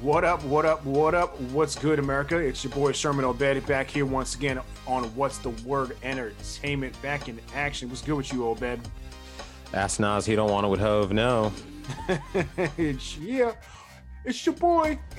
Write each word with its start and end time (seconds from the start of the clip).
What 0.00 0.22
up, 0.22 0.44
what 0.44 0.64
up, 0.64 0.84
what 0.84 1.16
up? 1.16 1.40
What's 1.50 1.74
good, 1.74 1.98
America? 1.98 2.36
It's 2.38 2.62
your 2.62 2.72
boy 2.72 2.92
Sherman 2.92 3.24
Obed 3.24 3.66
back 3.66 3.90
here 3.90 4.06
once 4.06 4.36
again 4.36 4.60
on 4.86 5.02
What's 5.16 5.38
the 5.38 5.48
Word 5.66 5.96
Entertainment. 6.04 7.02
Back 7.02 7.28
in 7.28 7.40
action. 7.52 7.88
What's 7.88 8.02
good 8.02 8.14
with 8.14 8.32
you, 8.32 8.46
Obed? 8.46 8.78
Ask 9.74 9.98
Nas, 9.98 10.24
he 10.24 10.36
don't 10.36 10.52
want 10.52 10.64
it 10.66 10.68
with 10.68 10.78
Hove. 10.78 11.10
No. 11.10 11.52
it's, 12.78 13.18
yeah, 13.18 13.54
it's 14.24 14.46
your 14.46 14.54
boy. 14.54 15.00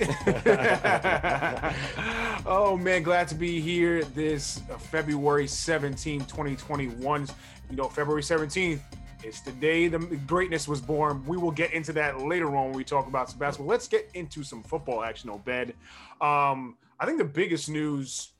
oh, 2.46 2.78
man, 2.80 3.02
glad 3.02 3.28
to 3.28 3.34
be 3.34 3.60
here 3.60 4.02
this 4.02 4.62
February 4.78 5.46
17, 5.46 6.20
2021. 6.20 7.28
You 7.68 7.76
know, 7.76 7.84
February 7.90 8.22
17th, 8.22 8.80
it's 9.22 9.40
the 9.40 9.52
day 9.52 9.88
the 9.88 9.98
greatness 9.98 10.66
was 10.66 10.80
born. 10.80 11.24
We 11.26 11.36
will 11.36 11.50
get 11.50 11.72
into 11.72 11.92
that 11.94 12.20
later 12.22 12.54
on 12.56 12.66
when 12.66 12.72
we 12.72 12.84
talk 12.84 13.06
about 13.06 13.30
some 13.30 13.38
basketball. 13.38 13.68
Let's 13.68 13.88
get 13.88 14.10
into 14.14 14.42
some 14.42 14.62
football 14.62 15.02
action, 15.02 15.30
Obed. 15.30 15.74
Um, 16.20 16.76
I 16.98 17.06
think 17.06 17.18
the 17.18 17.24
biggest 17.24 17.68
news 17.68 18.30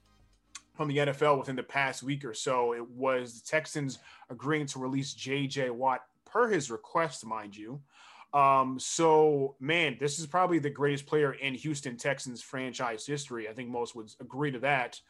from 0.74 0.88
the 0.88 0.98
NFL 0.98 1.38
within 1.38 1.57
the 1.57 1.62
past 1.62 2.02
week 2.02 2.24
or 2.24 2.33
so 2.33 2.73
it 2.73 2.88
was 2.91 3.41
the 3.41 3.48
Texans 3.48 3.98
agreeing 4.30 4.66
to 4.66 4.79
release 4.79 5.12
J.J. 5.12 5.71
Watt 5.71 6.01
per 6.24 6.48
his 6.48 6.71
request, 6.71 7.27
mind 7.27 7.57
you. 7.57 7.80
Um, 8.33 8.79
so 8.79 9.57
man, 9.60 9.97
this 10.01 10.19
is 10.19 10.27
probably 10.27 10.59
the 10.59 10.71
greatest 10.71 11.07
player 11.07 11.33
in 11.33 11.55
Houston 11.55 11.97
Texans 11.97 12.41
franchise 12.41 13.05
history. 13.05 13.49
I 13.49 13.52
think 13.52 13.69
most 13.69 13.95
would 13.95 14.10
agree 14.21 14.52
to 14.52 14.60
that. 14.60 15.01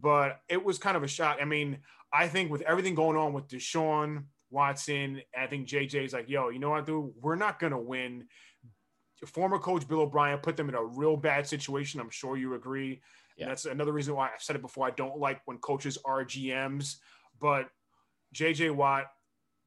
But 0.00 0.40
it 0.48 0.64
was 0.64 0.78
kind 0.78 0.96
of 0.96 1.02
a 1.02 1.08
shock. 1.08 1.38
I 1.42 1.44
mean, 1.44 1.78
I 2.12 2.28
think 2.28 2.50
with 2.50 2.62
everything 2.62 2.94
going 2.94 3.16
on 3.16 3.32
with 3.32 3.48
Deshaun 3.48 4.24
Watson. 4.50 5.20
I 5.38 5.46
think 5.46 5.68
JJ's 5.68 6.12
like, 6.12 6.28
yo, 6.28 6.48
you 6.48 6.58
know 6.58 6.70
what, 6.70 6.86
dude? 6.86 7.12
We're 7.20 7.36
not 7.36 7.58
gonna 7.58 7.80
win. 7.80 8.26
Former 9.26 9.58
coach 9.58 9.86
Bill 9.88 10.00
O'Brien 10.00 10.38
put 10.38 10.56
them 10.56 10.68
in 10.68 10.74
a 10.74 10.84
real 10.84 11.16
bad 11.16 11.46
situation. 11.46 12.00
I'm 12.00 12.10
sure 12.10 12.36
you 12.36 12.54
agree. 12.54 13.00
Yeah. 13.36 13.44
And 13.44 13.50
that's 13.50 13.64
another 13.64 13.92
reason 13.92 14.14
why 14.14 14.26
I've 14.26 14.42
said 14.42 14.56
it 14.56 14.62
before. 14.62 14.86
I 14.86 14.90
don't 14.90 15.18
like 15.18 15.40
when 15.44 15.58
coaches 15.58 15.98
are 16.04 16.24
GMs, 16.24 16.96
but 17.40 17.68
JJ 18.34 18.74
Watt, 18.74 19.06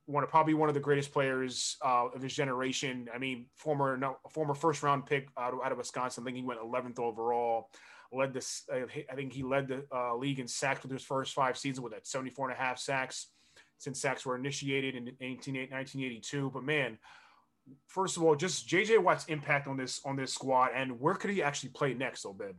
one 0.05 0.23
of 0.23 0.29
probably 0.29 0.53
one 0.53 0.69
of 0.69 0.75
the 0.75 0.81
greatest 0.81 1.11
players 1.11 1.77
uh, 1.83 2.07
of 2.13 2.21
his 2.21 2.33
generation. 2.33 3.07
I 3.13 3.17
mean, 3.17 3.47
former 3.55 3.97
no, 3.97 4.17
former 4.29 4.53
first 4.53 4.83
round 4.83 5.05
pick 5.05 5.29
out 5.37 5.53
of, 5.53 5.59
out 5.63 5.71
of 5.71 5.77
Wisconsin. 5.77 6.23
I 6.23 6.25
think 6.25 6.37
he 6.37 6.43
went 6.43 6.59
11th 6.59 6.99
overall. 6.99 7.69
Led 8.13 8.33
this, 8.33 8.63
I 8.69 9.15
think 9.15 9.31
he 9.31 9.41
led 9.41 9.69
the 9.69 9.85
uh, 9.89 10.17
league 10.17 10.39
in 10.39 10.47
sacks 10.47 10.83
with 10.83 10.91
his 10.91 11.01
first 11.01 11.33
five 11.33 11.57
seasons 11.57 11.79
with 11.79 11.93
that 11.93 12.05
74 12.05 12.49
and 12.49 12.59
a 12.59 12.61
half 12.61 12.77
sacks 12.77 13.27
since 13.81 13.99
sacks 13.99 14.25
were 14.27 14.35
initiated 14.35 14.95
in 14.95 15.05
1982. 15.05 16.51
But 16.53 16.63
man, 16.63 16.99
first 17.87 18.15
of 18.15 18.23
all, 18.23 18.35
just 18.35 18.67
JJ 18.67 18.99
Watt's 18.99 19.25
impact 19.25 19.67
on 19.67 19.75
this 19.75 20.01
on 20.05 20.15
this 20.15 20.31
squad, 20.33 20.69
and 20.75 20.99
where 20.99 21.15
could 21.15 21.31
he 21.31 21.41
actually 21.41 21.69
play 21.69 21.95
next, 21.95 22.25
Obed? 22.25 22.55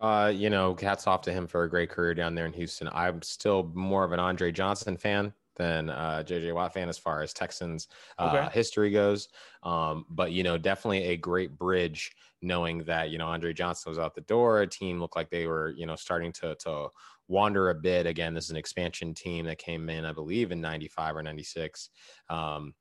Uh, 0.00 0.32
you 0.34 0.50
know, 0.50 0.76
hats 0.80 1.06
off 1.06 1.22
to 1.22 1.32
him 1.32 1.46
for 1.46 1.62
a 1.62 1.70
great 1.70 1.88
career 1.88 2.14
down 2.14 2.34
there 2.34 2.46
in 2.46 2.52
Houston. 2.52 2.88
I'm 2.92 3.22
still 3.22 3.70
more 3.74 4.04
of 4.04 4.12
an 4.12 4.20
Andre 4.20 4.50
Johnson 4.50 4.96
fan 4.96 5.32
than 5.56 5.90
uh, 5.90 6.24
JJ 6.26 6.52
Watt 6.52 6.74
fan 6.74 6.88
as 6.88 6.98
far 6.98 7.22
as 7.22 7.32
Texans 7.32 7.86
uh, 8.18 8.32
okay. 8.34 8.54
history 8.54 8.90
goes. 8.90 9.28
Um, 9.62 10.04
but 10.10 10.32
you 10.32 10.42
know, 10.42 10.58
definitely 10.58 11.04
a 11.04 11.16
great 11.16 11.56
bridge 11.56 12.12
knowing 12.42 12.84
that 12.84 13.10
you 13.10 13.18
know 13.18 13.26
Andre 13.26 13.52
Johnson 13.52 13.90
was 13.90 14.00
out 14.00 14.16
the 14.16 14.20
door. 14.22 14.62
A 14.62 14.66
team 14.66 15.00
looked 15.00 15.16
like 15.16 15.30
they 15.30 15.46
were 15.46 15.70
you 15.76 15.86
know 15.86 15.96
starting 15.96 16.32
to 16.32 16.56
to 16.56 16.88
wander 17.28 17.70
a 17.70 17.74
bit. 17.74 18.06
Again, 18.06 18.34
this 18.34 18.44
is 18.44 18.50
an 18.50 18.56
expansion 18.56 19.14
team 19.14 19.46
that 19.46 19.58
came 19.58 19.88
in, 19.88 20.04
I 20.04 20.12
believe, 20.12 20.50
in 20.50 20.60
95 20.60 21.16
or 21.16 21.22
96. 21.22 21.90
Um, 22.28 22.74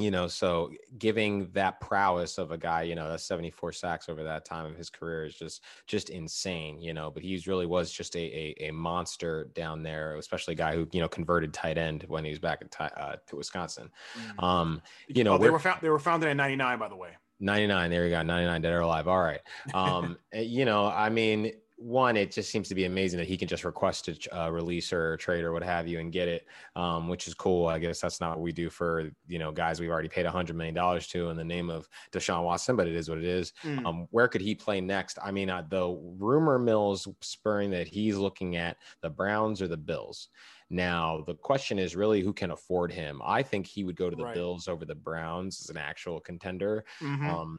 you 0.00 0.12
know, 0.12 0.28
so 0.28 0.70
giving 0.96 1.50
that 1.54 1.80
prowess 1.80 2.38
of 2.38 2.52
a 2.52 2.56
guy, 2.56 2.82
you 2.82 2.94
know, 2.94 3.08
that's 3.08 3.26
74 3.26 3.72
sacks 3.72 4.08
over 4.08 4.22
that 4.22 4.44
time 4.44 4.64
of 4.64 4.76
his 4.76 4.90
career 4.90 5.24
is 5.24 5.34
just 5.34 5.64
just 5.88 6.10
insane, 6.10 6.80
you 6.80 6.94
know. 6.94 7.10
But 7.10 7.24
he 7.24 7.42
really 7.48 7.66
was 7.66 7.90
just 7.90 8.14
a 8.14 8.20
a, 8.20 8.68
a 8.68 8.70
monster 8.70 9.50
down 9.56 9.82
there, 9.82 10.14
especially 10.14 10.52
a 10.52 10.56
guy 10.56 10.76
who 10.76 10.86
you 10.92 11.00
know 11.00 11.08
converted 11.08 11.52
tight 11.52 11.78
end 11.78 12.04
when 12.06 12.22
he 12.24 12.30
was 12.30 12.38
back 12.38 12.62
at 12.62 12.96
uh, 12.96 13.16
to 13.26 13.36
Wisconsin. 13.36 13.90
Mm-hmm. 14.16 14.44
Um, 14.44 14.82
you 15.08 15.24
know, 15.24 15.34
oh, 15.34 15.38
they 15.38 15.50
were 15.50 15.58
found 15.58 15.80
they 15.82 15.90
were 15.90 15.98
founded 15.98 16.30
in 16.30 16.36
'99, 16.36 16.78
by 16.78 16.88
the 16.88 16.96
way. 16.96 17.10
99. 17.40 17.90
There 17.90 18.04
you 18.04 18.10
go. 18.10 18.22
99 18.22 18.62
dead 18.62 18.72
or 18.72 18.80
alive. 18.80 19.06
All 19.06 19.20
right. 19.20 19.40
Um, 19.72 20.18
eh, 20.32 20.40
you 20.40 20.64
know, 20.64 20.86
I 20.86 21.08
mean, 21.08 21.52
one, 21.78 22.16
it 22.16 22.32
just 22.32 22.50
seems 22.50 22.68
to 22.68 22.74
be 22.74 22.86
amazing 22.86 23.18
that 23.18 23.28
he 23.28 23.36
can 23.36 23.46
just 23.46 23.64
request 23.64 24.08
a 24.08 24.38
uh, 24.38 24.50
release 24.50 24.92
or 24.92 25.16
trade 25.16 25.44
or 25.44 25.52
what 25.52 25.62
have 25.62 25.86
you 25.86 26.00
and 26.00 26.12
get 26.12 26.26
it, 26.26 26.46
um, 26.74 27.08
which 27.08 27.28
is 27.28 27.34
cool. 27.34 27.68
I 27.68 27.78
guess 27.78 28.00
that's 28.00 28.20
not 28.20 28.30
what 28.30 28.40
we 28.40 28.52
do 28.52 28.68
for 28.68 29.10
you 29.28 29.38
know 29.38 29.52
guys 29.52 29.78
we've 29.78 29.90
already 29.90 30.08
paid 30.08 30.26
a 30.26 30.30
hundred 30.30 30.56
million 30.56 30.74
dollars 30.74 31.06
to 31.08 31.30
in 31.30 31.36
the 31.36 31.44
name 31.44 31.70
of 31.70 31.88
Deshaun 32.12 32.42
Watson, 32.44 32.74
but 32.74 32.88
it 32.88 32.96
is 32.96 33.08
what 33.08 33.18
it 33.18 33.24
is. 33.24 33.52
Mm. 33.62 33.86
Um, 33.86 34.08
where 34.10 34.26
could 34.26 34.40
he 34.40 34.54
play 34.54 34.80
next? 34.80 35.18
I 35.22 35.30
mean, 35.30 35.50
uh, 35.50 35.64
the 35.68 35.96
rumor 36.18 36.58
mills 36.58 37.06
spurring 37.20 37.70
that 37.70 37.86
he's 37.86 38.16
looking 38.16 38.56
at 38.56 38.76
the 39.00 39.10
Browns 39.10 39.62
or 39.62 39.68
the 39.68 39.76
Bills. 39.76 40.28
Now, 40.70 41.22
the 41.26 41.34
question 41.34 41.78
is 41.78 41.96
really 41.96 42.20
who 42.20 42.32
can 42.32 42.50
afford 42.50 42.92
him. 42.92 43.22
I 43.24 43.42
think 43.42 43.66
he 43.66 43.84
would 43.84 43.96
go 43.96 44.10
to 44.10 44.16
the 44.16 44.24
right. 44.24 44.34
Bills 44.34 44.68
over 44.68 44.84
the 44.84 44.94
Browns 44.94 45.62
as 45.62 45.70
an 45.70 45.78
actual 45.78 46.20
contender. 46.20 46.84
Mm-hmm. 47.00 47.30
Um, 47.30 47.58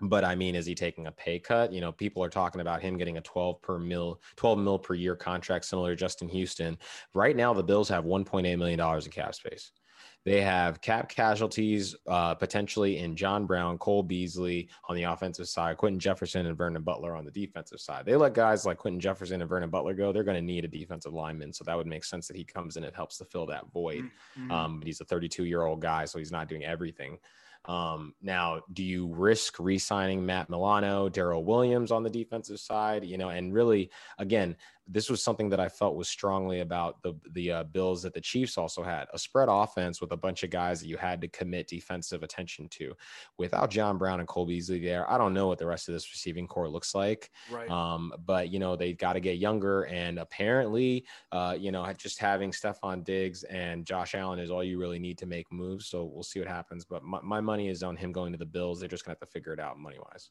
but 0.00 0.24
I 0.24 0.34
mean, 0.34 0.54
is 0.54 0.66
he 0.66 0.74
taking 0.74 1.06
a 1.06 1.12
pay 1.12 1.38
cut? 1.38 1.72
You 1.72 1.80
know, 1.80 1.92
people 1.92 2.22
are 2.24 2.30
talking 2.30 2.60
about 2.60 2.82
him 2.82 2.96
getting 2.96 3.18
a 3.18 3.22
12 3.22 3.60
per 3.62 3.78
mil, 3.78 4.20
12 4.36 4.58
mil 4.58 4.78
per 4.78 4.94
year 4.94 5.16
contract, 5.16 5.64
similar 5.64 5.90
to 5.90 5.96
Justin 5.96 6.28
Houston. 6.28 6.78
Right 7.14 7.36
now, 7.36 7.52
the 7.52 7.62
Bills 7.62 7.88
have 7.88 8.04
1.8 8.04 8.58
million 8.58 8.78
dollars 8.78 9.06
in 9.06 9.12
cap 9.12 9.34
space. 9.34 9.72
They 10.24 10.42
have 10.42 10.82
cap 10.82 11.08
casualties 11.08 11.96
uh, 12.06 12.34
potentially 12.34 12.98
in 12.98 13.16
John 13.16 13.46
Brown, 13.46 13.78
Cole 13.78 14.02
Beasley 14.02 14.68
on 14.86 14.94
the 14.94 15.04
offensive 15.04 15.48
side, 15.48 15.78
Quinton 15.78 15.98
Jefferson 15.98 16.44
and 16.44 16.58
Vernon 16.58 16.82
Butler 16.82 17.16
on 17.16 17.24
the 17.24 17.30
defensive 17.30 17.80
side. 17.80 18.04
They 18.04 18.16
let 18.16 18.34
guys 18.34 18.66
like 18.66 18.76
Quinton 18.76 19.00
Jefferson 19.00 19.40
and 19.40 19.48
Vernon 19.48 19.70
Butler 19.70 19.94
go. 19.94 20.12
They're 20.12 20.24
going 20.24 20.36
to 20.36 20.42
need 20.42 20.66
a 20.66 20.68
defensive 20.68 21.14
lineman, 21.14 21.54
so 21.54 21.64
that 21.64 21.76
would 21.76 21.86
make 21.86 22.04
sense 22.04 22.28
that 22.28 22.36
he 22.36 22.44
comes 22.44 22.76
in 22.76 22.84
and 22.84 22.94
helps 22.94 23.16
to 23.18 23.24
fill 23.24 23.46
that 23.46 23.72
void. 23.72 24.10
Mm-hmm. 24.38 24.50
Um, 24.50 24.78
but 24.78 24.86
he's 24.86 25.00
a 25.00 25.06
32 25.06 25.46
year 25.46 25.62
old 25.62 25.80
guy, 25.80 26.04
so 26.04 26.18
he's 26.18 26.32
not 26.32 26.48
doing 26.48 26.64
everything. 26.64 27.18
Um, 27.66 28.14
now, 28.22 28.62
do 28.72 28.82
you 28.82 29.06
risk 29.06 29.58
re-signing 29.58 30.24
Matt 30.24 30.48
Milano, 30.48 31.08
Daryl 31.08 31.44
Williams 31.44 31.90
on 31.90 32.02
the 32.02 32.10
defensive 32.10 32.58
side? 32.58 33.04
You 33.04 33.18
know, 33.18 33.28
and 33.28 33.52
really, 33.52 33.90
again, 34.18 34.56
this 34.86 35.08
was 35.08 35.22
something 35.22 35.48
that 35.50 35.60
I 35.60 35.68
felt 35.68 35.96
was 35.96 36.08
strongly 36.08 36.60
about 36.60 37.02
the 37.02 37.14
the 37.32 37.50
uh, 37.52 37.64
Bills 37.64 38.02
that 38.02 38.14
the 38.14 38.20
Chiefs 38.20 38.58
also 38.58 38.82
had 38.82 39.06
a 39.12 39.18
spread 39.18 39.48
offense 39.50 40.00
with 40.00 40.12
a 40.12 40.16
bunch 40.16 40.42
of 40.42 40.50
guys 40.50 40.80
that 40.80 40.88
you 40.88 40.96
had 40.96 41.20
to 41.20 41.28
commit 41.28 41.68
defensive 41.68 42.22
attention 42.22 42.68
to. 42.70 42.94
Without 43.38 43.70
John 43.70 43.98
Brown 43.98 44.20
and 44.20 44.28
Cole 44.28 44.46
Beasley 44.46 44.80
there, 44.80 45.10
I 45.10 45.18
don't 45.18 45.34
know 45.34 45.46
what 45.46 45.58
the 45.58 45.66
rest 45.66 45.88
of 45.88 45.94
this 45.94 46.12
receiving 46.12 46.46
corps 46.46 46.68
looks 46.68 46.94
like. 46.94 47.30
Right. 47.50 47.70
Um, 47.70 48.12
but 48.24 48.50
you 48.50 48.58
know 48.58 48.76
they 48.76 48.92
got 48.92 49.14
to 49.14 49.20
get 49.20 49.38
younger, 49.38 49.84
and 49.84 50.18
apparently, 50.18 51.06
uh, 51.32 51.56
you 51.58 51.72
know, 51.72 51.90
just 51.96 52.18
having 52.18 52.50
Stefon 52.50 53.04
Diggs 53.04 53.44
and 53.44 53.86
Josh 53.86 54.14
Allen 54.14 54.38
is 54.38 54.50
all 54.50 54.64
you 54.64 54.78
really 54.78 54.98
need 54.98 55.18
to 55.18 55.26
make 55.26 55.50
moves. 55.52 55.86
So 55.86 56.04
we'll 56.04 56.22
see 56.22 56.40
what 56.40 56.48
happens. 56.48 56.84
But 56.84 57.04
my, 57.04 57.20
my 57.22 57.40
money 57.40 57.68
is 57.68 57.82
on 57.82 57.96
him 57.96 58.12
going 58.12 58.32
to 58.32 58.38
the 58.38 58.46
Bills. 58.46 58.80
They're 58.80 58.88
just 58.88 59.04
gonna 59.04 59.16
have 59.20 59.28
to 59.28 59.32
figure 59.32 59.52
it 59.52 59.60
out 59.60 59.78
money 59.78 59.98
wise. 59.98 60.30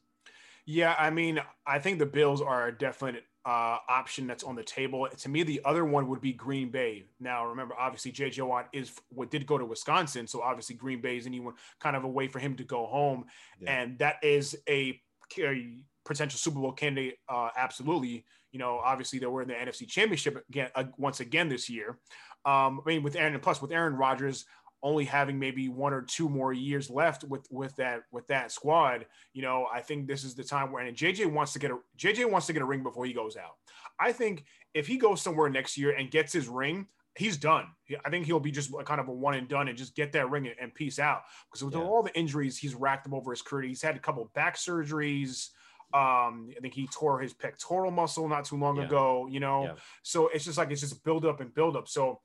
Yeah, 0.66 0.94
I 0.98 1.10
mean, 1.10 1.40
I 1.66 1.78
think 1.78 1.98
the 1.98 2.06
Bills 2.06 2.40
are 2.42 2.68
a 2.68 2.76
definite 2.76 3.24
uh, 3.44 3.78
option 3.88 4.26
that's 4.26 4.44
on 4.44 4.54
the 4.54 4.62
table. 4.62 5.08
To 5.16 5.28
me, 5.28 5.42
the 5.42 5.60
other 5.64 5.84
one 5.84 6.08
would 6.08 6.20
be 6.20 6.32
Green 6.32 6.70
Bay. 6.70 7.04
Now, 7.18 7.46
remember, 7.46 7.74
obviously, 7.78 8.12
J.J. 8.12 8.42
Watt 8.42 8.68
is 8.72 8.92
what 9.08 9.30
did 9.30 9.46
go 9.46 9.56
to 9.56 9.64
Wisconsin, 9.64 10.26
so 10.26 10.42
obviously 10.42 10.76
Green 10.76 11.00
Bay 11.00 11.16
is 11.16 11.26
anyone 11.26 11.54
kind 11.80 11.96
of 11.96 12.04
a 12.04 12.08
way 12.08 12.28
for 12.28 12.38
him 12.38 12.56
to 12.56 12.64
go 12.64 12.86
home, 12.86 13.24
yeah. 13.60 13.80
and 13.80 13.98
that 13.98 14.16
is 14.22 14.56
a, 14.68 15.00
a 15.38 15.76
potential 16.04 16.38
Super 16.38 16.60
Bowl 16.60 16.72
candidate. 16.72 17.16
Uh, 17.28 17.48
absolutely, 17.56 18.24
you 18.52 18.58
know, 18.58 18.78
obviously 18.84 19.18
they 19.18 19.26
were 19.26 19.42
in 19.42 19.48
the 19.48 19.54
NFC 19.54 19.88
Championship 19.88 20.44
again 20.48 20.70
uh, 20.74 20.84
once 20.98 21.20
again 21.20 21.48
this 21.48 21.70
year. 21.70 21.98
Um, 22.44 22.80
I 22.84 22.88
mean, 22.88 23.02
with 23.02 23.16
Aaron, 23.16 23.34
and 23.34 23.42
plus 23.42 23.60
with 23.60 23.72
Aaron 23.72 23.94
Rodgers, 23.94 24.44
only 24.82 25.04
having 25.04 25.38
maybe 25.38 25.68
one 25.68 25.92
or 25.92 26.02
two 26.02 26.28
more 26.28 26.52
years 26.52 26.90
left 26.90 27.24
with 27.24 27.46
with 27.50 27.74
that 27.76 28.02
with 28.12 28.26
that 28.28 28.50
squad, 28.50 29.06
you 29.32 29.42
know, 29.42 29.66
I 29.72 29.80
think 29.80 30.06
this 30.06 30.24
is 30.24 30.34
the 30.34 30.44
time 30.44 30.72
where 30.72 30.84
and 30.84 30.96
JJ 30.96 31.30
wants 31.30 31.52
to 31.52 31.58
get 31.58 31.70
a 31.70 31.78
JJ 31.98 32.30
wants 32.30 32.46
to 32.46 32.52
get 32.52 32.62
a 32.62 32.64
ring 32.66 32.82
before 32.82 33.04
he 33.04 33.12
goes 33.12 33.36
out. 33.36 33.56
I 33.98 34.12
think 34.12 34.44
if 34.74 34.86
he 34.86 34.96
goes 34.96 35.20
somewhere 35.20 35.50
next 35.50 35.76
year 35.76 35.90
and 35.96 36.10
gets 36.10 36.32
his 36.32 36.48
ring, 36.48 36.86
he's 37.16 37.36
done. 37.36 37.66
I 38.04 38.10
think 38.10 38.26
he'll 38.26 38.40
be 38.40 38.50
just 38.50 38.72
kind 38.84 39.00
of 39.00 39.08
a 39.08 39.12
one 39.12 39.34
and 39.34 39.48
done 39.48 39.68
and 39.68 39.76
just 39.76 39.94
get 39.94 40.12
that 40.12 40.30
ring 40.30 40.46
and, 40.46 40.56
and 40.60 40.74
peace 40.74 40.98
out. 40.98 41.22
Because 41.50 41.64
with 41.64 41.74
yeah. 41.74 41.82
all 41.82 42.02
the 42.02 42.16
injuries 42.18 42.56
he's 42.56 42.74
racked 42.74 43.06
up 43.06 43.12
over 43.12 43.30
his 43.30 43.42
career, 43.42 43.68
he's 43.68 43.82
had 43.82 43.96
a 43.96 44.00
couple 44.00 44.30
back 44.34 44.56
surgeries. 44.56 45.48
Um, 45.92 46.50
I 46.56 46.60
think 46.60 46.74
he 46.74 46.86
tore 46.86 47.20
his 47.20 47.34
pectoral 47.34 47.90
muscle 47.90 48.28
not 48.28 48.44
too 48.44 48.56
long 48.56 48.76
yeah. 48.76 48.84
ago, 48.84 49.26
you 49.28 49.40
know. 49.40 49.64
Yeah. 49.64 49.72
So 50.02 50.28
it's 50.28 50.44
just 50.44 50.56
like 50.56 50.70
it's 50.70 50.80
just 50.80 51.04
build 51.04 51.26
up 51.26 51.40
and 51.40 51.52
build 51.52 51.76
up. 51.76 51.88
So 51.88 52.20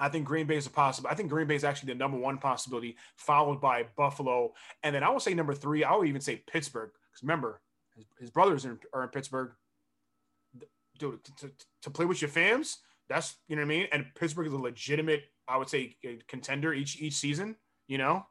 I 0.00 0.08
think 0.08 0.24
Green 0.24 0.46
Bay 0.46 0.56
is 0.56 0.66
a 0.66 0.70
possible. 0.70 1.10
I 1.10 1.14
think 1.14 1.28
Green 1.28 1.46
Bay 1.46 1.54
is 1.54 1.64
actually 1.64 1.92
the 1.92 1.98
number 1.98 2.16
one 2.16 2.38
possibility, 2.38 2.96
followed 3.16 3.60
by 3.60 3.84
Buffalo, 3.96 4.54
and 4.82 4.94
then 4.94 5.04
I 5.04 5.10
will 5.10 5.20
say 5.20 5.34
number 5.34 5.54
three. 5.54 5.84
I 5.84 5.94
would 5.94 6.08
even 6.08 6.22
say 6.22 6.42
Pittsburgh 6.50 6.90
because 7.10 7.22
remember 7.22 7.60
his, 7.94 8.06
his 8.18 8.30
brothers 8.30 8.64
are 8.64 8.70
in, 8.70 8.78
are 8.94 9.02
in, 9.04 9.08
Pittsburgh. 9.10 9.52
Dude, 10.98 11.22
to, 11.24 11.34
to, 11.36 11.52
to, 11.82 11.90
play 11.90 12.04
with 12.04 12.20
your 12.20 12.30
fams, 12.30 12.76
that's 13.08 13.36
you 13.48 13.56
know 13.56 13.62
what 13.62 13.66
I 13.66 13.68
mean. 13.68 13.86
And 13.92 14.06
Pittsburgh 14.18 14.46
is 14.46 14.52
a 14.52 14.58
legitimate, 14.58 15.24
I 15.46 15.56
would 15.56 15.68
say, 15.68 15.96
contender 16.28 16.72
each 16.72 17.00
each 17.00 17.14
season. 17.14 17.56
You 17.86 17.98
know. 17.98 18.26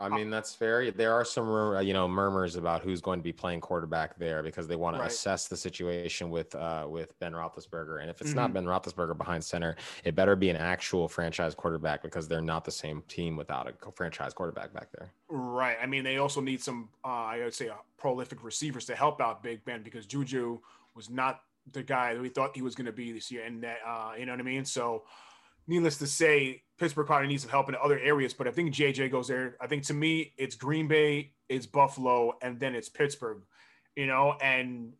I 0.00 0.08
mean, 0.08 0.28
that's 0.28 0.54
fair. 0.54 0.90
There 0.90 1.12
are 1.12 1.24
some, 1.24 1.46
you 1.84 1.92
know, 1.92 2.08
murmurs 2.08 2.56
about 2.56 2.82
who's 2.82 3.00
going 3.00 3.20
to 3.20 3.22
be 3.22 3.32
playing 3.32 3.60
quarterback 3.60 4.18
there 4.18 4.42
because 4.42 4.66
they 4.66 4.74
want 4.74 4.96
to 4.96 5.02
assess 5.02 5.46
the 5.46 5.56
situation 5.56 6.30
with 6.30 6.52
uh, 6.54 6.86
with 6.88 7.18
Ben 7.20 7.32
Roethlisberger. 7.32 8.00
And 8.00 8.10
if 8.10 8.20
it's 8.20 8.30
mm-hmm. 8.30 8.40
not 8.40 8.52
Ben 8.52 8.64
Roethlisberger 8.64 9.16
behind 9.16 9.44
center, 9.44 9.76
it 10.02 10.16
better 10.16 10.34
be 10.34 10.50
an 10.50 10.56
actual 10.56 11.08
franchise 11.08 11.54
quarterback 11.54 12.02
because 12.02 12.26
they're 12.26 12.40
not 12.40 12.64
the 12.64 12.72
same 12.72 13.02
team 13.06 13.36
without 13.36 13.68
a 13.68 13.92
franchise 13.92 14.34
quarterback 14.34 14.72
back 14.72 14.88
there. 14.90 15.12
Right. 15.28 15.76
I 15.80 15.86
mean, 15.86 16.02
they 16.02 16.18
also 16.18 16.40
need 16.40 16.60
some, 16.60 16.88
uh, 17.04 17.08
I 17.08 17.38
would 17.44 17.54
say, 17.54 17.68
uh, 17.68 17.74
prolific 17.96 18.42
receivers 18.42 18.86
to 18.86 18.96
help 18.96 19.20
out 19.20 19.44
Big 19.44 19.64
Ben 19.64 19.82
because 19.82 20.06
Juju 20.06 20.58
was 20.96 21.08
not 21.08 21.42
the 21.70 21.82
guy 21.82 22.14
that 22.14 22.20
we 22.20 22.28
thought 22.28 22.54
he 22.54 22.62
was 22.62 22.74
going 22.74 22.86
to 22.86 22.92
be 22.92 23.12
this 23.12 23.30
year, 23.30 23.44
and 23.44 23.62
that, 23.62 23.78
uh, 23.86 24.12
you 24.18 24.26
know 24.26 24.32
what 24.32 24.40
I 24.40 24.44
mean. 24.44 24.64
So 24.64 25.04
needless 25.66 25.98
to 25.98 26.06
say, 26.06 26.62
Pittsburgh 26.78 27.06
probably 27.06 27.28
needs 27.28 27.42
some 27.42 27.50
help 27.50 27.68
in 27.68 27.76
other 27.76 27.98
areas. 27.98 28.34
But 28.34 28.48
I 28.48 28.50
think 28.50 28.74
JJ 28.74 29.10
goes 29.10 29.28
there. 29.28 29.56
I 29.60 29.66
think 29.66 29.84
to 29.84 29.94
me, 29.94 30.32
it's 30.36 30.56
Green 30.56 30.88
Bay, 30.88 31.32
it's 31.48 31.66
Buffalo, 31.66 32.34
and 32.42 32.58
then 32.58 32.74
it's 32.74 32.88
Pittsburgh. 32.88 33.42
You 33.96 34.06
know, 34.06 34.36
and 34.40 34.94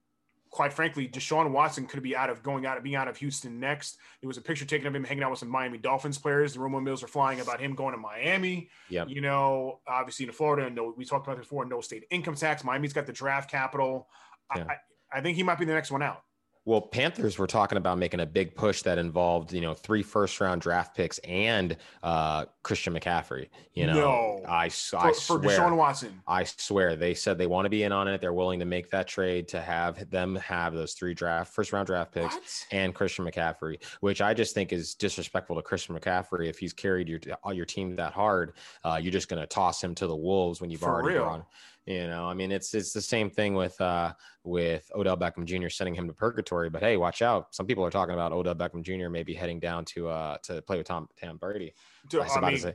quite 0.54 0.72
frankly, 0.72 1.08
Deshaun 1.08 1.50
Watson 1.50 1.84
could 1.84 2.00
be 2.00 2.14
out 2.14 2.30
of 2.30 2.40
going 2.44 2.64
out 2.64 2.76
of 2.76 2.84
being 2.84 2.94
out 2.94 3.08
of 3.08 3.16
Houston 3.16 3.58
next. 3.58 3.98
There 4.20 4.28
was 4.28 4.36
a 4.36 4.40
picture 4.40 4.64
taken 4.64 4.86
of 4.86 4.94
him 4.94 5.02
hanging 5.02 5.24
out 5.24 5.30
with 5.30 5.40
some 5.40 5.48
Miami 5.48 5.78
Dolphins 5.78 6.16
players. 6.16 6.54
The 6.54 6.60
rumor 6.60 6.80
mills 6.80 7.02
are 7.02 7.08
flying 7.08 7.40
about 7.40 7.60
him 7.60 7.74
going 7.74 7.92
to 7.92 7.98
Miami. 7.98 8.70
Yeah. 8.88 9.04
You 9.04 9.20
know, 9.20 9.80
obviously 9.88 10.26
in 10.26 10.32
Florida, 10.32 10.70
no, 10.70 10.94
we 10.96 11.04
talked 11.04 11.26
about 11.26 11.38
this 11.38 11.46
before, 11.46 11.64
no 11.64 11.80
state 11.80 12.04
income 12.08 12.36
tax. 12.36 12.62
Miami's 12.62 12.92
got 12.92 13.04
the 13.04 13.12
draft 13.12 13.50
capital. 13.50 14.06
Yeah. 14.54 14.66
I, 14.68 15.18
I 15.18 15.20
think 15.22 15.36
he 15.36 15.42
might 15.42 15.58
be 15.58 15.64
the 15.64 15.74
next 15.74 15.90
one 15.90 16.02
out. 16.02 16.22
Well, 16.66 16.80
Panthers 16.80 17.38
were 17.38 17.46
talking 17.46 17.76
about 17.76 17.98
making 17.98 18.20
a 18.20 18.26
big 18.26 18.54
push 18.54 18.80
that 18.82 18.96
involved, 18.96 19.52
you 19.52 19.60
know, 19.60 19.74
three 19.74 20.02
first 20.02 20.40
round 20.40 20.62
draft 20.62 20.96
picks 20.96 21.18
and 21.18 21.76
uh, 22.02 22.46
Christian 22.62 22.94
McCaffrey. 22.94 23.48
You 23.74 23.86
know, 23.86 23.94
no. 23.94 24.44
I, 24.48 24.64
I 24.64 24.68
for, 24.68 25.14
swear, 25.14 25.14
for 25.14 25.38
Deshaun 25.40 25.76
Watson. 25.76 26.22
I 26.26 26.44
swear 26.44 26.96
they 26.96 27.12
said 27.12 27.36
they 27.36 27.46
want 27.46 27.66
to 27.66 27.70
be 27.70 27.82
in 27.82 27.92
on 27.92 28.08
it. 28.08 28.22
They're 28.22 28.32
willing 28.32 28.60
to 28.60 28.64
make 28.64 28.90
that 28.90 29.06
trade 29.06 29.46
to 29.48 29.60
have 29.60 30.08
them 30.08 30.36
have 30.36 30.72
those 30.72 30.94
three 30.94 31.12
draft 31.12 31.52
first 31.52 31.72
round 31.72 31.86
draft 31.86 32.12
picks 32.12 32.34
what? 32.34 32.66
and 32.70 32.94
Christian 32.94 33.26
McCaffrey, 33.26 33.82
which 34.00 34.22
I 34.22 34.32
just 34.32 34.54
think 34.54 34.72
is 34.72 34.94
disrespectful 34.94 35.56
to 35.56 35.62
Christian 35.62 35.98
McCaffrey. 35.98 36.48
If 36.48 36.58
he's 36.58 36.72
carried 36.72 37.08
your 37.08 37.20
your 37.52 37.66
team 37.66 37.94
that 37.96 38.14
hard, 38.14 38.54
uh, 38.84 38.98
you're 39.02 39.12
just 39.12 39.28
going 39.28 39.40
to 39.40 39.46
toss 39.46 39.84
him 39.84 39.94
to 39.96 40.06
the 40.06 40.16
wolves 40.16 40.62
when 40.62 40.70
you've 40.70 40.80
for 40.80 40.88
already 40.88 41.16
real. 41.16 41.24
gone. 41.26 41.44
You 41.86 42.06
know, 42.06 42.26
I 42.26 42.32
mean, 42.32 42.50
it's 42.50 42.72
it's 42.72 42.94
the 42.94 43.02
same 43.02 43.28
thing 43.28 43.54
with 43.54 43.78
uh, 43.78 44.14
with 44.42 44.90
Odell 44.94 45.18
Beckham 45.18 45.44
Jr. 45.44 45.68
sending 45.68 45.94
him 45.94 46.06
to 46.06 46.14
purgatory. 46.14 46.70
But 46.70 46.82
hey, 46.82 46.96
watch 46.96 47.20
out! 47.20 47.54
Some 47.54 47.66
people 47.66 47.84
are 47.84 47.90
talking 47.90 48.14
about 48.14 48.32
Odell 48.32 48.54
Beckham 48.54 48.82
Jr. 48.82 49.10
maybe 49.10 49.34
heading 49.34 49.60
down 49.60 49.84
to 49.86 50.08
uh, 50.08 50.38
to 50.44 50.62
play 50.62 50.78
with 50.78 50.86
Tom 50.86 51.08
Tom 51.22 51.36
Brady. 51.36 51.74
Dude, 52.08 52.22
I, 52.22 52.34
I 52.34 52.50
mean, 52.50 52.72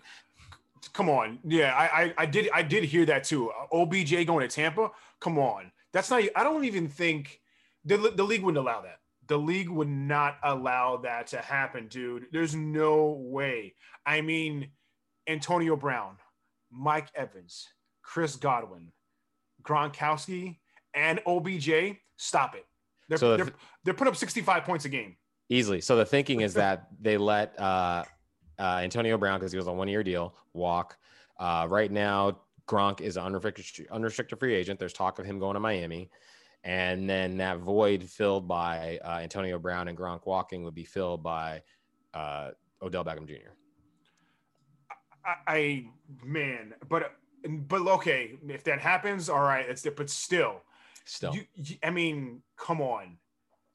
come 0.94 1.10
on, 1.10 1.40
yeah, 1.44 1.74
I, 1.76 2.04
I 2.04 2.14
I 2.20 2.26
did 2.28 2.50
I 2.54 2.62
did 2.62 2.84
hear 2.84 3.04
that 3.08 3.24
too. 3.24 3.52
OBJ 3.74 4.28
going 4.28 4.48
to 4.48 4.48
Tampa. 4.48 4.92
Come 5.20 5.40
on, 5.40 5.72
that's 5.92 6.12
not. 6.12 6.22
I 6.36 6.44
don't 6.44 6.66
even 6.66 6.88
think 6.88 7.42
the 7.86 7.98
the 8.16 8.24
league 8.24 8.44
wouldn't 8.44 8.64
allow 8.64 8.82
that. 8.82 9.00
The 9.26 9.38
league 9.38 9.70
would 9.70 9.90
not 9.90 10.38
allow 10.44 10.98
that 10.98 11.28
to 11.28 11.38
happen, 11.38 11.88
dude. 11.88 12.28
There's 12.32 12.54
no 12.54 13.18
way. 13.20 13.74
I 14.06 14.22
mean, 14.22 14.70
Antonio 15.28 15.76
Brown, 15.76 16.18
Mike 16.72 17.08
Evans, 17.16 17.68
Chris 18.04 18.36
Godwin, 18.36 18.92
Gronkowski, 19.64 20.58
and 20.94 21.20
OBJ, 21.26 21.98
stop 22.18 22.56
it. 22.56 22.66
They're, 23.08 23.18
so 23.18 23.38
they're, 23.38 23.54
they're 23.84 23.94
putting 23.94 24.12
up 24.12 24.18
65 24.18 24.64
points 24.64 24.86
a 24.86 24.90
game. 24.90 25.16
Easily. 25.50 25.82
So 25.82 25.96
the 25.96 26.06
thinking 26.06 26.42
is 26.42 26.54
that 26.54 26.88
they 27.02 27.18
let 27.18 27.60
uh, 27.60 28.04
uh, 28.60 28.80
Antonio 28.84 29.18
Brown, 29.18 29.40
because 29.40 29.52
he 29.52 29.58
was 29.58 29.68
on 29.68 29.78
one 29.78 29.88
year 29.88 30.04
deal, 30.04 30.36
walk. 30.54 30.98
Uh, 31.40 31.66
right 31.70 31.92
now, 31.92 32.40
Gronk 32.68 33.02
is 33.02 33.18
an 33.18 33.24
unrestricted, 33.24 33.88
unrestricted 33.90 34.40
free 34.40 34.54
agent. 34.54 34.80
There's 34.80 34.94
talk 34.94 35.18
of 35.18 35.26
him 35.26 35.40
going 35.40 35.56
to 35.56 35.60
Miami. 35.60 36.12
And 36.64 37.10
then 37.10 37.38
that 37.38 37.60
void 37.60 38.04
filled 38.04 38.48
by 38.48 39.00
uh, 39.04 39.20
Antonio 39.22 39.58
Brown 39.58 39.88
and 39.88 39.98
Gronk 39.98 40.26
walking 40.26 40.64
would 40.64 40.76
be 40.76 40.84
filled 40.84 41.24
by 41.24 41.64
uh, 42.14 42.52
Odell 42.82 43.06
Beckham 43.06 43.28
Jr. 43.28 43.54
I, 45.26 45.36
I 45.48 45.86
man, 46.24 46.74
but 46.90 47.14
but 47.48 47.82
okay, 47.82 48.38
if 48.48 48.64
that 48.66 48.80
happens, 48.80 49.30
all 49.30 49.42
right, 49.42 49.66
it's 49.68 49.86
but 49.96 50.10
still, 50.10 50.62
still, 51.06 51.34
you, 51.34 51.44
you, 51.56 51.76
I 51.84 51.90
mean, 51.90 52.42
come 52.58 52.82
on, 52.82 53.18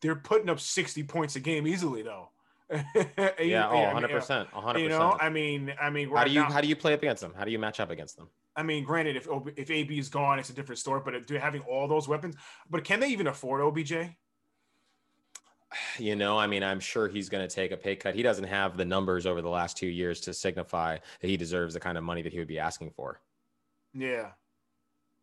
they're 0.01 0.17
putting 0.17 0.49
up 0.49 0.61
sixty 0.61 1.03
points 1.03 1.37
a 1.37 1.41
game 1.41 1.67
easily 1.67 2.03
though. 2.03 2.29
yeah, 3.41 3.69
oh, 3.71 3.83
100 3.83 4.11
percent, 4.11 4.55
one 4.55 4.65
hundred 4.65 4.79
percent. 4.79 4.83
You 4.83 4.89
know, 4.89 5.17
I 5.21 5.29
mean, 5.29 5.75
I 5.81 5.91
mean, 5.91 6.11
how 6.11 6.25
do 6.25 6.31
you 6.31 6.41
now, 6.41 6.51
how 6.51 6.61
do 6.61 6.69
you 6.69 6.77
play 6.77 6.95
up 6.95 7.03
against 7.03 7.23
them? 7.23 7.35
How 7.37 7.45
do 7.45 7.51
you 7.51 7.59
match 7.59 7.79
up 7.79 7.91
against 7.91 8.17
them? 8.17 8.29
I 8.57 8.63
mean, 8.63 8.85
granted, 8.85 9.17
if 9.17 9.29
if 9.57 9.71
AB 9.71 9.99
is 9.99 10.09
gone, 10.09 10.39
it's 10.39 10.51
a 10.51 10.55
different 10.55 10.79
story. 10.79 11.01
But 11.05 11.29
having 11.31 11.63
all 11.63 11.89
those 11.89 12.09
weapons, 12.09 12.37
but 12.71 12.85
can 12.85 13.01
they 13.01 13.09
even 13.09 13.27
afford 13.27 13.61
OBJ? 13.63 13.93
You 15.99 16.15
know, 16.15 16.39
I 16.39 16.47
mean, 16.47 16.63
I'm 16.63 16.79
sure 16.79 17.09
he's 17.09 17.29
going 17.29 17.47
to 17.47 17.53
take 17.53 17.73
a 17.73 17.77
pay 17.77 17.97
cut. 17.97 18.15
He 18.15 18.23
doesn't 18.23 18.45
have 18.45 18.77
the 18.77 18.85
numbers 18.85 19.27
over 19.27 19.43
the 19.43 19.49
last 19.49 19.77
two 19.77 19.89
years 19.89 20.21
to 20.21 20.33
signify 20.33 20.99
that 21.21 21.27
he 21.27 21.37
deserves 21.37 21.75
the 21.75 21.81
kind 21.81 21.99
of 21.99 22.05
money 22.05 22.23
that 22.23 22.33
he 22.33 22.39
would 22.39 22.47
be 22.47 22.61
asking 22.61 22.91
for. 22.91 23.21
Yeah. 23.95 24.31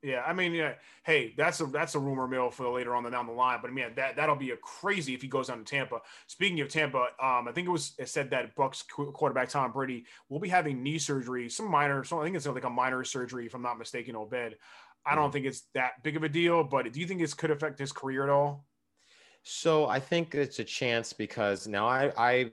Yeah, 0.03 0.23
I 0.25 0.33
mean, 0.33 0.53
yeah. 0.53 0.73
Hey, 1.03 1.35
that's 1.37 1.61
a 1.61 1.65
that's 1.65 1.93
a 1.93 1.99
rumor 1.99 2.27
mill 2.27 2.49
for 2.49 2.67
later 2.69 2.95
on 2.95 3.09
down 3.11 3.27
the 3.27 3.33
line. 3.33 3.59
But 3.61 3.69
I 3.69 3.73
mean, 3.73 3.85
that 3.95 4.15
that'll 4.15 4.35
be 4.35 4.49
a 4.49 4.57
crazy 4.57 5.13
if 5.13 5.21
he 5.21 5.27
goes 5.27 5.47
down 5.47 5.59
to 5.59 5.63
Tampa. 5.63 5.99
Speaking 6.25 6.59
of 6.61 6.69
Tampa, 6.69 7.09
um, 7.21 7.47
I 7.47 7.51
think 7.53 7.67
it 7.67 7.71
was 7.71 7.93
it 7.99 8.09
said 8.09 8.31
that 8.31 8.55
Bucs 8.55 8.83
quarterback 8.87 9.49
Tom 9.49 9.71
Brady 9.71 10.05
will 10.27 10.39
be 10.39 10.49
having 10.49 10.81
knee 10.81 10.97
surgery, 10.97 11.49
some 11.49 11.69
minor. 11.69 12.03
So 12.03 12.19
I 12.19 12.23
think 12.23 12.35
it's 12.35 12.47
like 12.47 12.63
a 12.63 12.69
minor 12.69 13.03
surgery, 13.03 13.45
if 13.45 13.53
I'm 13.53 13.61
not 13.61 13.77
mistaken. 13.77 14.15
Obed, 14.15 14.55
I 15.05 15.13
don't 15.13 15.29
mm. 15.29 15.33
think 15.33 15.45
it's 15.45 15.67
that 15.75 16.01
big 16.01 16.15
of 16.15 16.23
a 16.23 16.29
deal. 16.29 16.63
But 16.63 16.91
do 16.91 16.99
you 16.99 17.05
think 17.05 17.19
this 17.19 17.35
could 17.35 17.51
affect 17.51 17.77
his 17.77 17.91
career 17.91 18.23
at 18.23 18.29
all? 18.29 18.65
So 19.43 19.85
I 19.85 19.99
think 19.99 20.33
it's 20.33 20.57
a 20.57 20.63
chance 20.63 21.13
because 21.13 21.67
now 21.67 21.87
I 21.87 22.11
I 22.17 22.51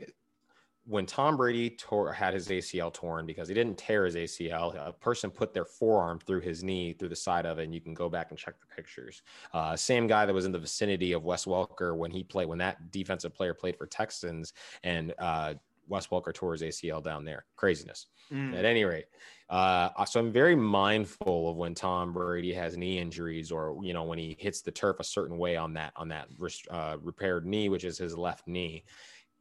when 0.89 1.05
Tom 1.05 1.37
Brady 1.37 1.69
tore, 1.69 2.13
had 2.15 2.33
his 2.33 2.49
ACL 2.49 2.93
torn 2.93 3.27
because 3.27 3.47
he 3.47 3.55
didn't 3.55 3.77
tear 3.77 4.07
his 4.07 4.17
ACL, 4.17 4.75
a 4.75 4.91
person 4.91 5.31
put 5.31 5.53
their 5.53 5.67
forearm 5.67 6.19
through 6.19 6.41
his 6.41 6.65
knee 6.65 6.95
through 6.95 7.11
the 7.11 7.17
side 7.17 7.45
of 7.45 7.59
it, 7.59 7.65
and 7.65 7.75
you 7.75 7.81
can 7.81 7.93
go 7.93 8.09
back 8.09 8.31
and 8.31 8.39
check 8.39 8.55
the 8.59 8.75
pictures. 8.75 9.21
Uh, 9.53 9.77
same 9.77 10.07
guy 10.07 10.25
that 10.25 10.33
was 10.33 10.47
in 10.47 10.53
the 10.53 10.59
vicinity 10.59 11.13
of 11.13 11.25
Wes 11.25 11.45
Welker 11.45 11.95
when 11.95 12.11
he 12.11 12.25
played 12.25 12.49
when 12.49 12.59
that 12.59 12.91
defensive 12.91 13.35
player 13.35 13.53
played 13.53 13.77
for 13.77 13.87
Texans, 13.87 14.55
and 14.83 15.13
uh, 15.19 15.55
Wes 15.89 16.07
Welker 16.07 16.33
tore 16.33 16.53
his 16.53 16.63
ACL 16.63 17.05
down 17.05 17.23
there. 17.23 17.45
Craziness. 17.57 18.07
Mm. 18.33 18.55
At 18.59 18.67
any 18.67 18.85
rate, 18.85 19.07
uh, 19.49 20.05
so 20.05 20.21
I'm 20.21 20.31
very 20.31 20.55
mindful 20.55 21.51
of 21.51 21.57
when 21.57 21.75
Tom 21.75 22.13
Brady 22.13 22.53
has 22.53 22.77
knee 22.77 22.99
injuries, 22.99 23.51
or 23.51 23.79
you 23.83 23.95
know 23.95 24.05
when 24.05 24.19
he 24.19 24.37
hits 24.39 24.61
the 24.61 24.71
turf 24.71 25.01
a 25.01 25.05
certain 25.05 25.39
way 25.39 25.57
on 25.57 25.73
that 25.75 25.93
on 25.97 26.09
that 26.09 26.29
uh, 26.71 26.97
repaired 27.03 27.47
knee, 27.47 27.71
which 27.71 27.85
is 27.85 27.97
his 27.97 28.19
left 28.19 28.47
knee 28.47 28.85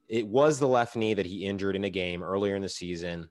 it 0.07 0.27
was 0.27 0.59
the 0.59 0.67
left 0.67 0.95
knee 0.95 1.13
that 1.13 1.25
he 1.25 1.45
injured 1.45 1.75
in 1.75 1.83
a 1.83 1.89
game 1.89 2.23
earlier 2.23 2.55
in 2.55 2.61
the 2.61 2.69
season. 2.69 3.29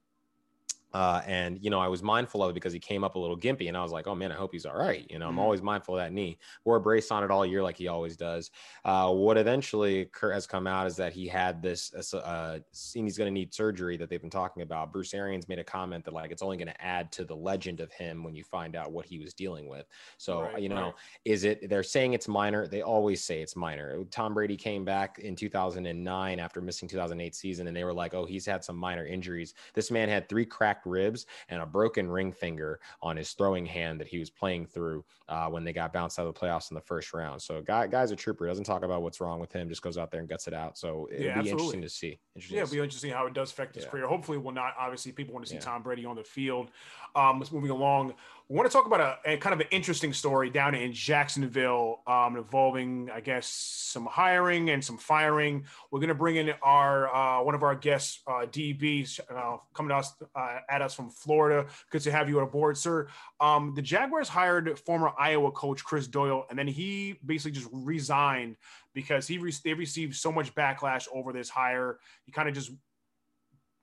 Uh, 0.97 1.21
and 1.26 1.59
you 1.61 1.69
know, 1.69 1.79
I 1.79 1.88
was 1.88 2.03
mindful 2.03 2.43
of 2.43 2.49
it 2.49 2.55
because 2.55 2.73
he 2.73 2.79
came 2.79 3.05
up 3.05 3.17
a 3.17 3.19
little 3.19 3.37
gimpy, 3.37 3.69
and 3.69 3.76
I 3.76 3.83
was 3.83 3.93
like, 3.93 4.07
"Oh 4.07 4.15
man, 4.15 4.33
I 4.33 4.35
hope 4.35 4.53
he's 4.53 4.65
all 4.65 4.79
right." 4.79 5.05
You 5.11 5.19
know, 5.19 5.26
I'm 5.26 5.33
mm-hmm. 5.33 5.41
always 5.41 5.61
mindful 5.61 5.95
of 5.95 6.00
that 6.03 6.11
knee. 6.11 6.38
Wore 6.65 6.76
a 6.76 6.81
brace 6.81 7.11
on 7.11 7.23
it 7.23 7.31
all 7.31 7.45
year, 7.45 7.62
like 7.62 7.76
he 7.76 7.87
always 7.87 8.17
does. 8.17 8.50
Uh, 8.83 9.12
what 9.12 9.37
eventually 9.37 10.09
has 10.23 10.47
come 10.47 10.67
out 10.67 10.87
is 10.87 10.97
that 10.97 11.12
he 11.12 11.29
had 11.29 11.61
this, 11.61 11.93
uh, 12.15 12.61
seen 12.73 13.05
he's 13.05 13.19
going 13.19 13.26
to 13.26 13.31
need 13.31 13.53
surgery 13.53 13.99
that 13.99 14.09
they've 14.09 14.23
been 14.23 14.31
talking 14.31 14.62
about. 14.62 14.91
Bruce 14.91 15.12
Arians 15.12 15.50
made 15.50 15.59
a 15.59 15.65
comment 15.65 16.03
that 16.07 16.15
like 16.15 16.31
it's 16.31 16.41
only 16.41 16.57
going 16.57 16.69
to 16.69 16.83
add 16.83 17.12
to 17.12 17.26
the 17.26 17.37
legend 17.37 17.81
of 17.81 17.93
him 17.93 18.25
when 18.25 18.35
you 18.35 18.43
find 18.43 18.75
out 18.75 18.91
what 18.91 19.05
he 19.05 19.19
was 19.19 19.35
dealing 19.35 19.69
with. 19.69 19.85
So 20.17 20.45
right, 20.45 20.62
you 20.62 20.71
know, 20.71 20.83
right. 20.83 20.95
is 21.26 21.45
it? 21.45 21.69
They're 21.69 21.83
saying 21.83 22.15
it's 22.15 22.26
minor. 22.26 22.69
They 22.69 22.81
always 22.81 23.23
say 23.23 23.43
it's 23.43 23.55
minor. 23.55 24.03
Tom 24.11 24.33
Brady 24.33 24.57
came 24.57 24.83
back 24.83 25.19
in 25.19 25.37
2009 25.37 26.41
after 26.41 26.62
missing 26.62 26.88
2008 26.88 27.35
season, 27.35 27.67
and 27.67 27.76
they 27.76 27.85
were 27.85 27.93
like, 27.93 28.15
"Oh, 28.15 28.25
he's 28.25 28.47
had 28.47 28.65
some 28.65 28.76
minor 28.76 29.05
injuries." 29.05 29.53
This 29.75 29.91
man 29.91 30.09
had 30.09 30.26
three 30.31 30.47
cracked 30.47 30.86
ribs 30.87 31.26
and 31.49 31.61
a 31.61 31.66
broken 31.66 32.09
ring 32.09 32.33
finger 32.33 32.81
on 33.02 33.16
his 33.16 33.33
throwing 33.33 33.66
hand 33.66 34.00
that 34.00 34.07
he 34.07 34.19
was 34.19 34.31
playing 34.31 34.66
through 34.66 35.05
uh, 35.28 35.49
when 35.49 35.64
they 35.64 35.73
got 35.73 35.93
bounced 35.93 36.19
out 36.19 36.26
of 36.26 36.35
the 36.35 36.40
playoffs 36.40 36.71
in 36.71 36.75
the 36.75 36.81
first 36.81 37.12
round. 37.12 37.43
So, 37.43 37.61
guy, 37.61 37.87
guy's 37.87 38.11
a 38.11 38.16
trooper. 38.16 38.47
Doesn't 38.47 38.64
talk 38.64 38.85
about 38.85 39.02
what's 39.02 39.21
wrong 39.21 39.40
with 39.40 39.52
him. 39.52 39.69
Just 39.69 39.83
goes 39.83 39.99
out 39.99 40.11
there 40.11 40.21
and 40.21 40.28
gets 40.28 40.47
it 40.47 40.55
out. 40.55 40.78
So, 40.78 41.09
it'll 41.12 41.25
yeah, 41.25 41.43
be 41.43 41.50
interesting 41.50 41.83
to 41.83 41.88
see. 41.88 42.19
Interesting 42.35 42.57
yeah, 42.57 42.62
it'll 42.62 42.73
be 42.73 42.78
interesting 42.81 43.11
how 43.11 43.26
it 43.26 43.35
does 43.35 43.50
affect 43.50 43.75
his 43.75 43.85
yeah. 43.85 43.90
career. 43.90 44.07
Hopefully, 44.07 44.38
will 44.38 44.52
not. 44.52 44.75
Obviously, 44.78 45.12
people 45.12 45.35
want 45.35 45.45
to 45.45 45.50
see 45.50 45.57
yeah. 45.57 45.62
Tom 45.62 45.83
Brady 45.83 46.05
on 46.05 46.16
the 46.16 46.25
field. 46.25 46.71
Um, 47.14 47.38
let's 47.38 47.52
moving 47.52 47.71
along. 47.71 48.14
We 48.49 48.55
want 48.55 48.71
to 48.71 48.73
talk 48.73 48.87
about 48.87 49.00
a, 49.00 49.33
a, 49.33 49.37
kind 49.38 49.55
of 49.55 49.59
an 49.59 49.67
interesting 49.73 50.12
story 50.12 50.50
down 50.50 50.76
in 50.76 50.93
Jacksonville 50.93 52.03
um, 52.07 52.37
involving, 52.37 53.11
I 53.12 53.19
guess, 53.19 53.49
some 53.49 54.07
hiring 54.07 54.71
and 54.71 54.85
some 54.85 54.99
firing. 54.99 55.65
We're 55.91 55.99
going 55.99 56.11
to 56.11 56.15
bring 56.15 56.37
in 56.37 56.53
our 56.62 57.12
uh, 57.12 57.43
one 57.43 57.57
of 57.57 57.65
our 57.65 57.75
guests, 57.75 58.21
uh, 58.25 58.47
DBs, 58.47 59.19
uh, 59.35 59.57
coming 59.75 59.88
to 59.88 59.97
us, 59.97 60.15
uh, 60.37 60.59
at 60.71 60.81
us 60.81 60.95
from 60.95 61.11
Florida. 61.11 61.67
Good 61.91 62.03
to 62.03 62.12
have 62.12 62.29
you 62.29 62.38
on 62.38 62.49
board, 62.50 62.79
sir. 62.79 63.09
Um, 63.41 63.73
the 63.75 63.83
Jaguars 63.83 64.29
hired 64.29 64.79
former 64.79 65.11
Iowa 65.19 65.50
coach 65.50 65.83
Chris 65.83 66.07
Doyle, 66.07 66.47
and 66.49 66.57
then 66.57 66.69
he 66.69 67.19
basically 67.26 67.50
just 67.50 67.69
resigned 67.73 68.55
because 68.95 69.26
he 69.26 69.38
re- 69.38 69.53
they 69.65 69.75
received 69.75 70.15
so 70.15 70.31
much 70.31 70.55
backlash 70.55 71.09
over 71.12 71.33
this 71.33 71.49
hire. 71.49 71.99
He 72.26 72.31
kind 72.31 72.49
of 72.49 72.55
just 72.55 72.71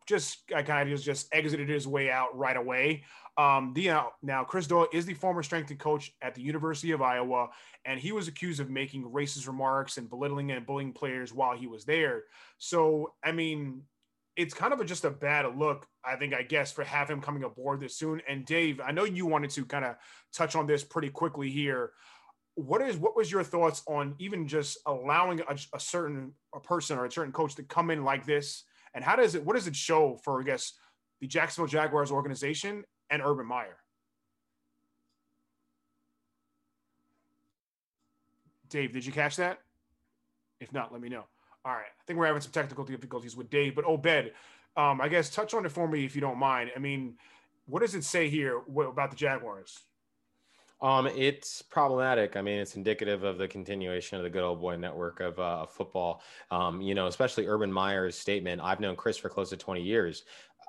just 0.05 0.39
I 0.55 0.63
kind 0.63 0.91
of 0.91 1.01
just 1.01 1.33
exited 1.33 1.69
his 1.69 1.87
way 1.87 2.09
out 2.09 2.37
right 2.37 2.57
away. 2.57 3.03
Um, 3.37 3.73
the, 3.73 3.89
uh, 3.89 4.03
now, 4.21 4.43
Chris 4.43 4.67
Doyle 4.67 4.87
is 4.93 5.05
the 5.05 5.13
former 5.15 5.41
strength 5.41 5.71
and 5.71 5.79
coach 5.79 6.11
at 6.21 6.35
the 6.35 6.41
University 6.41 6.91
of 6.91 7.01
Iowa, 7.01 7.49
and 7.85 7.99
he 7.99 8.11
was 8.11 8.27
accused 8.27 8.59
of 8.59 8.69
making 8.69 9.03
racist 9.05 9.47
remarks 9.47 9.97
and 9.97 10.09
belittling 10.09 10.51
and 10.51 10.65
bullying 10.65 10.93
players 10.93 11.33
while 11.33 11.57
he 11.57 11.65
was 11.65 11.83
there. 11.85 12.23
So, 12.59 13.13
I 13.23 13.31
mean, 13.31 13.81
it's 14.35 14.53
kind 14.53 14.73
of 14.73 14.79
a, 14.79 14.85
just 14.85 15.05
a 15.05 15.09
bad 15.09 15.57
look, 15.57 15.87
I 16.03 16.15
think, 16.15 16.33
I 16.33 16.43
guess, 16.43 16.71
for 16.71 16.83
have 16.83 17.09
him 17.09 17.21
coming 17.21 17.43
aboard 17.43 17.79
this 17.79 17.97
soon. 17.97 18.21
And 18.27 18.45
Dave, 18.45 18.79
I 18.81 18.91
know 18.91 19.03
you 19.03 19.25
wanted 19.25 19.51
to 19.51 19.65
kind 19.65 19.85
of 19.85 19.95
touch 20.33 20.55
on 20.55 20.67
this 20.67 20.83
pretty 20.83 21.09
quickly 21.09 21.49
here. 21.49 21.91
What 22.55 22.83
is 22.83 22.97
what 22.97 23.15
was 23.15 23.31
your 23.31 23.43
thoughts 23.43 23.81
on 23.87 24.13
even 24.19 24.47
just 24.47 24.77
allowing 24.85 25.41
a, 25.41 25.55
a 25.73 25.79
certain 25.79 26.33
a 26.53 26.59
person 26.59 26.99
or 26.99 27.05
a 27.05 27.11
certain 27.11 27.33
coach 27.33 27.55
to 27.55 27.63
come 27.63 27.89
in 27.89 28.03
like 28.03 28.27
this? 28.27 28.63
And 28.93 29.03
how 29.03 29.15
does 29.15 29.33
it 29.33 29.43
what 29.43 29.55
does 29.55 29.65
it 29.65 29.75
show 29.75 30.19
for 30.23 30.39
I 30.39 30.43
guess 30.43 30.73
the 31.19 31.25
Jacksonville 31.25 31.67
Jaguars 31.67 32.11
organization 32.11 32.83
and 33.09 33.21
Urban 33.23 33.45
Meyer. 33.45 33.77
Dave, 38.69 38.91
did 38.91 39.05
you 39.05 39.11
catch 39.11 39.35
that? 39.35 39.59
If 40.59 40.73
not, 40.73 40.91
let 40.91 41.01
me 41.01 41.09
know. 41.09 41.25
All 41.65 41.73
right. 41.73 41.83
I 41.85 42.03
think 42.07 42.17
we're 42.17 42.25
having 42.25 42.41
some 42.41 42.51
technical 42.51 42.83
difficulties 42.83 43.35
with 43.35 43.49
Dave, 43.49 43.75
but 43.75 43.85
Obed, 43.85 44.31
um, 44.75 44.99
I 44.99 45.07
guess 45.07 45.29
touch 45.29 45.53
on 45.53 45.65
it 45.65 45.71
for 45.71 45.87
me 45.87 46.05
if 46.05 46.15
you 46.15 46.21
don't 46.21 46.37
mind. 46.37 46.71
I 46.75 46.79
mean, 46.79 47.15
what 47.67 47.81
does 47.81 47.95
it 47.95 48.03
say 48.03 48.29
here 48.29 48.61
about 48.67 49.11
the 49.11 49.15
Jaguars? 49.15 49.79
Um, 50.81 51.07
it's 51.07 51.61
problematic. 51.61 52.35
I 52.35 52.41
mean, 52.41 52.59
it's 52.59 52.75
indicative 52.75 53.23
of 53.23 53.37
the 53.37 53.47
continuation 53.47 54.17
of 54.17 54.23
the 54.23 54.29
good 54.29 54.43
old 54.43 54.59
boy 54.59 54.75
network 54.75 55.21
of 55.21 55.39
uh, 55.39 55.65
football. 55.65 56.21
Um, 56.51 56.81
you 56.81 56.93
know, 56.93 57.07
especially 57.07 57.47
Urban 57.47 57.71
Meyer's 57.71 58.17
statement. 58.17 58.61
I've 58.61 58.81
known 58.81 58.97
Chris 58.97 59.17
for 59.17 59.29
close 59.29 59.49
to 59.51 59.57
20 59.57 59.81
years. 59.81 60.23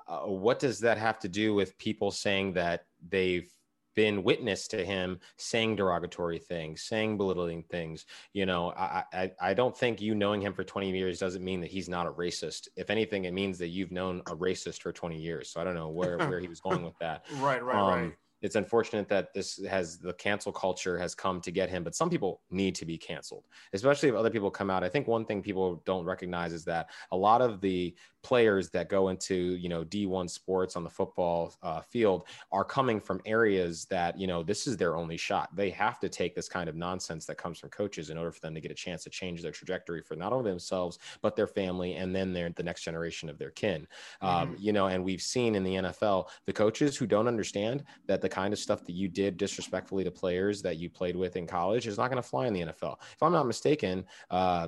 Uh, 0.07 0.19
what 0.27 0.59
does 0.59 0.79
that 0.79 0.97
have 0.97 1.19
to 1.19 1.29
do 1.29 1.53
with 1.53 1.77
people 1.77 2.11
saying 2.11 2.53
that 2.53 2.85
they've 3.09 3.49
been 3.95 4.23
witness 4.23 4.67
to 4.67 4.85
him 4.85 5.19
saying 5.37 5.77
derogatory 5.77 6.37
things, 6.37 6.83
saying 6.83 7.17
belittling 7.17 7.63
things. 7.63 8.05
You 8.33 8.45
know, 8.45 8.71
I, 8.71 9.03
I, 9.13 9.31
I 9.41 9.53
don't 9.53 9.75
think 9.75 10.01
you 10.01 10.13
knowing 10.13 10.41
him 10.41 10.53
for 10.53 10.63
20 10.63 10.91
years 10.91 11.17
doesn't 11.17 11.43
mean 11.43 11.61
that 11.61 11.71
he's 11.71 11.89
not 11.89 12.05
a 12.05 12.11
racist. 12.11 12.67
If 12.75 12.89
anything, 12.89 13.25
it 13.25 13.33
means 13.33 13.57
that 13.59 13.69
you've 13.69 13.91
known 13.91 14.21
a 14.27 14.35
racist 14.35 14.81
for 14.81 14.91
20 14.91 15.17
years. 15.17 15.49
So 15.49 15.61
I 15.61 15.63
don't 15.63 15.75
know 15.75 15.89
where, 15.89 16.17
where 16.17 16.39
he 16.39 16.47
was 16.47 16.59
going 16.59 16.83
with 16.83 16.97
that. 16.99 17.25
right, 17.37 17.63
right, 17.63 17.75
um, 17.75 18.01
right 18.01 18.13
it's 18.45 18.55
unfortunate 18.55 19.07
that 19.09 19.33
this 19.33 19.63
has 19.65 19.97
the 19.97 20.13
cancel 20.13 20.51
culture 20.51 20.97
has 20.97 21.13
come 21.13 21.41
to 21.41 21.51
get 21.51 21.69
him 21.69 21.83
but 21.83 21.95
some 21.95 22.09
people 22.09 22.41
need 22.49 22.73
to 22.75 22.85
be 22.85 22.97
canceled 22.97 23.43
especially 23.73 24.09
if 24.09 24.15
other 24.15 24.29
people 24.29 24.51
come 24.51 24.69
out. 24.69 24.83
I 24.83 24.89
think 24.89 25.07
one 25.07 25.25
thing 25.25 25.41
people 25.41 25.81
don't 25.85 26.05
recognize 26.05 26.53
is 26.53 26.65
that 26.65 26.89
a 27.11 27.17
lot 27.17 27.41
of 27.41 27.61
the 27.61 27.95
players 28.23 28.71
that 28.71 28.89
go 28.89 29.09
into 29.09 29.35
you 29.35 29.69
know 29.69 29.83
d1 29.83 30.27
sports 30.27 30.75
on 30.75 30.83
the 30.83 30.89
football 30.89 31.53
uh, 31.61 31.79
field 31.81 32.25
are 32.51 32.63
coming 32.63 32.99
from 32.99 33.21
areas 33.23 33.85
that 33.85 34.19
you 34.19 34.25
know 34.25 34.41
this 34.41 34.65
is 34.65 34.77
their 34.77 34.95
only 34.97 35.15
shot. 35.15 35.55
They 35.55 35.69
have 35.69 35.99
to 35.99 36.09
take 36.09 36.33
this 36.33 36.49
kind 36.49 36.67
of 36.67 36.75
nonsense 36.75 37.25
that 37.27 37.37
comes 37.37 37.59
from 37.59 37.69
coaches 37.69 38.09
in 38.09 38.17
order 38.17 38.31
for 38.31 38.39
them 38.39 38.55
to 38.55 38.61
get 38.61 38.71
a 38.71 38.75
chance 38.75 39.03
to 39.03 39.11
change 39.11 39.43
their 39.43 39.51
trajectory 39.51 40.01
for 40.01 40.15
not 40.15 40.33
only 40.33 40.49
themselves 40.49 40.97
but 41.21 41.35
their 41.35 41.47
family 41.47 41.95
and 41.95 42.15
then 42.15 42.33
their 42.33 42.49
the 42.49 42.63
next 42.63 42.81
generation 42.81 43.29
of 43.29 43.37
their 43.37 43.51
kin. 43.51 43.87
Um, 44.21 44.29
mm-hmm. 44.29 44.55
you 44.57 44.73
know 44.73 44.87
and 44.87 45.03
we've 45.03 45.21
seen 45.21 45.55
in 45.55 45.63
the 45.63 45.75
nfl 45.75 46.27
the 46.45 46.53
coaches 46.53 46.97
who 46.97 47.05
don't 47.05 47.27
understand 47.27 47.83
that 48.07 48.21
the 48.21 48.29
kind 48.35 48.51
of 48.51 48.59
stuff 48.59 48.85
that 48.85 48.91
you 48.91 49.07
did 49.07 49.37
disrespectfully 49.37 50.03
to 50.03 50.11
players 50.11 50.61
that 50.61 50.75
you 50.75 50.89
played 50.89 51.15
with 51.15 51.37
in 51.37 51.47
college 51.47 51.87
is 51.87 51.97
not 51.97 52.09
going 52.09 52.21
to 52.21 52.27
fly 52.27 52.47
in 52.47 52.53
the 52.53 52.61
NFL. 52.61 52.97
If 53.13 53.23
I'm 53.23 53.31
not 53.31 53.47
mistaken, 53.47 54.05
uh, 54.29 54.67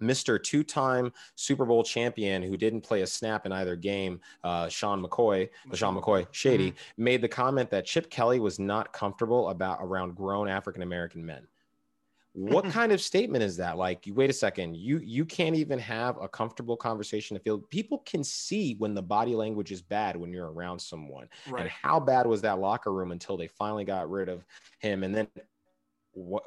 Mr. 0.00 0.42
two 0.42 0.62
time 0.62 1.12
Super 1.34 1.66
Bowl 1.66 1.84
champion 1.84 2.42
who 2.42 2.56
didn't 2.56 2.80
play 2.80 3.02
a 3.02 3.06
snap 3.06 3.44
in 3.44 3.52
either 3.52 3.76
game, 3.76 4.20
uh, 4.42 4.68
Sean 4.68 5.04
McCoy, 5.04 5.50
Sean 5.74 6.00
McCoy, 6.00 6.26
Shady, 6.30 6.70
mm-hmm. 6.70 7.04
made 7.04 7.20
the 7.20 7.28
comment 7.28 7.68
that 7.70 7.84
Chip 7.84 8.08
Kelly 8.08 8.40
was 8.40 8.58
not 8.58 8.92
comfortable 8.94 9.50
about 9.50 9.80
around 9.82 10.14
grown 10.14 10.48
African 10.48 10.82
American 10.82 11.26
men 11.26 11.46
what 12.32 12.64
kind 12.70 12.92
of 12.92 13.00
statement 13.00 13.42
is 13.42 13.56
that? 13.56 13.76
Like 13.76 14.04
wait 14.08 14.30
a 14.30 14.32
second 14.32 14.76
you 14.76 14.98
you 14.98 15.24
can't 15.24 15.56
even 15.56 15.78
have 15.78 16.16
a 16.20 16.28
comfortable 16.28 16.76
conversation 16.76 17.36
to 17.36 17.42
feel 17.42 17.58
people 17.58 17.98
can 18.06 18.22
see 18.22 18.74
when 18.78 18.94
the 18.94 19.02
body 19.02 19.34
language 19.34 19.72
is 19.72 19.82
bad 19.82 20.16
when 20.16 20.32
you're 20.32 20.52
around 20.52 20.78
someone. 20.78 21.28
Right. 21.48 21.62
and 21.62 21.70
how 21.70 22.00
bad 22.00 22.26
was 22.26 22.40
that 22.42 22.58
locker 22.58 22.92
room 22.92 23.12
until 23.12 23.36
they 23.36 23.48
finally 23.48 23.84
got 23.84 24.10
rid 24.10 24.28
of 24.28 24.44
him? 24.80 25.02
And 25.02 25.14
then 25.14 25.28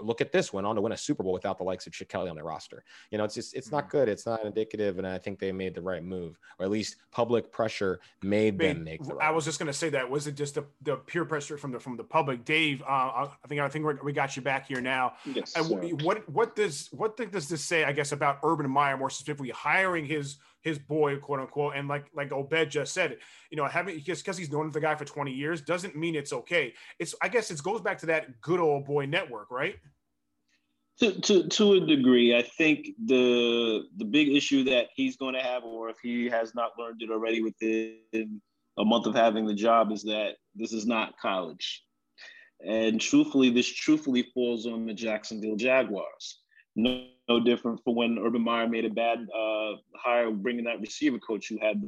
look 0.01 0.21
at 0.21 0.31
this 0.31 0.53
went 0.53 0.67
on 0.67 0.75
to 0.75 0.81
win 0.81 0.91
a 0.91 0.97
Super 0.97 1.23
Bowl 1.23 1.33
without 1.33 1.57
the 1.57 1.63
likes 1.63 1.87
of 1.87 1.93
Chip 1.93 2.09
Kelly 2.09 2.29
on 2.29 2.35
their 2.35 2.45
roster. 2.45 2.83
You 3.11 3.17
know, 3.17 3.23
it's 3.23 3.35
just 3.35 3.55
it's 3.55 3.71
not 3.71 3.83
mm-hmm. 3.83 3.97
good. 3.97 4.09
It's 4.09 4.25
not 4.25 4.43
indicative, 4.45 4.97
and 4.97 5.07
I 5.07 5.17
think 5.17 5.39
they 5.39 5.51
made 5.51 5.75
the 5.75 5.81
right 5.81 6.03
move, 6.03 6.39
or 6.59 6.65
at 6.65 6.71
least 6.71 6.97
public 7.11 7.51
pressure 7.51 7.99
made 8.21 8.57
them 8.57 8.83
make 8.83 9.03
the 9.03 9.15
right. 9.15 9.27
I 9.27 9.31
was 9.31 9.45
just 9.45 9.59
going 9.59 9.67
to 9.67 9.73
say 9.73 9.89
that 9.89 10.09
was 10.09 10.27
it 10.27 10.35
just 10.35 10.55
the, 10.55 10.65
the 10.81 10.97
peer 10.97 11.25
pressure 11.25 11.57
from 11.57 11.71
the 11.71 11.79
from 11.79 11.97
the 11.97 12.03
public. 12.03 12.45
Dave, 12.45 12.81
uh, 12.83 12.85
I 12.85 13.47
think 13.47 13.61
I 13.61 13.69
think 13.69 14.03
we 14.03 14.13
got 14.13 14.35
you 14.35 14.41
back 14.41 14.67
here 14.67 14.81
now. 14.81 15.13
Yes. 15.25 15.53
And 15.55 16.01
what 16.01 16.27
what 16.29 16.55
does 16.55 16.89
what 16.91 17.17
does 17.17 17.49
this 17.49 17.63
say? 17.63 17.83
I 17.83 17.91
guess 17.91 18.11
about 18.11 18.39
Urban 18.43 18.69
Meyer 18.69 18.97
more 18.97 19.09
specifically 19.09 19.49
hiring 19.49 20.05
his 20.05 20.37
his 20.61 20.79
boy, 20.79 21.17
quote 21.17 21.39
unquote. 21.39 21.75
And 21.75 21.87
like 21.87 22.05
like 22.13 22.31
Obed 22.31 22.69
just 22.69 22.93
said, 22.93 23.17
you 23.49 23.57
know, 23.57 23.65
having 23.65 23.99
just 24.01 24.23
because 24.23 24.37
he's 24.37 24.51
known 24.51 24.69
the 24.71 24.79
guy 24.79 24.95
for 24.95 25.05
20 25.05 25.31
years 25.31 25.61
doesn't 25.61 25.95
mean 25.95 26.15
it's 26.15 26.33
okay. 26.33 26.73
It's 26.99 27.15
I 27.21 27.27
guess 27.27 27.51
it 27.51 27.61
goes 27.63 27.81
back 27.81 27.97
to 27.99 28.05
that 28.07 28.41
good 28.41 28.59
old 28.59 28.85
boy 28.85 29.05
network, 29.05 29.51
right? 29.51 29.75
To, 30.99 31.19
to, 31.19 31.47
to 31.47 31.73
a 31.73 31.79
degree, 31.79 32.37
I 32.37 32.43
think 32.43 32.89
the 33.05 33.83
the 33.97 34.05
big 34.05 34.29
issue 34.29 34.63
that 34.65 34.87
he's 34.95 35.17
going 35.17 35.33
to 35.33 35.41
have, 35.41 35.63
or 35.63 35.89
if 35.89 35.97
he 36.01 36.29
has 36.29 36.53
not 36.53 36.71
learned 36.77 37.01
it 37.01 37.09
already 37.09 37.41
within 37.41 38.41
a 38.77 38.85
month 38.85 39.07
of 39.07 39.15
having 39.15 39.47
the 39.47 39.55
job, 39.55 39.91
is 39.91 40.03
that 40.03 40.35
this 40.53 40.73
is 40.73 40.85
not 40.85 41.17
college. 41.19 41.83
And 42.63 43.01
truthfully, 43.01 43.49
this 43.49 43.67
truthfully 43.67 44.27
falls 44.33 44.67
on 44.67 44.85
the 44.85 44.93
Jacksonville 44.93 45.55
Jaguars. 45.55 46.40
No, 46.75 47.05
no 47.27 47.39
different 47.39 47.81
for 47.83 47.93
when 47.93 48.17
Urban 48.17 48.41
Meyer 48.41 48.67
made 48.67 48.85
a 48.85 48.89
bad 48.89 49.19
uh, 49.35 49.73
hire 49.95 50.31
bringing 50.31 50.65
that 50.65 50.79
receiver 50.79 51.19
coach 51.19 51.47
who 51.49 51.57
had 51.61 51.81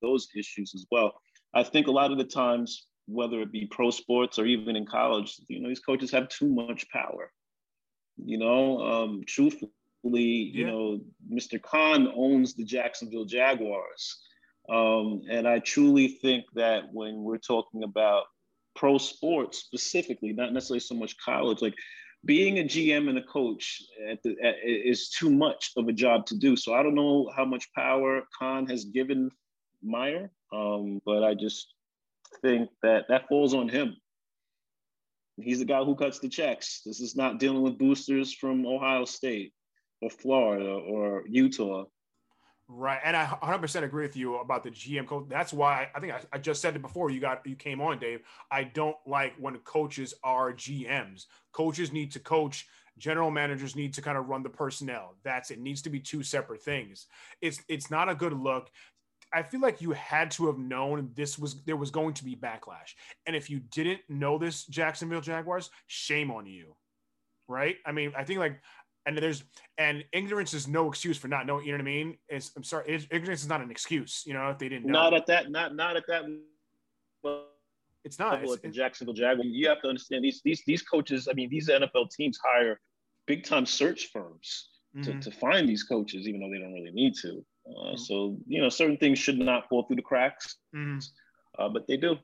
those 0.00 0.28
issues 0.36 0.74
as 0.74 0.86
well. 0.90 1.20
I 1.54 1.62
think 1.62 1.86
a 1.86 1.92
lot 1.92 2.12
of 2.12 2.18
the 2.18 2.24
times, 2.24 2.86
whether 3.06 3.40
it 3.40 3.52
be 3.52 3.66
pro 3.66 3.90
sports 3.90 4.38
or 4.38 4.46
even 4.46 4.76
in 4.76 4.86
college, 4.86 5.40
you 5.48 5.60
know, 5.60 5.68
these 5.68 5.80
coaches 5.80 6.10
have 6.12 6.28
too 6.28 6.48
much 6.48 6.88
power. 6.90 7.32
You 8.16 8.38
know, 8.38 8.80
um, 8.80 9.22
truthfully, 9.26 9.70
yeah. 10.04 10.20
you 10.58 10.66
know, 10.66 11.00
Mr. 11.32 11.60
Khan 11.60 12.12
owns 12.16 12.54
the 12.54 12.64
Jacksonville 12.64 13.24
Jaguars. 13.24 14.20
Um, 14.68 15.22
and 15.30 15.48
I 15.48 15.60
truly 15.60 16.08
think 16.08 16.44
that 16.54 16.92
when 16.92 17.22
we're 17.22 17.38
talking 17.38 17.84
about 17.84 18.24
pro 18.76 18.98
sports 18.98 19.58
specifically, 19.58 20.32
not 20.32 20.52
necessarily 20.52 20.80
so 20.80 20.94
much 20.94 21.16
college, 21.18 21.62
like 21.62 21.74
being 22.24 22.58
a 22.58 22.64
GM 22.64 23.08
and 23.08 23.18
a 23.18 23.22
coach 23.22 23.82
at 24.10 24.22
the, 24.22 24.36
at, 24.42 24.56
is 24.64 25.08
too 25.08 25.30
much 25.30 25.72
of 25.76 25.88
a 25.88 25.92
job 25.92 26.26
to 26.26 26.36
do. 26.36 26.56
So 26.56 26.74
I 26.74 26.82
don't 26.82 26.94
know 26.94 27.30
how 27.34 27.44
much 27.44 27.72
power 27.72 28.22
Khan 28.38 28.66
has 28.66 28.84
given 28.84 29.30
Meyer, 29.82 30.30
um, 30.52 31.00
but 31.04 31.22
I 31.22 31.34
just 31.34 31.72
think 32.42 32.68
that 32.82 33.04
that 33.08 33.28
falls 33.28 33.54
on 33.54 33.68
him. 33.68 33.96
He's 35.36 35.60
the 35.60 35.64
guy 35.64 35.84
who 35.84 35.94
cuts 35.94 36.18
the 36.18 36.28
checks. 36.28 36.82
This 36.84 37.00
is 37.00 37.14
not 37.14 37.38
dealing 37.38 37.62
with 37.62 37.78
boosters 37.78 38.34
from 38.34 38.66
Ohio 38.66 39.04
State 39.04 39.52
or 40.02 40.10
Florida 40.10 40.68
or 40.68 41.22
Utah. 41.28 41.84
Right, 42.70 43.00
and 43.02 43.16
I 43.16 43.24
100% 43.24 43.82
agree 43.82 44.02
with 44.02 44.14
you 44.14 44.36
about 44.36 44.62
the 44.62 44.70
GM 44.70 45.06
coach. 45.06 45.24
That's 45.26 45.54
why 45.54 45.88
I 45.94 46.00
think 46.00 46.12
I, 46.12 46.20
I, 46.34 46.38
just 46.38 46.60
said 46.60 46.76
it 46.76 46.82
before 46.82 47.08
you 47.08 47.18
got 47.18 47.40
you 47.46 47.56
came 47.56 47.80
on, 47.80 47.98
Dave. 47.98 48.20
I 48.50 48.64
don't 48.64 48.96
like 49.06 49.32
when 49.38 49.56
coaches 49.60 50.12
are 50.22 50.52
GMs. 50.52 51.26
Coaches 51.52 51.92
need 51.92 52.12
to 52.12 52.20
coach. 52.20 52.66
General 52.98 53.30
managers 53.30 53.74
need 53.74 53.94
to 53.94 54.02
kind 54.02 54.18
of 54.18 54.28
run 54.28 54.42
the 54.42 54.50
personnel. 54.50 55.14
That's 55.24 55.50
it. 55.50 55.58
Needs 55.58 55.80
to 55.82 55.90
be 55.90 55.98
two 55.98 56.22
separate 56.22 56.60
things. 56.60 57.06
It's 57.40 57.62
it's 57.68 57.90
not 57.90 58.10
a 58.10 58.14
good 58.14 58.34
look. 58.34 58.70
I 59.32 59.44
feel 59.44 59.60
like 59.60 59.80
you 59.80 59.92
had 59.92 60.30
to 60.32 60.46
have 60.48 60.58
known 60.58 61.12
this 61.14 61.38
was 61.38 61.62
there 61.62 61.76
was 61.76 61.90
going 61.90 62.12
to 62.14 62.24
be 62.24 62.36
backlash, 62.36 62.92
and 63.24 63.34
if 63.34 63.48
you 63.48 63.60
didn't 63.60 64.00
know 64.10 64.36
this, 64.36 64.66
Jacksonville 64.66 65.22
Jaguars, 65.22 65.70
shame 65.86 66.30
on 66.30 66.44
you 66.44 66.74
right? 67.48 67.76
I 67.86 67.92
mean, 67.92 68.12
I 68.16 68.24
think 68.24 68.38
like 68.38 68.60
and 69.08 69.16
there's 69.16 69.42
and 69.78 70.04
ignorance 70.12 70.52
is 70.52 70.68
no 70.68 70.88
excuse 70.88 71.16
for 71.16 71.28
not 71.28 71.46
knowing. 71.46 71.64
You 71.64 71.72
know 71.72 71.78
what 71.78 71.82
I 71.82 71.84
mean? 71.84 72.18
It's, 72.28 72.52
I'm 72.56 72.62
sorry, 72.62 73.06
ignorance 73.10 73.40
is 73.40 73.48
not 73.48 73.62
an 73.62 73.70
excuse. 73.70 74.22
You 74.26 74.34
know, 74.34 74.50
if 74.50 74.58
they 74.58 74.68
didn't 74.68 74.86
know. 74.86 74.92
Not 74.92 75.14
at 75.14 75.26
that. 75.26 75.50
Not 75.50 75.74
not 75.74 75.96
at 75.96 76.04
that. 76.08 76.24
Well, 77.22 77.46
it's 78.04 78.18
not. 78.18 78.42
It's, 78.42 78.52
at 78.52 78.62
the 78.62 78.68
Jacksonville 78.68 79.14
Jaguars. 79.14 79.48
You 79.50 79.68
have 79.68 79.80
to 79.80 79.88
understand 79.88 80.24
these 80.24 80.42
these 80.44 80.62
these 80.66 80.82
coaches. 80.82 81.26
I 81.28 81.32
mean, 81.32 81.48
these 81.48 81.70
NFL 81.70 82.10
teams 82.10 82.38
hire 82.44 82.80
big 83.26 83.44
time 83.44 83.64
search 83.64 84.10
firms 84.12 84.68
mm-hmm. 84.94 85.18
to, 85.18 85.30
to 85.30 85.36
find 85.36 85.66
these 85.66 85.84
coaches, 85.84 86.28
even 86.28 86.40
though 86.40 86.50
they 86.50 86.58
don't 86.58 86.74
really 86.74 86.92
need 86.92 87.14
to. 87.22 87.44
Uh, 87.66 87.70
mm-hmm. 87.70 87.96
So 87.96 88.36
you 88.46 88.60
know, 88.60 88.68
certain 88.68 88.98
things 88.98 89.18
should 89.18 89.38
not 89.38 89.68
fall 89.70 89.84
through 89.84 89.96
the 89.96 90.02
cracks, 90.02 90.56
mm-hmm. 90.76 90.98
uh, 91.58 91.70
but 91.70 91.86
they 91.86 91.96
do. 91.96 92.18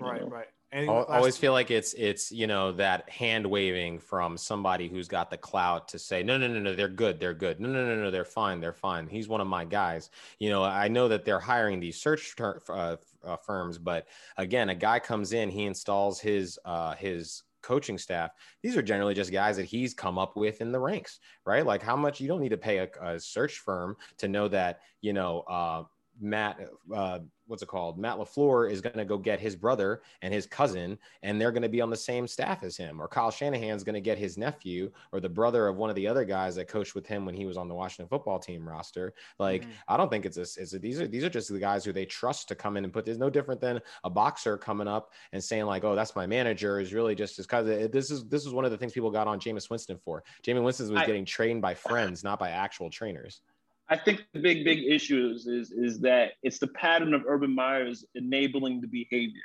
Right, 0.00 0.20
know? 0.20 0.28
right 0.28 0.48
I 0.74 0.86
always 0.86 1.36
feel 1.36 1.52
like 1.52 1.70
it's 1.70 1.94
it's 1.94 2.32
you 2.32 2.46
know 2.46 2.72
that 2.72 3.08
hand 3.08 3.46
waving 3.46 4.00
from 4.00 4.36
somebody 4.36 4.88
who's 4.88 5.06
got 5.06 5.30
the 5.30 5.36
clout 5.36 5.86
to 5.88 5.98
say 5.98 6.22
no 6.22 6.36
no 6.36 6.48
no 6.48 6.58
no 6.58 6.74
they're 6.74 6.88
good 6.88 7.20
they're 7.20 7.34
good. 7.34 7.60
No 7.60 7.68
no 7.68 7.86
no 7.86 8.02
no 8.02 8.10
they're 8.10 8.24
fine 8.24 8.60
they're 8.60 8.72
fine. 8.72 9.06
He's 9.06 9.28
one 9.28 9.40
of 9.40 9.46
my 9.46 9.64
guys. 9.64 10.10
You 10.40 10.50
know 10.50 10.64
I 10.64 10.88
know 10.88 11.06
that 11.08 11.24
they're 11.24 11.40
hiring 11.40 11.78
these 11.78 12.00
search 12.00 12.34
ter- 12.36 12.60
uh, 12.68 12.96
uh, 13.24 13.36
firms 13.36 13.78
but 13.78 14.08
again 14.36 14.68
a 14.68 14.74
guy 14.74 14.98
comes 14.98 15.32
in 15.32 15.48
he 15.48 15.64
installs 15.64 16.20
his 16.20 16.58
uh, 16.64 16.94
his 16.96 17.44
coaching 17.62 17.96
staff. 17.96 18.32
These 18.62 18.76
are 18.76 18.82
generally 18.82 19.14
just 19.14 19.32
guys 19.32 19.56
that 19.56 19.64
he's 19.64 19.94
come 19.94 20.18
up 20.18 20.36
with 20.36 20.60
in 20.60 20.72
the 20.72 20.80
ranks 20.80 21.20
right? 21.46 21.64
Like 21.64 21.82
how 21.82 21.96
much 21.96 22.20
you 22.20 22.26
don't 22.26 22.40
need 22.40 22.50
to 22.50 22.56
pay 22.56 22.78
a, 22.78 22.88
a 23.00 23.20
search 23.20 23.58
firm 23.60 23.96
to 24.18 24.28
know 24.28 24.48
that 24.48 24.80
you 25.02 25.12
know 25.12 25.40
uh, 25.40 25.84
Matt, 26.20 26.60
uh, 26.94 27.20
what's 27.46 27.62
it 27.62 27.66
called? 27.66 27.98
Matt 27.98 28.16
LaFleur 28.16 28.70
is 28.70 28.80
going 28.80 28.96
to 28.96 29.04
go 29.04 29.18
get 29.18 29.40
his 29.40 29.56
brother 29.56 30.02
and 30.22 30.32
his 30.32 30.46
cousin, 30.46 30.98
and 31.22 31.40
they're 31.40 31.52
going 31.52 31.62
to 31.62 31.68
be 31.68 31.80
on 31.80 31.90
the 31.90 31.96
same 31.96 32.26
staff 32.26 32.62
as 32.62 32.76
him. 32.76 33.00
Or 33.00 33.08
Kyle 33.08 33.30
Shanahan's 33.30 33.84
going 33.84 33.94
to 33.94 34.00
get 34.00 34.18
his 34.18 34.38
nephew 34.38 34.90
or 35.12 35.20
the 35.20 35.28
brother 35.28 35.68
of 35.68 35.76
one 35.76 35.90
of 35.90 35.96
the 35.96 36.06
other 36.06 36.24
guys 36.24 36.54
that 36.56 36.68
coached 36.68 36.94
with 36.94 37.06
him 37.06 37.26
when 37.26 37.34
he 37.34 37.46
was 37.46 37.56
on 37.56 37.68
the 37.68 37.74
Washington 37.74 38.08
football 38.08 38.38
team 38.38 38.66
roster. 38.66 39.14
Like, 39.38 39.62
mm-hmm. 39.62 39.70
I 39.88 39.96
don't 39.96 40.10
think 40.10 40.24
it's 40.24 40.36
a, 40.36 40.42
it's 40.42 40.72
a, 40.72 40.78
these 40.78 41.00
are 41.00 41.06
these 41.06 41.24
are 41.24 41.30
just 41.30 41.52
the 41.52 41.58
guys 41.58 41.84
who 41.84 41.92
they 41.92 42.06
trust 42.06 42.48
to 42.48 42.54
come 42.54 42.76
in 42.76 42.84
and 42.84 42.92
put. 42.92 43.04
There's 43.04 43.18
no 43.18 43.30
different 43.30 43.60
than 43.60 43.80
a 44.04 44.10
boxer 44.10 44.56
coming 44.56 44.88
up 44.88 45.12
and 45.32 45.42
saying 45.42 45.66
like, 45.66 45.84
"Oh, 45.84 45.94
that's 45.94 46.16
my 46.16 46.26
manager." 46.26 46.80
Is 46.80 46.94
really 46.94 47.14
just 47.14 47.36
because 47.36 47.66
this 47.66 48.10
is 48.10 48.24
this 48.24 48.46
is 48.46 48.52
one 48.52 48.64
of 48.64 48.70
the 48.70 48.78
things 48.78 48.92
people 48.92 49.10
got 49.10 49.26
on 49.26 49.40
Jameis 49.40 49.70
Winston 49.70 49.98
for. 50.04 50.22
Jameis 50.42 50.62
Winston 50.62 50.90
was 50.90 51.02
I, 51.02 51.06
getting 51.06 51.24
trained 51.24 51.62
by 51.62 51.74
friends, 51.74 52.24
not 52.24 52.38
by 52.38 52.50
actual 52.50 52.90
trainers. 52.90 53.40
I 53.88 53.96
think 53.96 54.24
the 54.32 54.40
big, 54.40 54.64
big 54.64 54.84
issue 54.84 55.30
is, 55.34 55.46
is, 55.46 55.70
is 55.70 56.00
that 56.00 56.32
it's 56.42 56.58
the 56.58 56.68
pattern 56.68 57.12
of 57.12 57.24
Urban 57.28 57.54
Meyer's 57.54 58.04
enabling 58.14 58.80
the 58.80 58.86
behavior. 58.86 59.42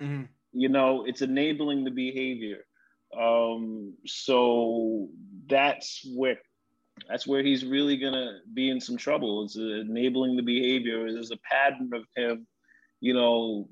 Mm-hmm. 0.00 0.24
You 0.52 0.68
know, 0.68 1.04
it's 1.06 1.22
enabling 1.22 1.84
the 1.84 1.90
behavior. 1.90 2.64
Um, 3.18 3.94
so 4.04 5.08
that's 5.48 6.02
where 6.14 6.38
that's 7.08 7.26
where 7.26 7.42
he's 7.42 7.64
really 7.64 7.98
gonna 7.98 8.38
be 8.52 8.70
in 8.70 8.80
some 8.80 8.96
trouble. 8.96 9.44
It's 9.44 9.56
enabling 9.56 10.36
the 10.36 10.42
behavior. 10.42 11.12
There's 11.12 11.30
a 11.30 11.36
pattern 11.38 11.90
of 11.94 12.04
him, 12.16 12.46
you 13.00 13.14
know, 13.14 13.68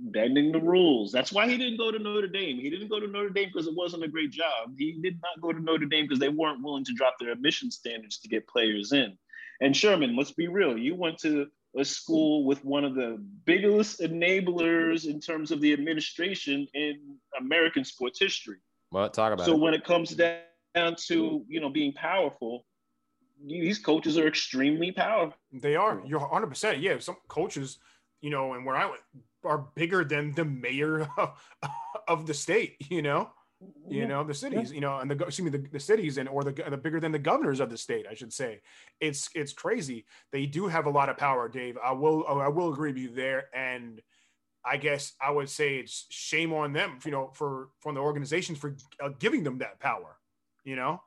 bending 0.00 0.52
the 0.52 0.60
rules. 0.60 1.12
That's 1.12 1.32
why 1.32 1.48
he 1.48 1.56
didn't 1.56 1.78
go 1.78 1.90
to 1.90 1.98
Notre 1.98 2.28
Dame. 2.28 2.58
He 2.58 2.70
didn't 2.70 2.88
go 2.88 3.00
to 3.00 3.06
Notre 3.06 3.30
Dame 3.30 3.50
because 3.52 3.66
it 3.66 3.74
wasn't 3.74 4.04
a 4.04 4.08
great 4.08 4.30
job. 4.30 4.74
He 4.76 4.98
did 5.00 5.20
not 5.22 5.40
go 5.40 5.52
to 5.52 5.60
Notre 5.60 5.86
Dame 5.86 6.04
because 6.04 6.18
they 6.18 6.28
weren't 6.28 6.62
willing 6.62 6.84
to 6.84 6.92
drop 6.94 7.16
their 7.18 7.32
admission 7.32 7.70
standards 7.70 8.18
to 8.18 8.28
get 8.28 8.46
players 8.48 8.92
in. 8.92 9.16
And 9.60 9.76
Sherman, 9.76 10.16
let's 10.16 10.32
be 10.32 10.48
real. 10.48 10.76
You 10.76 10.94
went 10.94 11.18
to 11.18 11.46
a 11.78 11.84
school 11.84 12.44
with 12.44 12.64
one 12.64 12.84
of 12.84 12.94
the 12.94 13.22
biggest 13.44 14.00
enablers 14.00 15.06
in 15.06 15.20
terms 15.20 15.50
of 15.50 15.60
the 15.60 15.72
administration 15.72 16.66
in 16.74 17.16
American 17.38 17.84
sports 17.84 18.18
history. 18.18 18.56
Well, 18.90 19.08
talk 19.10 19.32
about 19.32 19.46
so 19.46 19.52
it. 19.52 19.60
when 19.60 19.74
it 19.74 19.84
comes 19.84 20.10
down 20.14 20.96
to 21.06 21.44
you 21.48 21.60
know 21.60 21.68
being 21.68 21.92
powerful, 21.92 22.64
these 23.44 23.78
coaches 23.78 24.16
are 24.16 24.26
extremely 24.26 24.92
powerful. 24.92 25.38
They 25.52 25.76
are. 25.76 26.02
You're 26.06 26.20
100. 26.20 26.46
percent 26.46 26.78
Yeah, 26.80 26.98
some 26.98 27.16
coaches, 27.28 27.78
you 28.26 28.32
know, 28.32 28.54
and 28.54 28.66
where 28.66 28.74
I 28.74 28.86
went, 28.86 29.02
are 29.44 29.68
bigger 29.76 30.02
than 30.02 30.32
the 30.32 30.44
mayor 30.44 31.08
of, 31.16 31.30
of 32.08 32.26
the 32.26 32.34
state, 32.34 32.74
you 32.90 33.02
know, 33.02 33.30
you 33.88 34.00
yeah. 34.00 34.06
know, 34.08 34.24
the 34.24 34.34
cities, 34.34 34.70
yeah. 34.70 34.74
you 34.74 34.80
know, 34.80 34.98
and 34.98 35.08
the, 35.08 35.14
excuse 35.24 35.44
me, 35.44 35.56
the, 35.56 35.64
the 35.68 35.78
cities 35.78 36.18
and, 36.18 36.28
or 36.28 36.42
the, 36.42 36.50
the 36.68 36.76
bigger 36.76 36.98
than 36.98 37.12
the 37.12 37.20
governors 37.20 37.60
of 37.60 37.70
the 37.70 37.78
state, 37.78 38.04
I 38.10 38.14
should 38.14 38.32
say. 38.32 38.62
It's, 39.00 39.30
it's 39.36 39.52
crazy. 39.52 40.06
They 40.32 40.44
do 40.44 40.66
have 40.66 40.86
a 40.86 40.90
lot 40.90 41.08
of 41.08 41.16
power, 41.16 41.48
Dave. 41.48 41.78
I 41.78 41.92
will, 41.92 42.26
I 42.26 42.48
will 42.48 42.72
agree 42.72 42.90
with 42.90 43.00
you 43.00 43.14
there. 43.14 43.44
And 43.54 44.02
I 44.64 44.76
guess 44.76 45.12
I 45.20 45.30
would 45.30 45.48
say 45.48 45.76
it's 45.76 46.06
shame 46.10 46.52
on 46.52 46.72
them, 46.72 46.98
you 47.04 47.12
know, 47.12 47.30
for, 47.32 47.68
from 47.78 47.94
the 47.94 48.00
organizations 48.00 48.58
for 48.58 48.74
uh, 49.00 49.10
giving 49.20 49.44
them 49.44 49.58
that 49.58 49.78
power, 49.78 50.18
you 50.64 50.74
know? 50.74 51.00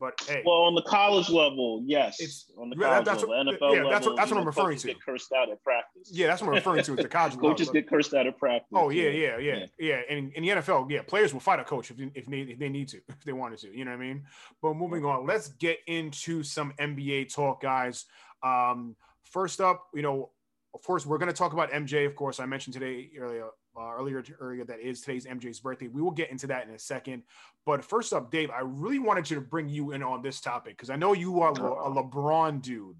But 0.00 0.14
hey, 0.26 0.42
well, 0.46 0.62
on 0.62 0.74
the 0.74 0.82
college 0.82 1.28
level, 1.28 1.82
yes, 1.84 2.20
it's 2.20 2.50
on 2.56 2.70
the 2.70 2.76
college 2.76 3.04
that's 3.04 3.22
level, 3.22 3.44
what, 3.44 3.46
NFL 3.46 3.60
yeah, 3.60 3.68
level, 3.68 3.90
that's 3.90 4.06
what, 4.06 4.16
that's 4.16 4.30
what 4.30 4.40
I'm 4.40 4.46
referring 4.46 4.78
to. 4.78 4.86
Get 4.86 5.02
cursed 5.04 5.30
out 5.32 5.50
at 5.50 5.62
practice. 5.62 6.10
Yeah, 6.10 6.26
that's 6.26 6.40
what 6.40 6.48
I'm 6.48 6.54
referring 6.54 6.82
to. 6.84 6.92
Is 6.92 7.02
the 7.02 7.08
college 7.08 7.36
coaches 7.36 7.66
level. 7.66 7.82
get 7.82 7.90
cursed 7.90 8.14
out 8.14 8.26
at 8.26 8.38
practice. 8.38 8.68
Oh 8.74 8.88
yeah, 8.88 9.10
yeah, 9.10 9.36
yeah, 9.36 9.38
yeah. 9.38 9.66
yeah. 9.78 10.00
And 10.08 10.32
in 10.32 10.42
the 10.42 10.48
NFL, 10.48 10.90
yeah, 10.90 11.02
players 11.02 11.34
will 11.34 11.40
fight 11.40 11.60
a 11.60 11.64
coach 11.64 11.90
if 11.90 12.00
if 12.14 12.24
they, 12.24 12.40
if 12.40 12.58
they 12.58 12.70
need 12.70 12.88
to, 12.88 12.96
if 13.10 13.22
they 13.26 13.34
wanted 13.34 13.58
to. 13.58 13.76
You 13.76 13.84
know 13.84 13.90
what 13.90 13.98
I 13.98 14.00
mean? 14.00 14.22
But 14.62 14.74
moving 14.74 15.04
on, 15.04 15.26
let's 15.26 15.48
get 15.48 15.78
into 15.86 16.42
some 16.42 16.72
NBA 16.80 17.34
talk, 17.34 17.60
guys. 17.60 18.06
Um, 18.42 18.96
first 19.24 19.60
up, 19.60 19.88
you 19.94 20.00
know, 20.00 20.30
of 20.72 20.82
course, 20.82 21.04
we're 21.04 21.18
going 21.18 21.30
to 21.30 21.36
talk 21.36 21.52
about 21.52 21.72
MJ. 21.72 22.06
Of 22.06 22.16
course, 22.16 22.40
I 22.40 22.46
mentioned 22.46 22.72
today 22.72 23.10
earlier 23.18 23.48
uh, 23.78 23.92
earlier 23.94 24.22
earlier 24.40 24.64
that 24.64 24.80
is 24.80 25.00
today's 25.00 25.26
MJ's 25.26 25.60
birthday. 25.60 25.88
We 25.88 26.02
will 26.02 26.10
get 26.10 26.30
into 26.30 26.46
that 26.48 26.66
in 26.66 26.74
a 26.74 26.78
second. 26.78 27.22
But 27.66 27.84
first 27.84 28.12
up, 28.12 28.30
Dave, 28.30 28.50
I 28.50 28.60
really 28.60 28.98
wanted 28.98 29.30
you 29.30 29.36
to 29.36 29.42
bring 29.42 29.68
you 29.68 29.92
in 29.92 30.02
on 30.02 30.22
this 30.22 30.40
topic 30.40 30.76
because 30.76 30.90
I 30.90 30.96
know 30.96 31.12
you 31.12 31.40
are 31.40 31.52
a 31.52 31.54
LeBron 31.54 32.62
dude. 32.62 32.96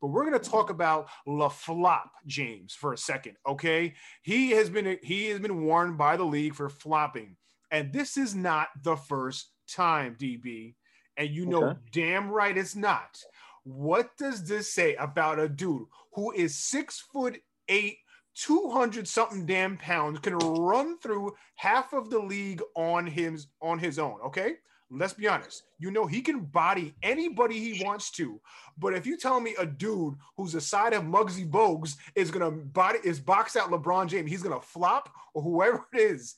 But 0.00 0.08
we're 0.08 0.28
going 0.28 0.40
to 0.40 0.50
talk 0.50 0.70
about 0.70 1.08
LaFlop 1.26 2.10
James 2.26 2.72
for 2.72 2.92
a 2.92 2.98
second, 2.98 3.36
okay? 3.46 3.94
He 4.22 4.50
has 4.50 4.70
been 4.70 4.98
he 5.02 5.26
has 5.26 5.40
been 5.40 5.64
warned 5.64 5.98
by 5.98 6.16
the 6.16 6.24
league 6.24 6.54
for 6.54 6.68
flopping, 6.68 7.36
and 7.70 7.92
this 7.92 8.16
is 8.16 8.34
not 8.34 8.68
the 8.82 8.96
first 8.96 9.50
time, 9.68 10.16
DB. 10.18 10.74
And 11.16 11.30
you 11.30 11.46
know 11.46 11.64
okay. 11.64 11.78
damn 11.92 12.30
right 12.30 12.56
it's 12.56 12.76
not. 12.76 13.18
What 13.64 14.16
does 14.16 14.44
this 14.44 14.72
say 14.72 14.94
about 14.94 15.40
a 15.40 15.48
dude 15.48 15.86
who 16.14 16.30
is 16.30 16.56
six 16.56 17.00
foot 17.12 17.40
eight, 17.68 17.98
200 18.44 19.06
something 19.06 19.46
damn 19.46 19.76
pounds 19.76 20.18
can 20.20 20.36
run 20.36 20.98
through 20.98 21.34
half 21.56 21.92
of 21.92 22.10
the 22.10 22.18
league 22.18 22.62
on 22.76 23.06
his 23.06 23.48
on 23.60 23.78
his 23.78 23.98
own 23.98 24.18
okay? 24.24 24.56
Let's 24.90 25.12
be 25.12 25.28
honest. 25.28 25.64
You 25.78 25.90
know 25.90 26.06
he 26.06 26.22
can 26.22 26.40
body 26.40 26.94
anybody 27.02 27.58
he 27.58 27.84
wants 27.84 28.10
to 28.12 28.40
but 28.78 28.94
if 28.94 29.06
you 29.06 29.16
tell 29.16 29.40
me 29.40 29.54
a 29.58 29.66
dude 29.66 30.14
who's 30.36 30.52
the 30.52 30.60
side 30.60 30.92
of 30.92 31.02
Muggsy 31.02 31.48
Bogues 31.48 31.96
is 32.14 32.30
gonna 32.30 32.50
body 32.50 32.98
is 33.04 33.20
box 33.20 33.56
out 33.56 33.70
LeBron 33.70 34.08
James 34.08 34.30
he's 34.30 34.42
gonna 34.42 34.60
flop 34.60 35.10
or 35.34 35.42
whoever 35.42 35.86
it 35.92 36.00
is 36.00 36.36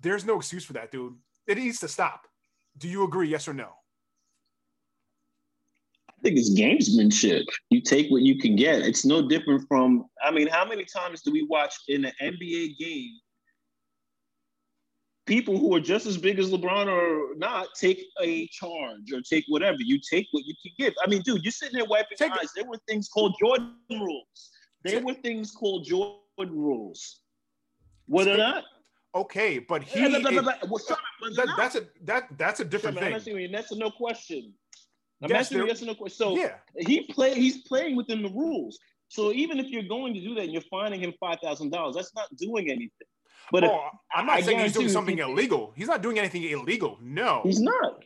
there's 0.00 0.24
no 0.24 0.36
excuse 0.36 0.64
for 0.64 0.72
that 0.74 0.90
dude. 0.90 1.14
It 1.46 1.58
needs 1.58 1.78
to 1.80 1.88
stop. 1.88 2.26
Do 2.76 2.88
you 2.88 3.04
agree? 3.04 3.28
Yes 3.28 3.46
or 3.46 3.54
no 3.54 3.70
think 6.24 6.38
it's 6.38 6.54
gamesmanship. 6.54 7.44
You 7.70 7.82
take 7.82 8.10
what 8.10 8.22
you 8.22 8.38
can 8.38 8.56
get. 8.56 8.80
It's 8.80 9.04
no 9.04 9.28
different 9.28 9.68
from, 9.68 10.06
I 10.24 10.30
mean, 10.30 10.48
how 10.48 10.64
many 10.64 10.84
times 10.84 11.22
do 11.22 11.30
we 11.30 11.44
watch 11.44 11.74
in 11.88 12.06
an 12.06 12.12
NBA 12.20 12.78
game 12.78 13.18
people 15.26 15.58
who 15.58 15.74
are 15.74 15.80
just 15.80 16.04
as 16.04 16.18
big 16.18 16.38
as 16.38 16.50
LeBron 16.50 16.86
or 16.86 17.34
not 17.36 17.68
take 17.78 18.04
a 18.22 18.46
charge 18.48 19.12
or 19.12 19.20
take 19.20 19.44
whatever? 19.48 19.78
You 19.80 20.00
take 20.10 20.26
what 20.32 20.44
you 20.44 20.54
can 20.62 20.72
give. 20.78 20.94
I 21.04 21.08
mean, 21.08 21.22
dude, 21.22 21.44
you're 21.44 21.52
sitting 21.52 21.78
there 21.78 21.86
wiping 21.86 22.16
take 22.16 22.30
your 22.30 22.40
eyes. 22.40 22.50
There 22.56 22.66
were 22.66 22.80
things 22.88 23.08
called 23.08 23.36
Jordan 23.38 23.74
rules. 23.90 24.50
There 24.82 25.02
were 25.02 25.14
things 25.14 25.52
called 25.52 25.84
Jordan 25.84 26.18
rules. 26.38 27.20
Were 28.08 28.24
there 28.24 28.38
not? 28.38 28.64
Okay, 29.14 29.60
but 29.60 29.82
he. 29.82 30.00
Yeah, 30.00 30.18
blah, 30.18 30.30
blah, 30.30 30.42
blah, 30.42 30.54
well, 30.68 30.78
sorry, 30.78 31.00
that, 31.36 31.48
that's 31.56 31.76
a 31.76 31.82
that 32.02 32.24
that's 32.36 32.60
a 32.60 32.64
different 32.64 32.98
thing. 32.98 33.12
That's 33.52 33.70
a 33.70 33.78
no 33.78 33.90
question. 33.90 34.52
I'm 35.22 35.30
yes, 35.30 35.46
asking 35.46 35.66
yes 35.66 35.82
or 35.82 35.86
no 35.86 35.94
question. 35.94 36.16
So 36.16 36.36
yeah. 36.36 36.56
he 36.78 37.06
play 37.06 37.34
he's 37.34 37.62
playing 37.62 37.96
within 37.96 38.22
the 38.22 38.28
rules. 38.30 38.78
So 39.08 39.32
even 39.32 39.58
if 39.60 39.68
you're 39.68 39.84
going 39.84 40.14
to 40.14 40.20
do 40.20 40.34
that 40.34 40.42
and 40.42 40.52
you're 40.52 40.62
finding 40.70 41.00
him 41.00 41.14
five 41.20 41.38
thousand 41.42 41.70
dollars, 41.70 41.96
that's 41.96 42.14
not 42.14 42.34
doing 42.36 42.68
anything. 42.68 42.90
But 43.52 43.64
oh, 43.64 43.74
if, 43.74 43.92
I'm 44.14 44.26
not 44.26 44.36
I 44.36 44.40
saying 44.40 44.58
he's 44.60 44.72
doing 44.72 44.88
something 44.88 45.18
illegal. 45.18 45.72
He's 45.76 45.88
not 45.88 46.02
doing 46.02 46.18
anything 46.18 46.42
illegal. 46.44 46.98
No, 47.00 47.42
he's 47.44 47.60
not. 47.60 48.02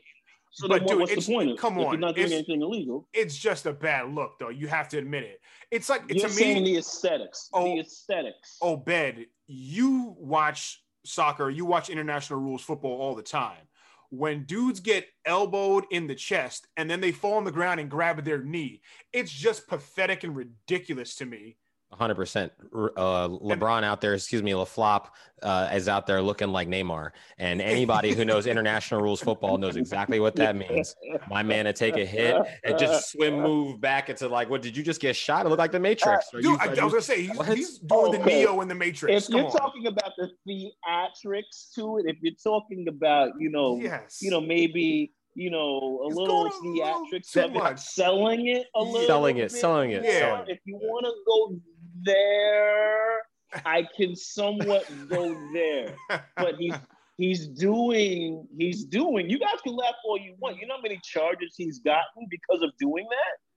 So 0.51 0.67
but 0.67 0.87
dude, 0.87 0.99
what's 0.99 1.27
the 1.27 1.33
point? 1.33 1.59
come 1.59 1.79
on, 1.79 1.93
you're 1.93 1.99
not 1.99 2.17
doing 2.17 2.33
anything 2.33 2.63
illegal. 2.63 3.07
It's 3.13 3.37
just 3.37 3.67
a 3.67 3.73
bad 3.73 4.13
look, 4.13 4.39
though. 4.41 4.49
You 4.49 4.67
have 4.67 4.89
to 4.89 4.99
admit 4.99 5.25
it. 5.25 5.41
It's 5.71 5.89
like 5.89 6.03
you're 6.09 6.27
to 6.27 6.33
saying 6.33 6.65
the 6.65 6.79
aesthetics. 6.79 7.49
Oh, 7.53 7.75
the 7.75 7.81
aesthetics. 7.81 8.57
Oh, 8.61 8.77
bed. 8.77 9.27
You 9.47 10.17
watch 10.19 10.83
soccer. 11.05 11.49
You 11.49 11.65
watch 11.65 11.91
international 11.91 12.41
rules 12.41 12.63
football 12.63 13.01
all 13.01 13.15
the 13.15 13.23
time 13.23 13.68
when 14.11 14.45
dudes 14.45 14.81
get 14.81 15.07
elbowed 15.25 15.85
in 15.91 16.07
the 16.07 16.15
chest 16.15 16.67
and 16.77 16.91
then 16.91 17.01
they 17.01 17.13
fall 17.13 17.35
on 17.35 17.45
the 17.45 17.53
ground 17.53 17.81
and 17.81 17.91
grab 17.91 18.25
their 18.25 18.43
knee. 18.43 18.81
It's 19.13 19.33
just 19.33 19.69
pathetic 19.69 20.25
and 20.25 20.35
ridiculous 20.35 21.15
to 21.17 21.27
me 21.27 21.57
100%. 21.93 22.51
Uh, 22.97 23.29
LeBron 23.29 23.83
out 23.83 24.01
there, 24.01 24.15
excuse 24.15 24.43
me, 24.43 24.53
LaFlop 24.53 25.07
uh, 25.43 25.71
is 25.73 25.89
out 25.89 26.07
there 26.07 26.21
looking 26.21 26.49
like 26.49 26.69
Neymar. 26.69 27.11
And 27.39 27.63
anybody 27.63 28.13
who 28.13 28.25
knows 28.25 28.47
international 28.47 29.01
rules 29.01 29.21
football 29.21 29.57
knows 29.57 29.77
exactly 29.77 30.21
what 30.21 30.37
that 30.37 30.55
means. 30.57 30.95
My 31.31 31.43
man 31.43 31.65
to 31.65 31.73
take 31.73 31.97
a 31.97 32.05
hit 32.05 32.37
and 32.65 32.79
just 32.79 33.13
swim 33.13 33.41
move 33.41 33.81
back 33.81 34.11
into 34.11 34.29
like, 34.29 34.51
what 34.51 34.63
did 34.63 34.77
you 34.77 34.83
just 34.83 35.01
get 35.01 35.17
shot? 35.17 35.47
It 35.47 35.49
looked 35.49 35.59
like 35.59 35.73
the 35.73 35.81
Matrix. 35.81 36.27
Uh, 36.33 36.39
dude, 36.39 36.45
you, 36.45 36.59
I, 36.61 36.65
I, 36.65 36.69
was 36.69 36.79
going 36.79 36.91
to 36.91 37.03
say, 37.03 37.23
he's, 37.23 37.47
he's 37.47 37.79
doing 37.79 38.15
okay. 38.15 38.19
the 38.19 38.25
Neo 38.25 38.61
in 38.61 38.69
the 38.69 38.75
Matrix. 38.75 39.25
If 39.25 39.31
Come 39.31 39.41
you're 39.41 39.47
on. 39.47 39.57
talking 39.57 39.87
about 39.87 40.13
the 40.19 40.31
theatrics 40.47 41.73
to 41.75 41.99
it, 41.99 42.07
if 42.07 42.17
you're 42.21 42.35
talking 42.43 42.87
about, 42.89 43.33
you 43.39 43.51
know, 43.51 43.79
yes. 43.81 44.19
you 44.21 44.31
know, 44.31 44.41
maybe 44.41 45.13
you 45.39 45.51
know, 45.51 46.01
a 46.05 46.09
little 46.09 46.51
theatrics, 46.51 47.79
selling 47.79 48.49
it 48.49 48.67
a 48.75 48.83
little, 48.83 49.07
selling 49.07 49.37
it, 49.37 49.53
selling 49.53 49.93
it. 49.93 50.03
Yeah. 50.03 50.43
If 50.49 50.59
you 50.65 50.75
want 50.77 51.07
to 51.07 51.13
go 51.25 51.61
there. 52.05 53.23
I 53.65 53.87
can 53.97 54.15
somewhat 54.15 54.87
go 55.09 55.35
there, 55.55 55.97
but 56.37 56.57
he's 56.59 56.75
he's 57.17 57.49
doing 57.49 58.47
he's 58.59 58.85
doing. 58.85 59.31
You 59.31 59.39
guys 59.39 59.61
can 59.63 59.75
laugh 59.75 59.95
all 60.05 60.19
you 60.19 60.35
want. 60.39 60.59
You 60.59 60.67
know 60.67 60.77
how 60.77 60.83
many 60.83 61.01
charges 61.03 61.55
he's 61.57 61.79
gotten 61.79 62.27
because 62.29 62.63
of 62.63 62.71
doing 62.79 63.07
that. 63.09 63.48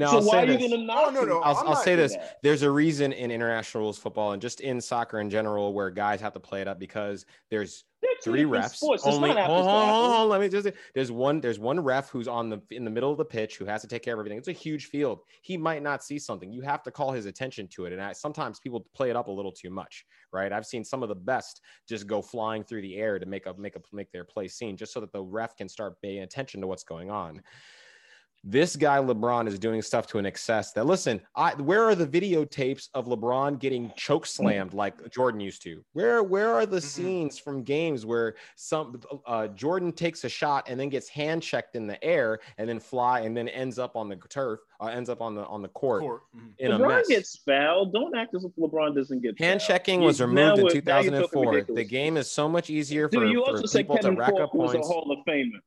Now, 0.00 0.12
so 0.12 0.16
I'll 0.16 0.24
why 0.24 0.32
say 0.32 0.48
are 0.48 0.52
you 0.52 0.58
going 0.58 0.70
to 0.70 0.86
knock? 0.86 1.08
Oh, 1.08 1.10
no, 1.10 1.24
no, 1.24 1.40
I'll, 1.40 1.56
I'm 1.58 1.66
I'll 1.66 1.74
not 1.74 1.84
say 1.84 1.94
this. 1.94 2.14
that? 2.14 2.38
There's 2.42 2.62
a 2.62 2.70
reason 2.70 3.12
in 3.12 3.30
international 3.30 3.82
rules 3.82 3.98
football 3.98 4.32
and 4.32 4.40
just 4.40 4.60
in 4.60 4.80
soccer 4.80 5.20
in 5.20 5.28
general 5.28 5.74
where 5.74 5.90
guys 5.90 6.22
have 6.22 6.32
to 6.32 6.40
play 6.40 6.62
it 6.62 6.68
up 6.68 6.78
because 6.78 7.26
there's 7.50 7.84
three 8.24 8.44
refs. 8.44 8.76
sports. 8.76 9.04
Only 9.04 9.28
not 9.28 9.44
hold, 9.46 9.66
apples 9.66 9.66
to 9.66 10.16
hold 10.16 10.30
let 10.30 10.40
me 10.40 10.48
just 10.48 10.68
there's 10.94 11.12
one 11.12 11.42
there's 11.42 11.58
one 11.58 11.78
ref 11.80 12.08
who's 12.08 12.28
on 12.28 12.48
the 12.48 12.62
in 12.70 12.84
the 12.84 12.90
middle 12.90 13.10
of 13.10 13.18
the 13.18 13.24
pitch 13.26 13.58
who 13.58 13.66
has 13.66 13.82
to 13.82 13.88
take 13.88 14.02
care 14.02 14.14
of 14.14 14.20
everything. 14.20 14.38
It's 14.38 14.48
a 14.48 14.52
huge 14.52 14.86
field. 14.86 15.20
He 15.42 15.58
might 15.58 15.82
not 15.82 16.02
see 16.02 16.18
something. 16.18 16.50
You 16.50 16.62
have 16.62 16.82
to 16.84 16.90
call 16.90 17.12
his 17.12 17.26
attention 17.26 17.68
to 17.68 17.84
it. 17.84 17.92
And 17.92 18.00
I, 18.00 18.12
sometimes 18.12 18.58
people 18.58 18.86
play 18.94 19.10
it 19.10 19.16
up 19.16 19.28
a 19.28 19.30
little 19.30 19.52
too 19.52 19.68
much, 19.68 20.06
right? 20.32 20.50
I've 20.50 20.66
seen 20.66 20.82
some 20.82 21.02
of 21.02 21.10
the 21.10 21.14
best 21.14 21.60
just 21.86 22.06
go 22.06 22.22
flying 22.22 22.64
through 22.64 22.82
the 22.82 22.96
air 22.96 23.18
to 23.18 23.26
make 23.26 23.46
up 23.46 23.58
make 23.58 23.76
a 23.76 23.80
make 23.92 24.10
their 24.12 24.24
play 24.24 24.48
seen 24.48 24.78
just 24.78 24.94
so 24.94 25.00
that 25.00 25.12
the 25.12 25.22
ref 25.22 25.56
can 25.56 25.68
start 25.68 26.00
paying 26.00 26.22
attention 26.22 26.62
to 26.62 26.66
what's 26.66 26.84
going 26.84 27.10
on. 27.10 27.42
This 28.42 28.74
guy 28.74 28.96
LeBron 28.98 29.46
is 29.48 29.58
doing 29.58 29.82
stuff 29.82 30.06
to 30.08 30.18
an 30.18 30.24
excess 30.24 30.72
that 30.72 30.86
listen, 30.86 31.20
I 31.36 31.52
where 31.56 31.84
are 31.84 31.94
the 31.94 32.06
videotapes 32.06 32.88
of 32.94 33.04
LeBron 33.06 33.58
getting 33.58 33.92
choke 33.96 34.24
slammed 34.24 34.72
like 34.72 35.10
Jordan 35.10 35.40
used 35.40 35.60
to? 35.64 35.84
Where 35.92 36.22
where 36.22 36.50
are 36.54 36.64
the 36.64 36.78
Mhm. 36.78 36.82
scenes 36.82 37.38
from 37.38 37.62
games 37.62 38.06
where 38.06 38.36
some 38.56 38.98
uh, 39.26 39.48
Jordan 39.48 39.92
takes 39.92 40.24
a 40.24 40.28
shot 40.30 40.66
and 40.70 40.80
then 40.80 40.88
gets 40.88 41.06
hand 41.10 41.42
checked 41.42 41.76
in 41.76 41.86
the 41.86 42.02
air 42.02 42.40
and 42.56 42.66
then 42.66 42.80
fly 42.80 43.20
and 43.20 43.36
then 43.36 43.46
ends 43.48 43.78
up 43.78 43.94
on 43.94 44.08
the 44.08 44.16
turf, 44.30 44.60
uh, 44.80 44.86
ends 44.86 45.10
up 45.10 45.20
on 45.20 45.34
the 45.34 45.44
on 45.44 45.60
the 45.60 45.68
court, 45.68 46.00
Court. 46.00 46.22
Mhm. 46.34 46.52
in 46.60 46.72
a 46.72 46.78
LeBron 46.78 46.88
mess. 46.88 47.08
gets 47.08 47.36
fouled. 47.44 47.92
Don't 47.92 48.16
act 48.16 48.34
as 48.34 48.44
if 48.44 48.52
LeBron 48.56 48.94
doesn't 48.94 49.20
get 49.20 49.38
Hand 49.38 49.60
fouled. 49.60 49.68
checking 49.68 50.00
was 50.00 50.18
removed 50.18 50.38
in 50.38 50.44
now 50.46 50.54
you're 50.56 50.70
2004. 50.70 51.60
The 51.74 51.84
game 51.84 52.16
is 52.16 52.30
so 52.30 52.48
much 52.48 52.70
easier 52.70 53.10
for, 53.10 53.26
you 53.26 53.44
for 53.44 53.50
also 53.52 53.66
said 53.66 53.80
people 53.80 53.96
to 53.96 54.02
Kevin 54.02 54.18
rack 54.18 54.30
Faulk 54.30 54.40
up 54.40 54.54
was 54.54 54.72
a. 54.74 54.78
Hall 54.80 55.12
of 55.12 55.18
Famer. 55.26 55.60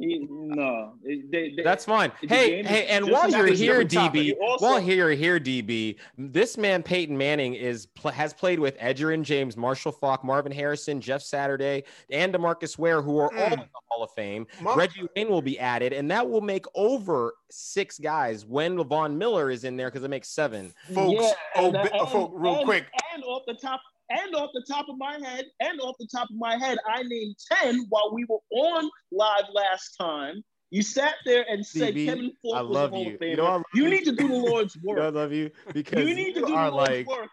You- 0.00 0.28
no, 0.30 0.94
they, 1.04 1.22
they, 1.28 1.62
That's 1.64 1.84
fine. 1.84 2.12
Hey, 2.20 2.62
hey, 2.62 2.86
and 2.86 3.04
just 3.06 3.12
while 3.12 3.28
you're 3.30 3.52
here. 3.52 3.84
DB, 3.84 4.26
You 4.26 4.36
also- 4.40 4.64
while 4.64 4.80
you're 4.80 5.10
here, 5.10 5.40
DB, 5.40 5.96
this 6.16 6.56
man 6.56 6.84
Peyton 6.84 7.18
Manning 7.18 7.54
is 7.54 7.86
pl- 7.86 8.12
has 8.12 8.32
played 8.32 8.60
with 8.60 8.78
Edgerrin 8.78 9.22
James, 9.24 9.56
Marshall 9.56 9.90
Faulk, 9.90 10.22
Marvin 10.22 10.52
Harrison, 10.52 11.00
Jeff 11.00 11.20
Saturday, 11.20 11.82
and 12.12 12.32
DeMarcus 12.32 12.78
Ware, 12.78 13.02
who 13.02 13.18
are 13.18 13.24
all 13.34 13.48
Mm. 13.48 13.52
in 13.54 13.58
the 13.58 13.66
Hall 13.88 14.04
of 14.04 14.12
Fame. 14.12 14.46
My- 14.60 14.74
Reggie 14.76 15.02
Wayne 15.16 15.28
will 15.28 15.42
be 15.42 15.58
added, 15.58 15.92
and 15.92 16.08
that 16.12 16.30
will 16.30 16.42
make 16.42 16.66
over 16.76 17.34
six 17.50 17.98
guys 17.98 18.46
when 18.46 18.76
Levon 18.76 19.16
Miller 19.16 19.50
is 19.50 19.64
in 19.64 19.76
there 19.76 19.90
because 19.90 20.04
it 20.04 20.08
makes 20.10 20.28
seven. 20.28 20.72
folks, 20.94 21.20
Yeah, 21.20 21.32
oh, 21.56 21.64
and- 21.64 21.72
bi- 21.74 21.80
uh, 21.80 22.02
and- 22.02 22.08
folk, 22.08 22.30
real 22.34 22.54
and- 22.58 22.64
quick. 22.64 22.86
And 23.14 23.24
off 23.24 23.42
the 23.48 23.54
top, 23.54 23.80
and 24.10 24.34
off 24.34 24.50
the 24.54 24.64
top 24.70 24.86
of 24.88 24.96
my 24.98 25.18
head, 25.22 25.46
and 25.60 25.80
off 25.80 25.96
the 25.98 26.08
top 26.10 26.30
of 26.30 26.36
my 26.36 26.56
head, 26.56 26.78
I 26.86 27.02
named 27.02 27.36
ten 27.52 27.86
while 27.88 28.12
we 28.14 28.24
were 28.28 28.38
on 28.50 28.90
live 29.12 29.44
last 29.54 29.96
time. 30.00 30.42
You 30.70 30.82
sat 30.82 31.14
there 31.24 31.46
and 31.48 31.64
said 31.64 31.94
DB, 31.94 32.04
Kevin 32.06 32.32
Faulk 32.42 32.56
I 32.56 32.60
was 32.62 32.74
love 32.74 32.90
Hall 32.90 33.04
you. 33.04 33.14
of 33.14 33.20
Famer. 33.20 33.30
You 33.30 33.36
know 33.36 33.46
I 33.46 33.52
love 33.54 33.62
You 33.74 33.84
you. 33.84 33.90
need 33.90 34.04
to 34.04 34.12
do 34.12 34.28
the 34.28 34.34
Lord's 34.34 34.76
work. 34.82 34.98
I 34.98 35.08
love 35.08 35.32
you 35.32 35.50
because 35.72 36.06
you 36.06 36.14
need 36.14 36.34
to 36.34 36.40
you 36.40 36.46
do 36.46 36.52
the 36.52 36.58
are 36.58 36.70
Lord's 36.70 36.90
like 36.90 37.06
work 37.08 37.28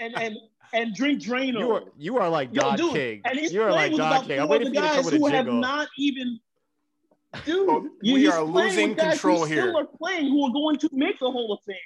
and 0.00 0.14
and, 0.14 0.24
and, 0.26 0.36
and 0.74 0.94
drink 0.94 1.20
Drano. 1.22 1.58
you 1.58 1.70
are 1.72 1.82
you 1.96 2.18
are 2.18 2.28
like 2.28 2.54
Yo, 2.54 2.62
God 2.62 2.76
dude, 2.76 2.92
King. 2.92 3.20
And 3.24 3.38
he's 3.38 3.52
You 3.52 3.62
are 3.64 3.72
like 3.72 3.96
God 3.96 4.24
King. 4.26 4.38
I'm 4.40 4.48
waiting 4.48 4.68
for 4.68 4.74
you 4.74 4.80
to 4.80 4.86
come 4.86 4.96
guys 4.96 5.04
with 5.06 5.14
a 5.14 5.18
who 5.18 5.26
have 5.26 5.46
not 5.46 5.88
even. 5.98 6.38
Dude, 7.44 7.84
you- 8.02 8.14
we 8.14 8.26
are 8.28 8.42
losing 8.42 8.90
with 8.90 8.98
guys 8.98 9.20
who 9.20 9.28
control 9.28 9.44
still 9.46 9.48
here. 9.66 9.76
are 9.76 9.84
playing 9.84 10.28
who 10.28 10.46
are 10.46 10.52
going 10.52 10.78
to 10.78 10.88
make 10.92 11.18
the 11.18 11.30
Hall 11.30 11.52
of 11.52 11.58
Fame. 11.66 11.76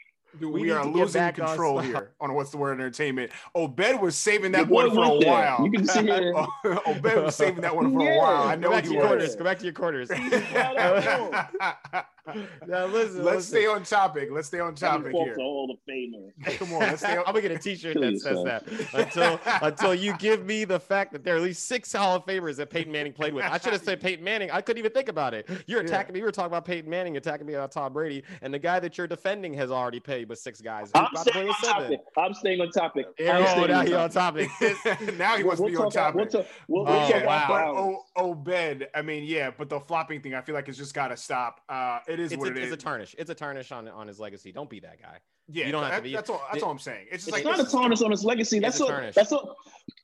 Dude, 0.41 0.51
We 0.53 0.63
we, 0.63 0.71
are 0.71 0.85
losing 0.87 1.21
back 1.21 1.39
on 1.39 1.49
control 1.49 1.79
here 1.81 2.13
on 2.21 2.33
what's 2.35 2.51
the 2.51 2.57
word 2.57 2.81
entertainment. 2.81 3.31
Obed 3.55 4.01
was 4.01 4.17
saving 4.17 4.53
that 4.53 4.67
one 4.69 4.91
for 4.91 5.05
a 5.05 5.19
there. 5.19 5.29
while. 5.31 5.65
You 5.65 5.71
can 5.71 5.87
see 5.87 6.09
it. 6.09 6.35
Obed 6.87 7.23
was 7.23 7.37
saving 7.37 7.61
that 7.61 7.77
one 7.77 7.93
for 7.93 8.01
a 8.01 8.17
while. 8.19 8.43
I 8.45 8.57
know 8.57 8.69
Go 8.69 8.69
know 8.69 8.71
back 8.77 8.85
he 8.85 8.89
to 8.91 8.95
your 8.95 9.07
quarters. 9.07 9.37
Go 9.37 9.45
back 9.45 9.59
to 9.59 9.65
your 9.65 9.75
quarters. 9.75 10.11
now 12.67 12.87
listen. 12.87 13.25
Let's 13.25 13.37
listen. 13.37 13.43
stay 13.43 13.67
on 13.67 13.83
topic. 13.85 14.29
Let's 14.31 14.49
stay 14.49 14.61
on 14.61 14.75
topic 14.75 15.13
here. 15.13 15.33
a 15.33 15.37
Hall 15.37 15.71
of 15.71 15.79
Famer. 15.89 16.57
Come 16.59 16.73
on, 16.75 16.81
let's 16.81 17.01
stay 17.03 17.17
I'm 17.17 17.25
gonna 17.25 17.41
get 17.41 17.51
a 17.53 17.59
T-shirt 17.59 17.95
that 18.01 18.19
says 18.21 18.37
yourself. 18.37 18.65
that 18.65 18.95
until 18.95 19.41
until 19.63 19.95
you 19.95 20.17
give 20.19 20.45
me 20.45 20.65
the 20.65 20.79
fact 20.79 21.13
that 21.13 21.25
there 21.25 21.35
are 21.35 21.39
at 21.39 21.43
least 21.43 21.65
six 21.67 21.93
Hall 21.93 22.17
of 22.17 22.25
Famers 22.27 22.57
that 22.57 22.71
Peyton 22.71 22.93
Manning 22.93 23.13
played 23.13 23.35
with. 23.35 23.45
I 23.45 23.59
should 23.59 23.73
have 23.73 23.83
said 23.83 24.01
Peyton 24.01 24.25
Manning. 24.25 24.51
I 24.51 24.61
couldn't 24.61 24.79
even 24.79 24.93
think 24.93 25.09
about 25.09 25.35
it. 25.35 25.49
You're 25.67 25.81
Yeah. 25.81 25.87
attacking 25.87 26.15
me. 26.15 26.21
We 26.21 26.25
were 26.27 26.33
talking 26.33 26.47
about 26.47 26.65
Peyton 26.65 26.89
Manning, 26.89 27.17
attacking 27.17 27.47
me 27.47 27.55
about 27.55 27.73
Tom 27.73 27.93
Brady, 27.93 28.23
and 28.41 28.53
the 28.55 28.59
guy 28.59 28.79
that 28.81 28.97
you're 28.97 29.07
defending 29.09 29.53
has 29.55 29.71
already 29.71 30.01
played 30.01 30.29
with 30.29 30.39
six 30.39 30.61
guys. 30.61 30.91
I'm 30.95 31.07
about 31.13 31.25
to 31.27 31.33
play 31.33 31.43
staying 31.43 31.49
on 31.49 31.55
seven. 31.63 31.83
topic. 31.83 32.01
I'm 32.17 32.35
staying 32.35 32.61
on 32.61 32.71
topic. 32.71 33.07
Yeah, 33.19 33.37
I'm 33.39 33.43
oh, 33.43 33.47
staying 33.47 33.69
now 33.69 33.81
on 33.81 33.93
on 34.05 34.11
topic. 34.11 34.49
topic. 34.61 35.19
now 35.19 35.37
he 35.37 35.45
wants 35.45 35.61
to 35.61 35.67
be 35.67 35.77
on 35.77 35.91
talk- 35.91 36.15
We'll 36.15 36.27
topic. 36.27 36.47
talk, 36.47 36.55
we'll, 36.69 36.85
we'll 36.85 36.93
Oh, 36.95 37.11
talk 37.11 37.25
wow. 37.27 37.45
about 37.47 37.77
O- 37.77 38.05
Obed, 38.17 38.87
I 38.95 39.03
mean, 39.03 39.25
yeah, 39.25 39.51
but 39.57 39.69
the 39.69 39.81
flopping 39.81 40.21
thing, 40.21 40.35
I 40.35 40.41
feel 40.43 40.55
like 40.55 40.69
it's 40.69 40.79
just 40.79 40.95
got 40.95 41.09
to 41.09 41.17
stop. 41.17 41.61
Uh, 41.69 41.99
it 42.13 42.21
is 42.21 42.33
it's, 42.33 42.39
what 42.41 42.49
a, 42.49 42.53
it 42.57 42.59
it's 42.65 42.73
a 42.73 42.77
tarnish. 42.77 43.15
It's 43.19 43.31
a 43.31 43.35
tarnish 43.35 43.73
on 43.73 43.89
on 43.89 44.07
his 44.07 44.21
legacy. 44.21 44.53
Don't 44.53 44.71
be 44.71 44.81
that 44.81 45.01
guy. 45.01 45.19
yeah, 45.49 45.67
you 45.67 45.73
don't 45.73 45.83
have 45.85 45.97
to 45.97 46.03
be- 46.03 46.13
That's 46.15 46.31
all. 46.31 46.43
That's 46.51 46.59
it- 46.59 46.65
all 46.65 46.71
I'm 46.71 46.79
saying. 46.79 47.07
It's 47.11 47.25
just 47.25 47.37
It's 47.37 47.45
like 47.47 47.59
not 47.59 47.67
a 47.67 47.71
tarnish 47.71 48.03
on 48.03 48.11
his 48.11 48.25
legacy. 48.25 48.59
That's 48.61 48.79
a 48.81 48.85
what. 48.85 48.91
tarnish. 48.91 49.15
That's 49.15 49.31
what. 49.31 49.57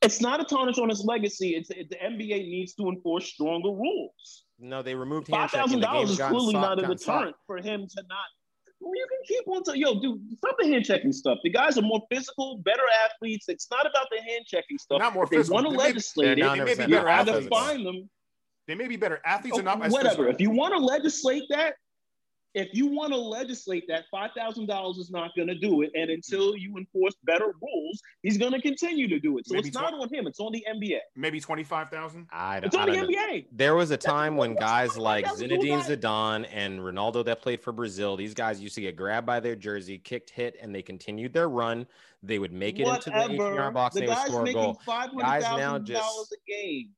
It's 0.03 0.21
not 0.21 0.41
a 0.41 0.45
tarnish 0.45 0.79
on 0.79 0.89
his 0.89 1.05
legacy. 1.05 1.51
It's 1.57 1.71
it, 1.71 1.91
the 1.91 1.97
NBA 1.97 2.29
needs 2.49 2.75
to 2.75 2.89
enforce 2.89 3.27
stronger 3.27 3.71
rules. 3.71 4.45
No, 4.59 4.83
they 4.83 4.95
removed 4.95 5.29
Five 5.29 5.51
hand 5.51 5.51
thousand 5.51 5.69
checking. 5.69 5.81
The 5.81 5.87
dollars 5.87 6.09
game's 6.09 6.21
is 6.21 6.27
clearly 6.27 6.53
soft- 6.53 6.63
not 6.67 6.79
a 6.79 6.83
gotten 6.83 6.99
soft. 6.99 7.07
deterrent 7.19 7.37
for 7.47 7.57
him 7.59 7.87
to 7.89 8.03
not. 8.09 8.19
Well, 8.81 8.93
you 8.95 9.07
can 9.09 9.19
keep 9.37 9.49
on 9.49 9.65
to 9.65 9.79
yo, 9.79 10.01
dude. 10.01 10.21
Stop 10.39 10.57
the 10.59 10.67
hand 10.69 10.85
checking 10.85 11.13
stuff. 11.13 11.39
The 11.43 11.51
guys 11.51 11.77
are 11.79 11.83
more 11.83 12.01
physical, 12.13 12.59
better 12.59 12.83
athletes. 13.05 13.49
It's 13.49 13.69
not 13.73 13.87
about 13.87 14.07
the 14.11 14.23
hand 14.23 14.45
checking 14.47 14.79
stuff. 14.79 15.01
Not 15.01 15.15
more 15.15 15.25
if 15.25 15.31
they 15.31 15.39
want 15.53 15.67
to 15.67 15.71
They 15.73 15.77
may- 15.77 15.83
legislate 15.83 16.39
They're 16.39 16.47
it, 16.47 16.59
They 16.59 16.65
may 16.65 16.65
be 16.65 16.71
100% 16.83 16.89
you 16.89 16.95
better 16.95 17.09
athletes. 17.09 17.49
find 17.49 17.85
them 17.87 18.11
They 18.69 18.75
may 18.77 18.87
be 18.87 18.97
better 18.97 19.21
athletes 19.25 19.57
Oh, 19.57 19.61
or 19.61 19.63
not. 19.65 19.79
whatever. 19.81 20.01
physical. 20.11 20.27
If 20.29 20.41
you 20.41 20.51
want 20.51 20.75
to 20.75 20.79
legislate 20.79 21.43
that, 21.51 21.75
if 22.59 22.69
you 22.73 22.87
want 22.87 23.13
to 23.13 23.19
legislate 23.19 23.85
that, 23.89 24.05
five 24.11 24.31
thousand 24.37 24.67
dollars 24.67 24.99
is 24.99 25.11
not 25.11 25.31
going 25.37 25.49
to 25.49 25.55
do 25.55 25.83
it. 25.83 25.91
And 25.95 26.11
until 26.11 26.53
mm-hmm. 26.53 26.59
you 26.59 26.77
enforce 26.77 27.15
better 27.25 27.53
rules, 27.63 28.01
he's 28.23 28.39
going 28.39 28.53
to 28.53 28.61
continue 28.61 29.09
to 29.09 29.19
do 29.19 29.39
it. 29.39 29.47
So 29.47 29.55
Maybe 29.55 29.69
it's 29.69 29.77
not 29.77 29.95
on 29.95 30.13
him; 30.13 30.27
it's 30.27 30.41
on 30.41 30.53
the 30.53 30.65
NBA. 30.69 30.99
maybe 31.17 31.41
twenty 31.41 31.65
five 31.65 31.91
thousand. 31.91 32.27
I, 32.31 32.59
It's 32.59 32.75
on 32.75 32.89
the 32.89 32.97
don't 32.97 33.11
know. 33.11 33.19
NBA. 33.19 33.47
There 33.53 33.75
was 33.75 33.91
a 33.91 33.97
time 33.97 34.37
what- 34.37 34.49
when 34.49 34.57
guys 34.57 34.97
like 34.97 35.27
else 35.27 35.39
do 35.39 35.49
Zinedine? 35.49 35.83
Zidane 35.83 36.47
and 36.53 36.81
Ronaldo 36.81 37.25
that 37.25 37.43
played 37.43 37.61
for 37.61 37.73
Brazil, 37.73 38.17
these 38.17 38.35
guys 38.35 38.61
used 38.61 38.75
to 38.77 38.81
get 38.81 38.97
grabbed 38.97 39.27
by 39.27 39.41
their 39.41 39.57
jersey, 39.57 39.99
kicked, 39.99 40.31
hit, 40.31 40.57
and 40.61 40.75
they 40.75 40.83
continued 40.83 41.33
their 41.33 41.49
run. 41.49 41.87
They 42.23 42.39
would 42.39 42.53
make 42.53 42.81
it 42.81 42.89
into 42.89 43.11
the 43.11 43.25
18 43.25 43.73
box 43.73 43.95
the 43.95 44.01
and 44.01 44.09
they 44.09 44.15
would 44.15 44.27
score 44.27 44.47
a 44.47 44.53
goal. 44.53 44.81
Guys 45.19 45.43
now 45.43 45.79
just- 45.79 46.01
dollars 46.01 46.33
a 46.33 46.51
game. 46.51 46.91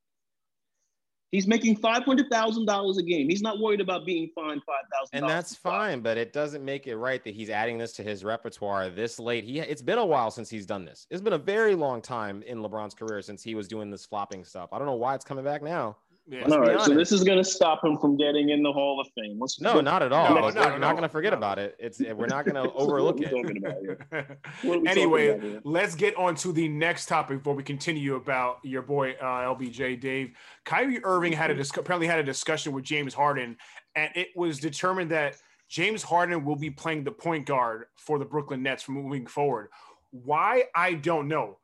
He's 1.30 1.46
making 1.46 1.76
five 1.76 2.04
hundred 2.04 2.28
thousand 2.28 2.66
dollars 2.66 2.98
a 2.98 3.02
game. 3.02 3.28
He's 3.28 3.42
not 3.42 3.60
worried 3.60 3.80
about 3.80 4.04
being 4.04 4.30
fined 4.34 4.62
five 4.66 4.84
thousand. 4.92 5.22
And 5.22 5.28
that's 5.28 5.54
fine, 5.54 6.00
but 6.00 6.16
it 6.16 6.32
doesn't 6.32 6.64
make 6.64 6.88
it 6.88 6.96
right 6.96 7.22
that 7.22 7.34
he's 7.34 7.50
adding 7.50 7.78
this 7.78 7.92
to 7.94 8.02
his 8.02 8.24
repertoire 8.24 8.90
this 8.90 9.18
late. 9.20 9.44
He 9.44 9.60
it's 9.60 9.82
been 9.82 9.98
a 9.98 10.06
while 10.06 10.30
since 10.30 10.50
he's 10.50 10.66
done 10.66 10.84
this. 10.84 11.06
It's 11.08 11.22
been 11.22 11.34
a 11.34 11.38
very 11.38 11.74
long 11.76 12.02
time 12.02 12.42
in 12.42 12.58
LeBron's 12.58 12.94
career 12.94 13.22
since 13.22 13.42
he 13.42 13.54
was 13.54 13.68
doing 13.68 13.90
this 13.90 14.04
flopping 14.04 14.44
stuff. 14.44 14.70
I 14.72 14.78
don't 14.78 14.86
know 14.86 14.94
why 14.94 15.14
it's 15.14 15.24
coming 15.24 15.44
back 15.44 15.62
now. 15.62 15.96
Yeah. 16.30 16.42
Let's 16.42 16.52
All 16.52 16.60
be 16.62 16.68
right, 16.68 16.80
so 16.82 16.94
this 16.94 17.10
is 17.10 17.24
going 17.24 17.38
to 17.38 17.44
stop 17.44 17.84
him 17.84 17.98
from 17.98 18.16
getting 18.16 18.50
in 18.50 18.62
the 18.62 18.72
Hall 18.72 19.00
of 19.00 19.08
Fame. 19.16 19.38
Let's 19.40 19.60
No, 19.60 19.80
not 19.80 20.00
at 20.00 20.12
all. 20.12 20.28
No, 20.28 20.34
no, 20.36 20.42
we're 20.42 20.52
no, 20.52 20.60
not 20.62 20.78
no, 20.78 20.90
going 20.92 21.02
to 21.02 21.08
forget 21.08 21.32
no. 21.32 21.38
about 21.38 21.58
it. 21.58 21.74
It's 21.80 21.98
we're 22.14 22.26
not 22.28 22.44
going 22.44 22.54
to 22.54 22.70
What 22.70 22.76
are 22.76 22.82
overlook 22.82 23.18
we 23.18 23.26
it. 23.26 23.56
about 23.56 23.74
here? 23.80 23.98
What 24.62 24.76
are 24.76 24.80
we 24.80 24.88
anyway, 24.88 25.28
about 25.30 25.42
here? 25.42 25.60
let's 25.64 25.96
get 25.96 26.16
on 26.16 26.36
to 26.36 26.52
the 26.52 26.68
next 26.68 27.06
topic 27.06 27.38
before 27.38 27.54
we 27.54 27.64
continue 27.64 28.14
about 28.14 28.58
your 28.62 28.82
boy 28.82 29.16
uh, 29.20 29.24
LBJ 29.54 30.00
Dave. 30.00 30.30
Kyrie 30.64 31.02
Irving 31.02 31.32
had 31.32 31.50
a 31.50 31.54
dis- 31.56 31.76
apparently 31.76 32.06
had 32.06 32.20
a 32.20 32.24
discussion 32.24 32.72
with 32.72 32.84
James 32.84 33.12
Harden, 33.12 33.56
and 33.96 34.12
it 34.14 34.28
was 34.36 34.60
determined 34.60 35.10
that 35.10 35.34
James 35.68 36.00
Harden 36.00 36.44
will 36.44 36.54
be 36.56 36.70
playing 36.70 37.02
the 37.02 37.10
point 37.10 37.44
guard 37.44 37.86
for 37.96 38.20
the 38.20 38.24
Brooklyn 38.24 38.62
Nets 38.62 38.84
from 38.84 38.94
moving 38.94 39.26
forward. 39.26 39.68
Why 40.12 40.64
I 40.76 40.94
don't 40.94 41.26
know. 41.26 41.58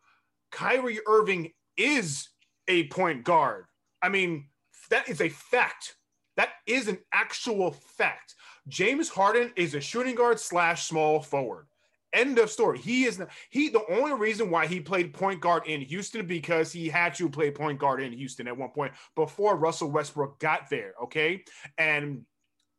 Kyrie 0.51 0.99
Irving 1.07 1.53
is 1.77 2.31
a 2.67 2.89
point 2.89 3.23
guard. 3.23 3.67
I 4.03 4.09
mean, 4.09 4.47
that 4.90 5.09
is 5.09 5.20
a 5.20 5.29
fact. 5.29 5.96
That 6.37 6.51
is 6.66 6.88
an 6.88 6.99
actual 7.12 7.72
fact. 7.72 8.35
James 8.68 9.09
Harden 9.09 9.53
is 9.57 9.75
a 9.75 9.81
shooting 9.81 10.14
guard 10.14 10.38
slash 10.38 10.87
small 10.87 11.20
forward. 11.20 11.66
End 12.12 12.38
of 12.38 12.51
story. 12.51 12.79
He 12.79 13.05
is 13.05 13.22
he. 13.51 13.68
The 13.68 13.85
only 13.90 14.14
reason 14.14 14.51
why 14.51 14.66
he 14.66 14.81
played 14.81 15.12
point 15.12 15.40
guard 15.40 15.66
in 15.66 15.81
Houston 15.83 16.27
because 16.27 16.72
he 16.72 16.88
had 16.88 17.14
to 17.16 17.29
play 17.29 17.51
point 17.51 17.79
guard 17.79 18.01
in 18.01 18.12
Houston 18.12 18.49
at 18.49 18.57
one 18.57 18.70
point 18.70 18.92
before 19.14 19.57
Russell 19.57 19.90
Westbrook 19.90 20.38
got 20.38 20.70
there. 20.70 20.94
Okay, 21.05 21.44
and 21.79 22.25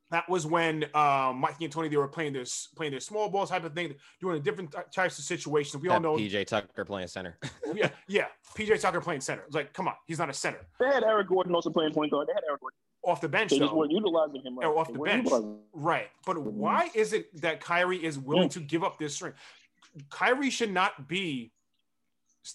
that 0.10 0.30
was 0.30 0.46
when 0.46 0.86
um, 0.96 1.38
Mike 1.40 1.60
D'Antoni 1.60 1.90
they 1.90 1.98
were 1.98 2.08
playing 2.08 2.34
this 2.34 2.68
playing 2.76 2.92
their 2.92 3.00
small 3.02 3.30
ball 3.30 3.46
type 3.46 3.64
of 3.66 3.74
thing, 3.74 3.94
doing 4.22 4.42
different 4.42 4.74
types 4.94 5.18
of 5.20 5.26
situations. 5.26 5.82
We 5.82 5.90
all 5.90 6.00
know, 6.00 6.16
PJ 6.16 6.46
Tucker 6.48 6.86
playing 6.86 7.08
center. 7.08 7.38
yeah, 7.74 7.90
yeah. 8.08 8.26
PJ 8.56 8.80
Tucker 8.80 9.02
playing 9.02 9.22
center. 9.22 9.44
It's 9.46 9.56
like, 9.56 9.74
come 9.74 9.88
on, 9.88 9.96
he's 10.06 10.20
not 10.20 10.30
a 10.30 10.34
center 10.34 10.66
They 10.80 10.86
had 10.88 11.04
Eric 11.04 11.28
Gordon 11.28 11.54
also 11.54 11.70
playing 11.70 11.94
point 11.94 12.12
guard. 12.12 12.28
They 12.28 12.34
had 12.34 12.44
Eric 12.48 12.62
Gordon. 12.62 12.78
off 13.04 13.20
the 13.22 13.28
bench 13.30 13.52
They 13.52 13.60
just 13.60 13.72
though. 13.72 13.78
weren't 13.78 13.92
utilizing 13.92 14.42
him 14.44 14.58
right. 14.58 14.66
Or 14.68 14.78
off 14.78 14.88
They 14.88 14.94
the 14.94 15.00
bench. 15.00 15.30
Right. 15.74 16.08
But 16.26 16.42
why 16.42 16.90
is 16.94 17.12
it 17.14 17.42
that 17.42 17.60
Kyrie 17.60 18.04
is 18.04 18.18
willing 18.18 18.50
to 18.50 18.60
give 18.60 18.84
up 18.84 18.98
this 18.98 19.16
string? 19.16 19.34
Kyrie 20.10 20.50
should 20.50 20.72
not 20.72 21.08
be 21.08 21.52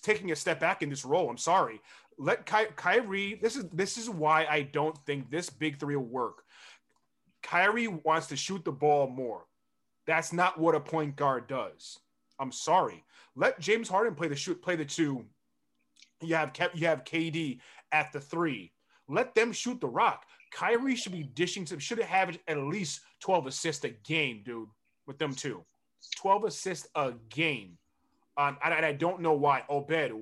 taking 0.03 0.33
a 0.33 0.37
step 0.37 0.59
back 0.59 0.83
in 0.83 0.89
this 0.89 1.05
role. 1.05 1.29
I'm 1.29 1.37
sorry. 1.39 1.81
Let 2.19 2.47
Ky- 2.47 2.73
Kyrie. 2.77 3.39
This 3.41 3.57
is 3.57 3.65
this 3.71 3.99
is 3.99 4.09
why 4.09 4.47
I 4.49 4.63
don't 4.63 4.97
think 5.07 5.31
this 5.31 5.51
big 5.51 5.79
three 5.79 5.97
will 5.97 6.05
work. 6.05 6.45
Kyrie 7.43 7.89
wants 7.89 8.27
to 8.29 8.37
shoot 8.37 8.65
the 8.65 8.73
ball 8.73 9.09
more. 9.09 9.47
That's 10.07 10.33
not 10.33 10.59
what 10.59 10.75
a 10.75 10.81
point 10.81 11.17
guard 11.17 11.47
does. 11.47 11.99
I'm 12.39 12.53
sorry. 12.53 13.05
Let 13.37 13.61
James 13.61 13.89
Harden 13.89 14.15
play 14.15 14.29
the 14.29 14.37
shoot, 14.37 14.61
play 14.63 14.77
the 14.77 14.85
two. 14.85 15.25
You 16.21 16.35
have 16.35 16.53
kept 16.53 16.77
you 16.77 16.87
have 16.87 17.05
KD 17.05 17.61
at 17.93 18.13
the 18.13 18.21
three. 18.21 18.73
Let 19.09 19.35
them 19.35 19.53
shoot 19.53 19.81
the 19.81 19.89
rock. 19.89 20.25
Kyrie 20.53 20.97
should 20.97 21.13
be 21.13 21.23
dishing 21.23 21.67
some, 21.67 21.79
should 21.79 21.99
have 21.99 22.37
at 22.47 22.59
least 22.59 23.01
12 23.21 23.47
assists 23.47 23.85
a 23.85 23.91
game, 23.91 24.43
dude, 24.45 24.69
with 25.07 25.19
them 25.19 25.35
two. 25.35 25.65
12 26.17 26.45
assists 26.45 26.89
a 26.95 27.13
game. 27.31 27.79
Um, 28.37 28.57
and, 28.65 28.85
I 28.85 28.93
don't 28.93 29.21
know 29.21 29.33
why. 29.33 29.65
Obed, 29.69 30.13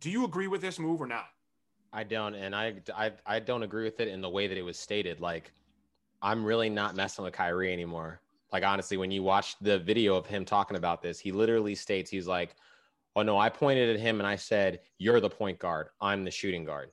do 0.00 0.10
you 0.10 0.24
agree 0.24 0.46
with 0.46 0.60
this 0.60 0.78
move 0.78 1.00
or 1.00 1.06
not? 1.06 1.26
I 1.92 2.04
don't, 2.04 2.34
and 2.34 2.54
I, 2.54 2.74
I 2.94 3.12
I 3.26 3.40
don't 3.40 3.64
agree 3.64 3.84
with 3.84 3.98
it 3.98 4.06
in 4.06 4.20
the 4.20 4.28
way 4.28 4.46
that 4.46 4.56
it 4.56 4.62
was 4.62 4.78
stated. 4.78 5.20
Like, 5.20 5.52
I'm 6.22 6.44
really 6.44 6.68
not 6.68 6.96
messing 6.96 7.24
with 7.24 7.34
Kyrie 7.34 7.72
anymore. 7.72 8.20
Like 8.52 8.64
honestly, 8.64 8.96
when 8.96 9.10
you 9.10 9.22
watch 9.22 9.56
the 9.60 9.78
video 9.78 10.16
of 10.16 10.26
him 10.26 10.44
talking 10.44 10.76
about 10.76 11.02
this, 11.02 11.18
he 11.20 11.32
literally 11.32 11.74
states 11.74 12.10
he's 12.10 12.26
like, 12.26 12.54
"Oh 13.16 13.22
no, 13.22 13.38
I 13.38 13.48
pointed 13.48 13.94
at 13.94 14.00
him 14.00 14.20
and 14.20 14.26
I 14.26 14.36
said, 14.36 14.80
"You're 14.98 15.20
the 15.20 15.30
point 15.30 15.58
guard. 15.58 15.88
I'm 16.00 16.24
the 16.24 16.30
shooting 16.30 16.64
guard." 16.64 16.90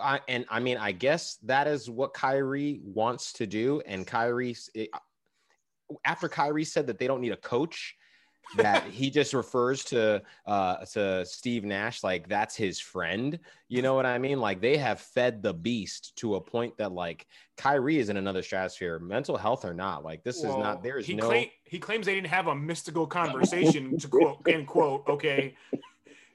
I, 0.00 0.20
and 0.28 0.44
I 0.48 0.60
mean, 0.60 0.76
I 0.76 0.92
guess 0.92 1.36
that 1.44 1.68
is 1.68 1.88
what 1.88 2.14
Kyrie 2.14 2.80
wants 2.82 3.32
to 3.34 3.46
do. 3.46 3.80
And 3.86 4.06
Kyrie, 4.06 4.56
after 6.04 6.28
Kyrie 6.28 6.64
said 6.64 6.86
that 6.88 6.98
they 6.98 7.06
don't 7.06 7.20
need 7.20 7.32
a 7.32 7.36
coach, 7.36 7.94
that 8.56 8.84
he 8.84 9.10
just 9.10 9.34
refers 9.34 9.82
to 9.84 10.22
uh 10.46 10.76
to 10.84 11.24
Steve 11.26 11.64
Nash 11.64 12.04
like 12.04 12.28
that's 12.28 12.54
his 12.54 12.78
friend. 12.78 13.38
You 13.68 13.82
know 13.82 13.94
what 13.94 14.06
I 14.06 14.18
mean? 14.18 14.40
Like 14.40 14.60
they 14.60 14.76
have 14.76 15.00
fed 15.00 15.42
the 15.42 15.52
beast 15.52 16.14
to 16.16 16.36
a 16.36 16.40
point 16.40 16.76
that 16.78 16.92
like 16.92 17.26
Kyrie 17.56 17.98
is 17.98 18.08
in 18.08 18.16
another 18.16 18.42
stratosphere, 18.42 18.98
mental 18.98 19.36
health 19.36 19.64
or 19.64 19.74
not. 19.74 20.04
Like 20.04 20.22
this 20.22 20.42
well, 20.42 20.52
is 20.52 20.58
not 20.58 20.82
there's 20.82 21.06
he 21.06 21.14
no 21.14 21.26
claim, 21.26 21.48
he 21.64 21.78
claims 21.78 22.06
they 22.06 22.14
didn't 22.14 22.28
have 22.28 22.46
a 22.46 22.54
mystical 22.54 23.06
conversation 23.06 23.98
to 23.98 24.08
quote 24.08 24.46
end 24.46 24.66
quote. 24.66 25.04
Okay. 25.08 25.56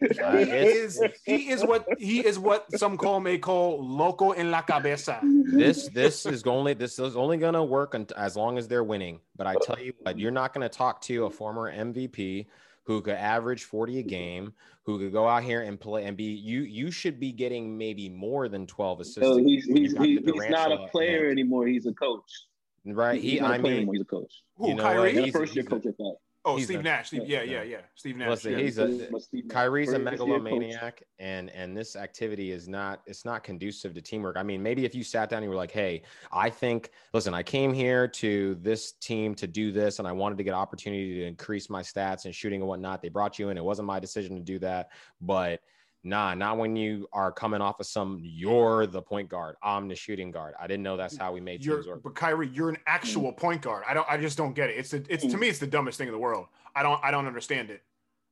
Uh, 0.01 0.37
he 0.37 0.51
is 0.51 1.01
he 1.25 1.49
is 1.49 1.63
what 1.63 1.85
he 1.99 2.25
is 2.25 2.39
what 2.39 2.65
some 2.77 2.97
call 2.97 3.19
may 3.19 3.37
call 3.37 3.85
loco 3.85 4.31
en 4.31 4.49
la 4.49 4.61
cabeza. 4.61 5.19
This 5.45 5.89
this 5.89 6.25
is 6.25 6.43
only 6.43 6.73
this 6.73 6.97
is 6.97 7.15
only 7.15 7.37
gonna 7.37 7.63
work 7.63 7.95
as 8.17 8.35
long 8.35 8.57
as 8.57 8.67
they're 8.67 8.83
winning. 8.83 9.19
But 9.35 9.47
I 9.47 9.55
tell 9.61 9.79
you 9.79 9.93
what, 9.99 10.17
you're 10.17 10.31
not 10.31 10.53
gonna 10.53 10.69
talk 10.69 11.01
to 11.01 11.25
a 11.25 11.29
former 11.29 11.71
MVP 11.71 12.47
who 12.83 13.01
could 13.01 13.13
average 13.13 13.63
40 13.65 13.99
a 13.99 14.03
game, 14.03 14.53
who 14.83 14.97
could 14.97 15.11
go 15.11 15.27
out 15.27 15.43
here 15.43 15.61
and 15.61 15.79
play 15.79 16.05
and 16.05 16.17
be 16.17 16.23
you 16.23 16.61
you 16.61 16.89
should 16.91 17.19
be 17.19 17.31
getting 17.31 17.77
maybe 17.77 18.09
more 18.09 18.49
than 18.49 18.65
12 18.65 19.01
assists. 19.01 19.21
No, 19.21 19.37
he's 19.37 19.65
he's, 19.65 19.97
he's, 19.97 20.19
he's 20.23 20.49
not 20.49 20.71
a 20.71 20.87
player 20.87 21.29
anymore. 21.29 21.67
He's 21.67 21.85
a 21.85 21.93
coach. 21.93 22.47
Right. 22.85 23.21
He, 23.21 23.39
I 23.39 23.59
mean, 23.59 23.87
he's 23.91 24.01
a 24.01 24.05
coach. 24.05 24.41
Who, 24.57 24.69
you 24.69 24.75
know 24.75 24.83
Kyrie? 24.83 25.21
He's, 25.21 25.31
first 25.31 25.55
year 25.55 25.63
coach 25.63 25.85
at 25.85 25.97
that. 25.97 26.15
Oh, 26.43 26.57
Steve 26.57 26.79
a, 26.79 26.83
Nash. 26.83 27.07
Steve, 27.07 27.27
yeah, 27.27 27.43
yeah, 27.43 27.61
yeah. 27.61 27.81
Steve 27.93 28.17
Nash. 28.17 28.29
Listen, 28.29 28.53
yeah. 28.53 28.57
he's 28.59 28.79
a 28.79 29.09
Kyrie's 29.47 29.93
a 29.93 29.99
megalomaniac, 29.99 31.03
and 31.19 31.51
and 31.51 31.77
this 31.77 31.95
activity 31.95 32.51
is 32.51 32.67
not 32.67 33.01
it's 33.05 33.25
not 33.25 33.43
conducive 33.43 33.93
to 33.93 34.01
teamwork. 34.01 34.37
I 34.37 34.43
mean, 34.43 34.63
maybe 34.63 34.83
if 34.83 34.95
you 34.95 35.03
sat 35.03 35.29
down 35.29 35.37
and 35.37 35.45
you 35.45 35.49
were 35.51 35.55
like, 35.55 35.71
"Hey, 35.71 36.01
I 36.31 36.49
think, 36.49 36.89
listen, 37.13 37.35
I 37.35 37.43
came 37.43 37.73
here 37.73 38.07
to 38.07 38.55
this 38.55 38.93
team 38.93 39.35
to 39.35 39.45
do 39.45 39.71
this, 39.71 39.99
and 39.99 40.07
I 40.07 40.11
wanted 40.11 40.39
to 40.39 40.43
get 40.43 40.55
opportunity 40.55 41.15
to 41.19 41.25
increase 41.25 41.69
my 41.69 41.83
stats 41.83 42.25
and 42.25 42.33
shooting 42.33 42.61
and 42.61 42.67
whatnot." 42.67 43.03
They 43.03 43.09
brought 43.09 43.37
you 43.37 43.49
in. 43.49 43.57
It 43.57 43.63
wasn't 43.63 43.85
my 43.85 43.99
decision 43.99 44.35
to 44.35 44.41
do 44.41 44.57
that, 44.59 44.89
but 45.21 45.61
Nah, 46.03 46.33
not 46.33 46.57
when 46.57 46.75
you 46.75 47.07
are 47.13 47.31
coming 47.31 47.61
off 47.61 47.79
of 47.79 47.85
some. 47.85 48.19
You're 48.23 48.87
the 48.87 49.01
point 49.01 49.29
guard. 49.29 49.55
I'm 49.61 49.87
the 49.87 49.95
shooting 49.95 50.31
guard. 50.31 50.55
I 50.59 50.65
didn't 50.65 50.81
know 50.81 50.97
that's 50.97 51.15
how 51.15 51.31
we 51.31 51.41
made 51.41 51.63
you're, 51.63 51.75
teams 51.77 51.87
work. 51.87 52.01
But 52.03 52.15
Kyrie, 52.15 52.49
you're 52.51 52.69
an 52.69 52.77
actual 52.87 53.31
mm. 53.31 53.37
point 53.37 53.61
guard. 53.61 53.83
I 53.87 53.93
don't. 53.93 54.07
I 54.09 54.17
just 54.17 54.35
don't 54.37 54.53
get 54.53 54.71
it. 54.71 54.77
It's 54.77 54.91
the, 54.91 55.05
it's 55.09 55.23
to 55.23 55.29
mm. 55.29 55.39
me, 55.39 55.49
it's 55.49 55.59
the 55.59 55.67
dumbest 55.67 55.99
thing 55.99 56.07
in 56.07 56.13
the 56.13 56.19
world. 56.19 56.47
I 56.75 56.81
don't. 56.81 56.99
I 57.03 57.11
don't 57.11 57.27
understand 57.27 57.69
it. 57.69 57.83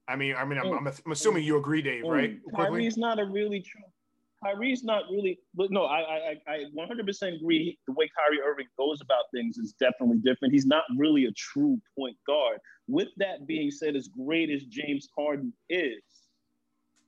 I 0.07 0.15
mean, 0.15 0.35
I 0.35 0.45
mean, 0.45 0.57
I'm, 0.57 0.65
mm. 0.65 0.77
I'm, 0.77 0.87
I'm 0.87 1.11
assuming 1.11 1.43
you 1.43 1.57
agree, 1.57 1.83
Dave, 1.83 2.03
right? 2.05 2.39
Kyrie's 2.55 2.97
not 2.97 3.19
a 3.19 3.25
really 3.25 3.61
true. 3.61 3.83
Kyrie's 4.43 4.83
not 4.83 5.03
really, 5.11 5.37
but 5.53 5.69
no, 5.69 5.83
I, 5.83 5.99
I, 5.99 6.35
I 6.47 6.65
100% 6.75 7.35
agree. 7.35 7.77
The 7.87 7.93
way 7.93 8.09
Kyrie 8.15 8.41
Irving 8.41 8.67
goes 8.77 9.01
about 9.01 9.25
things 9.33 9.57
is 9.57 9.73
definitely 9.73 10.17
different. 10.19 10.53
He's 10.53 10.65
not 10.65 10.83
really 10.97 11.25
a 11.25 11.31
true 11.33 11.79
point 11.97 12.15
guard. 12.25 12.59
With 12.87 13.09
that 13.17 13.45
being 13.47 13.69
said, 13.69 13.95
as 13.95 14.07
great 14.07 14.49
as 14.49 14.63
James 14.63 15.09
Harden 15.17 15.53
is, 15.69 16.01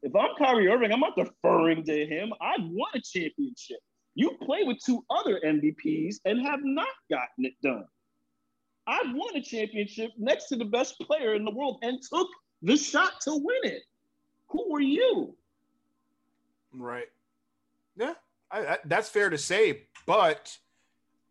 if 0.04 0.16
I'm 0.16 0.36
Kyrie 0.38 0.68
Irving, 0.68 0.92
I'm 0.92 1.00
not 1.00 1.16
deferring 1.16 1.84
to 1.86 2.06
him. 2.06 2.34
I 2.42 2.56
won 2.60 2.92
a 2.96 3.02
championship. 3.02 3.78
You 4.16 4.38
play 4.44 4.64
with 4.64 4.78
two 4.86 5.06
other 5.10 5.40
MVPs 5.46 6.18
and 6.26 6.42
have 6.46 6.60
not 6.64 6.88
gotten 7.10 7.46
it 7.46 7.54
done. 7.64 7.86
I 8.88 9.00
won 9.14 9.36
a 9.36 9.42
championship 9.42 10.12
next 10.18 10.48
to 10.48 10.56
the 10.56 10.66
best 10.66 11.00
player 11.00 11.36
in 11.36 11.46
the 11.46 11.52
world 11.52 11.80
and 11.84 12.00
took 12.02 12.28
the 12.62 12.76
shot 12.76 13.22
to 13.22 13.32
win 13.32 13.72
it. 13.72 13.84
Who 14.50 14.76
are 14.76 14.82
you? 14.82 15.36
Right. 16.74 17.08
Yeah, 17.96 18.14
I, 18.50 18.60
I, 18.60 18.78
that's 18.86 19.10
fair 19.10 19.30
to 19.30 19.38
say. 19.38 19.84
But 20.06 20.58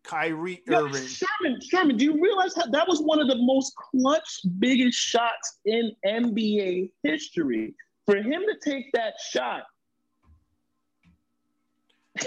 Kyrie 0.03 0.63
Irving. 0.69 1.05
Sherman, 1.05 1.61
Sherman, 1.61 1.97
do 1.97 2.05
you 2.05 2.21
realize 2.21 2.55
how 2.55 2.67
that 2.67 2.87
was 2.87 3.01
one 3.01 3.19
of 3.19 3.27
the 3.27 3.37
most 3.37 3.73
clutch, 3.75 4.41
biggest 4.59 4.97
shots 4.97 5.59
in 5.65 5.91
NBA 6.05 6.91
history? 7.03 7.75
For 8.05 8.15
him 8.15 8.41
to 8.41 8.55
take 8.63 8.91
that 8.93 9.13
shot. 9.19 9.63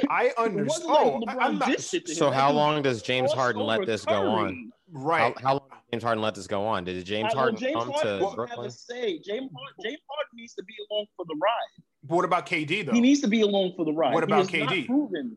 I 0.09 0.33
understand. 0.39 0.89
oh, 0.89 1.23
I'm 1.29 1.59
not, 1.59 1.81
so 1.81 2.31
how 2.31 2.51
long 2.51 2.83
does 2.83 3.03
James 3.03 3.33
Harden 3.33 3.63
let 3.63 3.87
this 3.87 4.05
go 4.05 4.29
on? 4.29 4.73
Right. 4.91 5.35
How, 5.39 5.43
how, 5.43 5.53
long 5.55 5.69
did 5.71 5.93
James 5.93 6.03
Harden 6.03 6.23
let 6.23 6.35
this 6.35 6.47
go 6.47 6.65
on? 6.67 6.85
Did 6.85 7.05
James 7.05 7.33
Harden 7.33 7.59
James 7.59 7.75
come 7.75 7.91
Harden 7.91 8.21
to 8.21 8.35
Brooklyn? 8.35 8.49
Have 8.49 8.67
a 8.67 8.71
say. 8.71 9.19
James, 9.19 9.51
James 9.83 10.01
Harden 10.09 10.35
needs 10.35 10.55
to 10.55 10.65
be 10.65 10.75
along 10.91 11.07
for 11.17 11.25
the 11.27 11.35
ride. 11.35 11.83
What 12.07 12.25
about 12.25 12.47
KD 12.47 12.87
though? 12.87 12.93
He 12.93 13.01
needs 13.01 13.21
to 13.23 13.29
be 13.29 13.41
along 13.43 13.73
for 13.77 13.85
the 13.85 13.93
ride. 13.93 14.15
What 14.15 14.25
about 14.25 14.47
KD? 14.47 14.89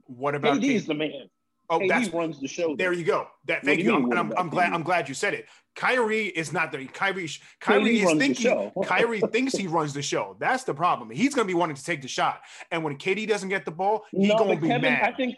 What 0.06 0.36
about 0.36 0.58
KD? 0.58 0.64
KD 0.64 0.76
is 0.76 0.86
the 0.86 0.94
man. 0.94 1.30
Oh, 1.70 1.80
KD 1.80 1.90
that's 1.90 2.10
runs 2.10 2.40
the 2.40 2.48
show. 2.48 2.76
There 2.76 2.94
you 2.94 3.04
go. 3.04 3.28
That 3.46 3.64
thank 3.64 3.82
you. 3.82 3.94
I'm, 3.94 4.12
I'm, 4.14 4.34
I'm 4.38 4.50
glad. 4.50 4.72
I'm 4.72 4.84
glad 4.84 5.10
you 5.10 5.14
said 5.14 5.34
it. 5.34 5.48
Kyrie 5.76 6.28
is 6.28 6.54
not 6.54 6.72
the 6.72 6.86
Kyrie. 6.86 7.30
Kyrie 7.60 8.00
is 8.00 8.18
thinking. 8.18 8.72
Kyrie 8.86 9.22
thinks 9.32 9.54
he 9.54 9.68
runs 9.68 9.94
the 9.94 10.02
show. 10.02 10.38
That's 10.40 10.64
the 10.64 10.74
problem. 10.74 11.10
He's 11.10 11.36
going 11.36 11.46
to 11.46 11.54
be 11.54 11.58
wanting 11.58 11.76
to 11.76 11.84
take 11.84 12.02
the 12.02 12.08
shot, 12.08 12.42
and 12.72 12.84
when 12.84 12.98
KD 12.98 13.28
doesn't 13.28 13.50
get 13.50 13.66
the 13.66 13.72
ball, 13.72 14.06
he's 14.12 14.30
no, 14.30 14.38
going 14.38 14.56
to 14.56 14.62
be 14.62 14.68
Kevin, 14.70 14.94
mad. 14.94 15.14
I 15.14 15.16
think. 15.16 15.36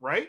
Right. 0.00 0.28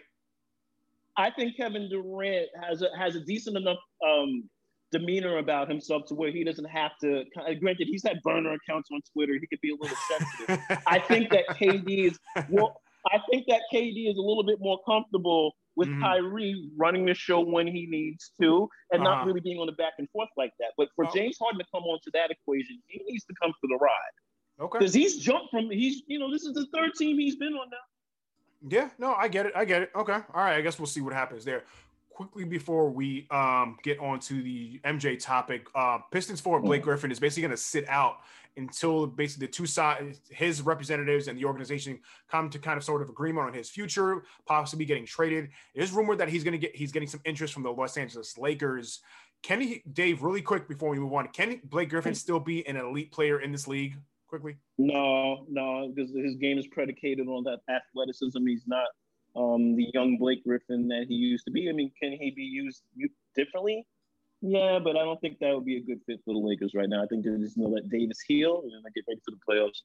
I 1.15 1.31
think 1.31 1.57
Kevin 1.57 1.89
Durant 1.89 2.47
has 2.67 2.81
a 2.81 2.89
has 2.97 3.15
a 3.15 3.21
decent 3.21 3.55
enough 3.55 3.79
um, 4.05 4.49
demeanor 4.91 5.37
about 5.37 5.69
himself 5.69 6.05
to 6.07 6.15
where 6.15 6.31
he 6.31 6.43
doesn't 6.43 6.69
have 6.69 6.91
to. 7.01 7.23
Granted, 7.59 7.87
he's 7.87 8.03
had 8.03 8.21
burner 8.23 8.53
accounts 8.53 8.89
on 8.91 9.01
Twitter. 9.13 9.33
He 9.39 9.45
could 9.47 9.61
be 9.61 9.71
a 9.71 9.75
little 9.79 9.97
sensitive. 10.09 10.81
I 10.87 10.99
think 10.99 11.29
that 11.31 11.47
KD 11.49 12.11
is 12.11 12.19
well. 12.49 12.81
I 13.11 13.19
think 13.29 13.45
that 13.47 13.61
KD 13.73 14.09
is 14.09 14.17
a 14.17 14.21
little 14.21 14.43
bit 14.43 14.59
more 14.59 14.79
comfortable 14.85 15.53
with 15.75 15.87
mm-hmm. 15.87 16.01
Kyrie 16.01 16.69
running 16.75 17.05
the 17.05 17.13
show 17.13 17.39
when 17.39 17.67
he 17.67 17.85
needs 17.89 18.31
to 18.41 18.67
and 18.91 19.01
uh-huh. 19.01 19.15
not 19.15 19.25
really 19.25 19.39
being 19.39 19.59
on 19.59 19.67
the 19.67 19.73
back 19.73 19.93
and 19.99 20.09
forth 20.09 20.29
like 20.35 20.51
that. 20.59 20.71
But 20.77 20.89
for 20.95 21.05
oh. 21.05 21.11
James 21.13 21.37
Harden 21.39 21.59
to 21.59 21.65
come 21.73 21.83
onto 21.83 22.09
that 22.13 22.31
equation, 22.31 22.79
he 22.87 23.01
needs 23.07 23.23
to 23.25 23.33
come 23.41 23.51
for 23.61 23.67
the 23.67 23.77
ride. 23.79 24.65
Okay. 24.65 24.79
Because 24.79 24.93
he's 24.93 25.17
jumped 25.17 25.51
from 25.51 25.69
he's 25.69 26.01
you 26.07 26.17
know 26.17 26.31
this 26.31 26.43
is 26.43 26.53
the 26.53 26.65
third 26.73 26.91
team 26.95 27.17
he's 27.19 27.35
been 27.35 27.53
on 27.53 27.69
now. 27.69 27.77
Yeah, 28.67 28.89
no, 28.97 29.13
I 29.13 29.27
get 29.27 29.45
it. 29.45 29.53
I 29.55 29.65
get 29.65 29.83
it. 29.83 29.91
Okay. 29.95 30.13
All 30.13 30.43
right. 30.43 30.55
I 30.55 30.61
guess 30.61 30.79
we'll 30.79 30.87
see 30.87 31.01
what 31.01 31.13
happens 31.13 31.45
there. 31.45 31.63
Quickly 32.09 32.43
before 32.43 32.89
we 32.89 33.27
um, 33.29 33.77
get 33.83 33.99
on 33.99 34.19
to 34.21 34.41
the 34.41 34.79
MJ 34.83 35.19
topic, 35.19 35.67
uh, 35.75 35.99
Pistons 36.11 36.41
forward 36.41 36.63
Blake 36.63 36.81
mm-hmm. 36.81 36.89
Griffin 36.89 37.11
is 37.11 37.19
basically 37.19 37.43
going 37.43 37.51
to 37.51 37.57
sit 37.57 37.87
out 37.87 38.21
until 38.57 39.07
basically 39.07 39.47
the 39.47 39.53
two 39.53 39.65
sides, 39.65 40.19
his 40.29 40.61
representatives 40.61 41.27
and 41.27 41.37
the 41.37 41.45
organization 41.45 41.99
come 42.29 42.49
to 42.49 42.59
kind 42.59 42.77
of 42.77 42.83
sort 42.83 43.01
of 43.01 43.09
agreement 43.09 43.47
on 43.47 43.53
his 43.53 43.69
future, 43.69 44.23
possibly 44.45 44.85
getting 44.85 45.05
traded. 45.05 45.49
It 45.73 45.83
is 45.83 45.91
rumored 45.91 46.17
that 46.17 46.29
he's 46.29 46.43
going 46.43 46.53
to 46.53 46.57
get 46.57 46.75
he's 46.75 46.91
getting 46.91 47.07
some 47.07 47.21
interest 47.25 47.53
from 47.53 47.63
the 47.63 47.71
Los 47.71 47.97
Angeles 47.97 48.37
Lakers. 48.37 49.01
Can 49.43 49.61
he, 49.61 49.83
Dave, 49.93 50.23
really 50.23 50.41
quick 50.41 50.67
before 50.67 50.89
we 50.89 50.99
move 50.99 51.13
on, 51.13 51.27
can 51.29 51.61
Blake 51.63 51.89
Griffin 51.89 52.15
still 52.15 52.39
be 52.39 52.67
an 52.67 52.75
elite 52.75 53.11
player 53.11 53.39
in 53.39 53.51
this 53.51 53.67
league? 53.67 53.95
Quickly. 54.27 54.57
No, 54.77 55.45
no, 55.47 55.91
because 55.93 56.11
his 56.13 56.35
game 56.35 56.57
is 56.57 56.67
predicated 56.67 57.27
on 57.27 57.43
that 57.45 57.59
athleticism. 57.73 58.45
He's 58.45 58.65
not 58.67 58.87
um, 59.37 59.75
the 59.75 59.89
young 59.93 60.17
Blake 60.17 60.43
Griffin 60.43 60.87
that 60.89 61.05
he 61.07 61.13
used 61.13 61.45
to 61.45 61.51
be. 61.51 61.69
I 61.69 61.71
mean, 61.71 61.91
can 62.01 62.11
he 62.11 62.31
be 62.31 62.41
used 62.41 62.81
differently? 63.35 63.85
Yeah, 64.41 64.79
but 64.79 64.95
I 64.95 65.03
don't 65.03 65.19
think 65.19 65.39
that 65.39 65.53
would 65.53 65.65
be 65.65 65.77
a 65.77 65.81
good 65.81 66.01
fit 66.05 66.19
for 66.23 66.33
the 66.33 66.39
Lakers 66.39 66.73
right 66.75 66.87
now. 66.87 67.03
I 67.03 67.07
think 67.07 67.23
they're 67.23 67.37
just 67.37 67.57
gonna 67.57 67.69
let 67.69 67.89
Davis 67.89 68.19
heal 68.27 68.63
and 68.63 68.71
get 68.93 69.05
ready 69.07 69.21
for 69.25 69.31
the 69.31 69.39
playoffs. 69.47 69.81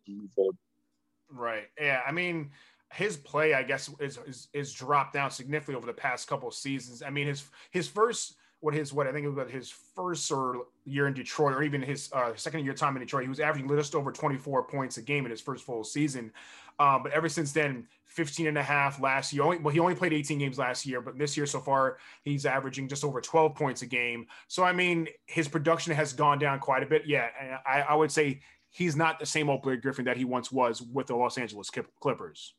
Right. 1.31 1.69
Yeah. 1.81 2.03
I 2.07 2.13
mean, 2.13 2.51
his 2.93 3.17
play, 3.17 3.55
I 3.55 3.63
guess, 3.63 3.91
is, 4.01 4.19
is 4.27 4.49
is 4.53 4.73
dropped 4.73 5.15
down 5.15 5.31
significantly 5.31 5.77
over 5.77 5.87
the 5.87 5.95
past 5.95 6.29
couple 6.29 6.49
of 6.49 6.55
seasons. 6.55 7.03
I 7.03 7.11
mean, 7.11 7.27
his 7.27 7.45
his 7.71 7.89
first 7.89 8.37
what 8.63 8.75
his 8.75 8.93
what 8.93 9.09
I 9.09 9.13
think 9.13 9.27
it 9.27 9.31
was 9.31 9.51
his 9.51 9.71
first 9.71 10.31
or 10.31 10.67
year 10.85 11.09
in 11.09 11.15
Detroit 11.15 11.55
or 11.55 11.63
even 11.63 11.83
his 11.83 12.11
uh, 12.13 12.33
second 12.37 12.65
year 12.65 12.75
time 12.75 12.95
in 12.95 13.01
Detroit, 13.01 13.25
he 13.25 13.29
was 13.29 13.41
averaging 13.41 13.69
just 13.69 13.95
over 13.95 14.13
24 14.13 14.65
points 14.65 14.99
a 14.99 15.03
game 15.03 15.25
in 15.25 15.33
his 15.33 15.41
first 15.41 15.65
full 15.65 15.83
season. 15.83 16.33
Um, 16.79 17.03
but 17.03 17.13
ever 17.13 17.29
since 17.29 17.51
then, 17.53 17.89
15 18.13 18.47
and 18.47 18.59
a 18.59 18.63
half 18.63 19.01
last 19.01 19.33
year. 19.33 19.43
Only, 19.43 19.59
well, 19.59 19.73
he 19.73 19.81
only 19.81 19.95
played 19.95 20.13
18 20.13 20.39
games 20.39 20.59
last 20.59 20.87
year, 20.87 21.01
but 21.01 21.19
this 21.19 21.37
year 21.37 21.47
so 21.47 21.61
far, 21.61 21.99
he's 22.25 22.47
averaging 22.47 22.89
just 22.89 23.05
over 23.05 23.21
12 23.21 23.55
points 23.55 23.83
a 23.83 23.87
game. 23.87 24.27
So, 24.49 24.63
I 24.63 24.73
mean, 24.73 25.09
his 25.27 25.49
production 25.49 25.95
has 25.95 26.13
gone 26.13 26.39
down 26.39 26.61
quite 26.61 26.83
a 26.83 26.87
bit. 26.87 27.03
Yeah, 27.07 27.29
I, 27.67 27.81
I 27.81 27.95
would 27.95 28.13
say 28.13 28.41
he's 28.71 28.97
not 28.97 29.19
the 29.19 29.27
same 29.27 29.49
old 29.49 29.63
Blake 29.63 29.83
Griffin 29.83 30.05
that 30.05 30.17
he 30.17 30.25
once 30.25 30.53
was 30.53 30.83
with 30.83 31.07
the 31.07 31.17
Los 31.17 31.39
Angeles 31.39 31.71
Clippers. 32.01 32.55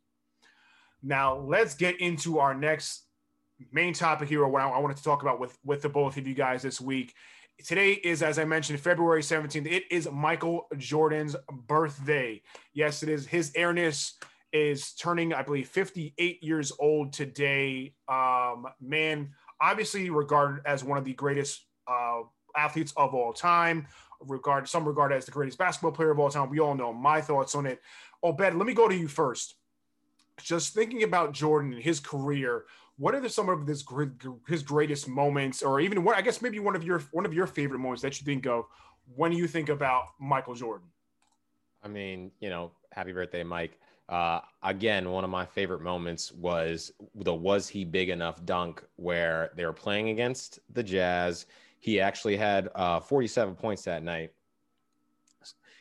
Now, 1.02 1.38
let's 1.38 1.76
get 1.76 2.00
into 2.00 2.40
our 2.40 2.56
next 2.56 3.04
main 3.72 3.94
topic 3.94 4.30
here, 4.30 4.46
what 4.48 4.62
I 4.62 4.80
wanted 4.80 4.98
to 4.98 5.04
talk 5.04 5.22
about 5.22 5.40
with, 5.40 5.58
with 5.64 5.82
the 5.82 5.90
both 5.90 6.18
of 6.18 6.28
you 6.28 6.34
guys 6.34 6.62
this 6.62 6.82
week. 6.82 7.14
Today 7.64 7.94
is, 7.94 8.24
as 8.24 8.40
I 8.40 8.46
mentioned, 8.46 8.80
February 8.80 9.22
17th. 9.22 9.72
It 9.72 9.84
is 9.92 10.10
Michael 10.12 10.68
Jordan's 10.78 11.36
birthday. 11.68 12.42
Yes, 12.74 13.04
it 13.04 13.10
is. 13.10 13.28
His 13.28 13.52
airness 13.56 14.18
is 14.54 14.94
turning, 14.94 15.34
I 15.34 15.42
believe, 15.42 15.68
58 15.68 16.44
years 16.44 16.72
old 16.80 17.12
today. 17.12 17.96
Um, 18.08 18.68
man, 18.80 19.32
obviously 19.60 20.10
regarded 20.12 20.62
as 20.66 20.84
one 20.84 20.98
of 20.98 21.04
the 21.04 21.14
greatest 21.14 21.66
uh, 21.88 22.22
athletes 22.56 22.94
of 22.96 23.14
all 23.14 23.34
time. 23.34 23.88
Regard 24.22 24.70
some 24.70 24.88
regard 24.88 25.12
as 25.12 25.26
the 25.26 25.32
greatest 25.32 25.58
basketball 25.58 25.92
player 25.92 26.12
of 26.12 26.20
all 26.20 26.30
time. 26.30 26.50
We 26.50 26.60
all 26.60 26.76
know 26.76 26.94
my 26.94 27.20
thoughts 27.20 27.56
on 27.56 27.66
it. 27.66 27.82
Obed, 28.22 28.40
let 28.40 28.66
me 28.66 28.74
go 28.74 28.88
to 28.88 28.96
you 28.96 29.08
first. 29.08 29.56
Just 30.42 30.74
thinking 30.74 31.04
about 31.04 31.34
Jordan 31.34 31.74
and 31.74 31.84
his 31.84 32.00
career, 32.00 32.64
what 32.98 33.16
are 33.16 33.20
the, 33.20 33.30
some 33.30 33.50
of 33.50 33.68
his 33.68 33.84
his 34.48 34.64
greatest 34.64 35.08
moments, 35.10 35.62
or 35.62 35.80
even 35.80 36.04
what 36.04 36.16
I 36.16 36.22
guess 36.22 36.42
maybe 36.42 36.60
one 36.60 36.76
of 36.76 36.84
your 36.84 37.00
one 37.12 37.26
of 37.26 37.34
your 37.34 37.48
favorite 37.48 37.80
moments 37.80 38.02
that 38.04 38.20
you 38.20 38.26
think 38.26 38.48
of 38.48 38.66
when 39.16 39.32
you 39.32 39.48
think 39.48 39.70
about 39.70 40.06
Michael 40.20 40.56
Jordan? 40.56 40.88
I 41.84 41.90
mean, 41.90 42.32
you 42.40 42.50
know, 42.50 42.72
happy 42.92 43.12
birthday, 43.12 43.44
Mike. 43.44 43.78
Uh, 44.10 44.42
again, 44.62 45.10
one 45.10 45.24
of 45.24 45.30
my 45.30 45.46
favorite 45.46 45.82
moments 45.82 46.32
was 46.32 46.92
the 47.16 47.34
"Was 47.34 47.68
he 47.68 47.86
big 47.86 48.10
enough?" 48.10 48.44
dunk 48.46 48.84
where 48.96 49.52
they 49.56 49.66
were 49.66 49.74
playing 49.74 50.10
against 50.10 50.60
the 50.74 50.84
Jazz. 50.84 51.46
He 51.80 52.00
actually 52.00 52.38
had 52.38 52.70
uh, 52.76 53.00
47 53.00 53.56
points 53.56 53.84
that 53.84 54.04
night. 54.04 54.32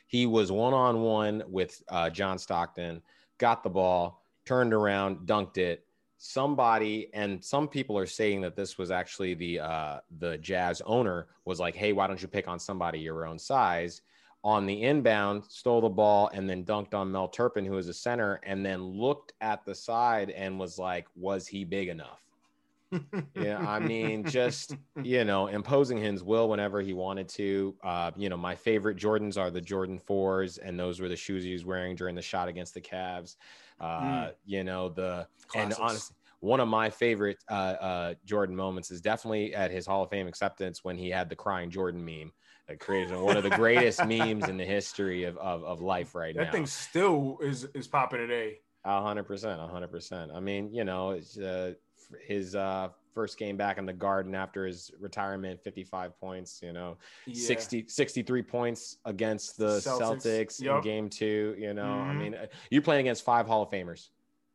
He 0.06 0.26
was 0.26 0.52
one 0.52 0.74
on 0.74 1.00
one 1.00 1.42
with 1.46 1.82
uh, 1.88 2.10
John 2.10 2.38
Stockton, 2.38 3.02
got 3.38 3.62
the 3.62 3.70
ball, 3.70 4.24
turned 4.44 4.74
around, 4.74 5.26
dunked 5.26 5.58
it 5.58 5.86
somebody 6.24 7.10
and 7.14 7.44
some 7.44 7.66
people 7.66 7.98
are 7.98 8.06
saying 8.06 8.40
that 8.40 8.54
this 8.54 8.78
was 8.78 8.92
actually 8.92 9.34
the 9.34 9.58
uh 9.58 9.98
the 10.20 10.38
jazz 10.38 10.80
owner 10.86 11.26
was 11.44 11.58
like 11.58 11.74
hey 11.74 11.92
why 11.92 12.06
don't 12.06 12.22
you 12.22 12.28
pick 12.28 12.46
on 12.46 12.60
somebody 12.60 13.00
your 13.00 13.26
own 13.26 13.36
size 13.36 14.02
on 14.44 14.66
the 14.66 14.82
inbound 14.82 15.44
stole 15.48 15.80
the 15.80 15.88
ball 15.88 16.30
and 16.34 16.48
then 16.48 16.64
dunked 16.64 16.94
on 16.94 17.10
mel 17.10 17.28
turpin 17.28 17.64
who 17.64 17.74
was 17.74 17.88
a 17.88 17.94
center 17.94 18.40
and 18.44 18.64
then 18.64 18.82
looked 18.82 19.32
at 19.40 19.64
the 19.64 19.74
side 19.74 20.30
and 20.30 20.58
was 20.58 20.78
like 20.78 21.06
was 21.14 21.46
he 21.46 21.64
big 21.64 21.88
enough 21.88 22.20
yeah 23.34 23.58
i 23.66 23.78
mean 23.78 24.22
just 24.24 24.76
you 25.02 25.24
know 25.24 25.46
imposing 25.46 25.96
his 25.96 26.22
will 26.22 26.48
whenever 26.48 26.82
he 26.82 26.92
wanted 26.92 27.26
to 27.26 27.74
uh 27.82 28.10
you 28.16 28.28
know 28.28 28.36
my 28.36 28.54
favorite 28.54 28.98
jordans 28.98 29.38
are 29.38 29.50
the 29.50 29.60
jordan 29.60 29.98
fours 29.98 30.58
and 30.58 30.78
those 30.78 31.00
were 31.00 31.08
the 31.08 31.16
shoes 31.16 31.42
he 31.42 31.54
was 31.54 31.64
wearing 31.64 31.96
during 31.96 32.14
the 32.14 32.20
shot 32.20 32.48
against 32.48 32.74
the 32.74 32.80
Cavs 32.80 33.36
uh, 33.82 34.00
mm. 34.00 34.32
You 34.46 34.64
know 34.64 34.88
the 34.88 35.26
Classics. 35.48 35.78
and 35.78 35.88
honestly, 35.88 36.16
one 36.40 36.60
of 36.60 36.68
my 36.68 36.88
favorite 36.88 37.38
uh, 37.50 37.74
uh, 37.80 38.14
Jordan 38.24 38.56
moments 38.56 38.90
is 38.90 39.00
definitely 39.00 39.54
at 39.54 39.70
his 39.70 39.86
Hall 39.86 40.04
of 40.04 40.10
Fame 40.10 40.26
acceptance 40.26 40.82
when 40.84 40.96
he 40.96 41.10
had 41.10 41.28
the 41.28 41.36
crying 41.36 41.70
Jordan 41.70 42.04
meme 42.04 42.32
that 42.72 42.80
created 42.80 43.14
one 43.16 43.36
of 43.36 43.42
the 43.42 43.50
greatest 43.50 44.04
memes 44.06 44.48
in 44.48 44.56
the 44.56 44.64
history 44.64 45.24
of, 45.24 45.36
of, 45.38 45.62
of 45.64 45.80
life 45.80 46.14
right 46.14 46.34
that 46.34 46.40
now. 46.40 46.44
That 46.46 46.52
thing 46.52 46.66
still 46.66 47.38
is 47.42 47.64
is 47.74 47.86
popping 47.86 48.20
today. 48.20 48.58
A 48.84 49.02
hundred 49.02 49.24
percent, 49.24 49.60
a 49.60 49.66
hundred 49.66 49.90
percent. 49.90 50.30
I 50.34 50.40
mean, 50.40 50.72
you 50.72 50.84
know, 50.84 51.20
uh, 51.44 51.70
his 52.26 52.54
uh, 52.54 52.88
first 53.14 53.38
game 53.38 53.56
back 53.56 53.78
in 53.78 53.86
the 53.86 53.92
garden 53.92 54.34
after 54.34 54.66
his 54.66 54.90
retirement 54.98 55.60
55 55.62 56.18
points 56.18 56.60
you 56.62 56.72
know 56.72 56.96
yeah. 57.26 57.34
60 57.34 57.84
63 57.86 58.42
points 58.42 58.96
against 59.04 59.58
the 59.58 59.78
celtics, 59.78 60.00
celtics 60.00 60.62
yep. 60.62 60.76
in 60.76 60.82
game 60.82 61.08
two 61.10 61.54
you 61.58 61.74
know 61.74 61.82
mm-hmm. 61.82 62.10
i 62.10 62.14
mean 62.14 62.34
uh, 62.34 62.46
you're 62.70 62.80
playing 62.80 63.00
against 63.00 63.22
five 63.22 63.46
hall 63.46 63.62
of 63.62 63.70
famers 63.70 64.08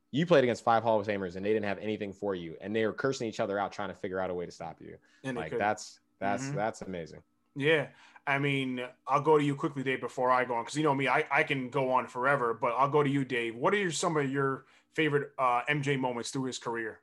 you 0.09 0.25
played 0.25 0.43
against 0.43 0.63
five 0.63 0.81
hall 0.81 0.99
of 0.99 1.05
famers 1.05 1.35
and 1.35 1.45
they 1.45 1.53
didn't 1.53 1.65
have 1.65 1.77
anything 1.77 2.11
for 2.11 2.33
you 2.33 2.55
and 2.59 2.75
they 2.75 2.83
were 2.83 2.93
cursing 2.93 3.27
each 3.27 3.39
other 3.39 3.59
out 3.59 3.71
trying 3.71 3.89
to 3.89 3.95
figure 3.95 4.19
out 4.19 4.31
a 4.31 4.33
way 4.33 4.45
to 4.45 4.51
stop 4.51 4.77
you 4.81 4.97
and 5.23 5.37
like 5.37 5.55
that's 5.55 5.99
that's 6.19 6.45
mm-hmm. 6.45 6.55
that's 6.55 6.81
amazing 6.81 7.21
yeah 7.57 7.87
I 8.27 8.39
mean, 8.39 8.81
I'll 9.07 9.21
go 9.21 9.37
to 9.37 9.43
you 9.43 9.55
quickly, 9.55 9.83
Dave, 9.83 10.01
before 10.01 10.29
I 10.29 10.43
go 10.43 10.55
on, 10.55 10.63
because 10.65 10.75
you 10.75 10.83
know 10.83 10.93
me, 10.93 11.07
I, 11.07 11.23
I 11.31 11.43
can 11.43 11.69
go 11.69 11.89
on 11.91 12.07
forever, 12.07 12.53
but 12.53 12.73
I'll 12.77 12.89
go 12.89 13.01
to 13.01 13.09
you, 13.09 13.23
Dave. 13.23 13.55
What 13.55 13.73
are 13.73 13.77
your, 13.77 13.91
some 13.91 14.17
of 14.17 14.29
your 14.29 14.65
favorite 14.93 15.31
uh, 15.39 15.61
MJ 15.69 15.97
moments 15.97 16.29
through 16.29 16.43
his 16.43 16.59
career? 16.59 16.99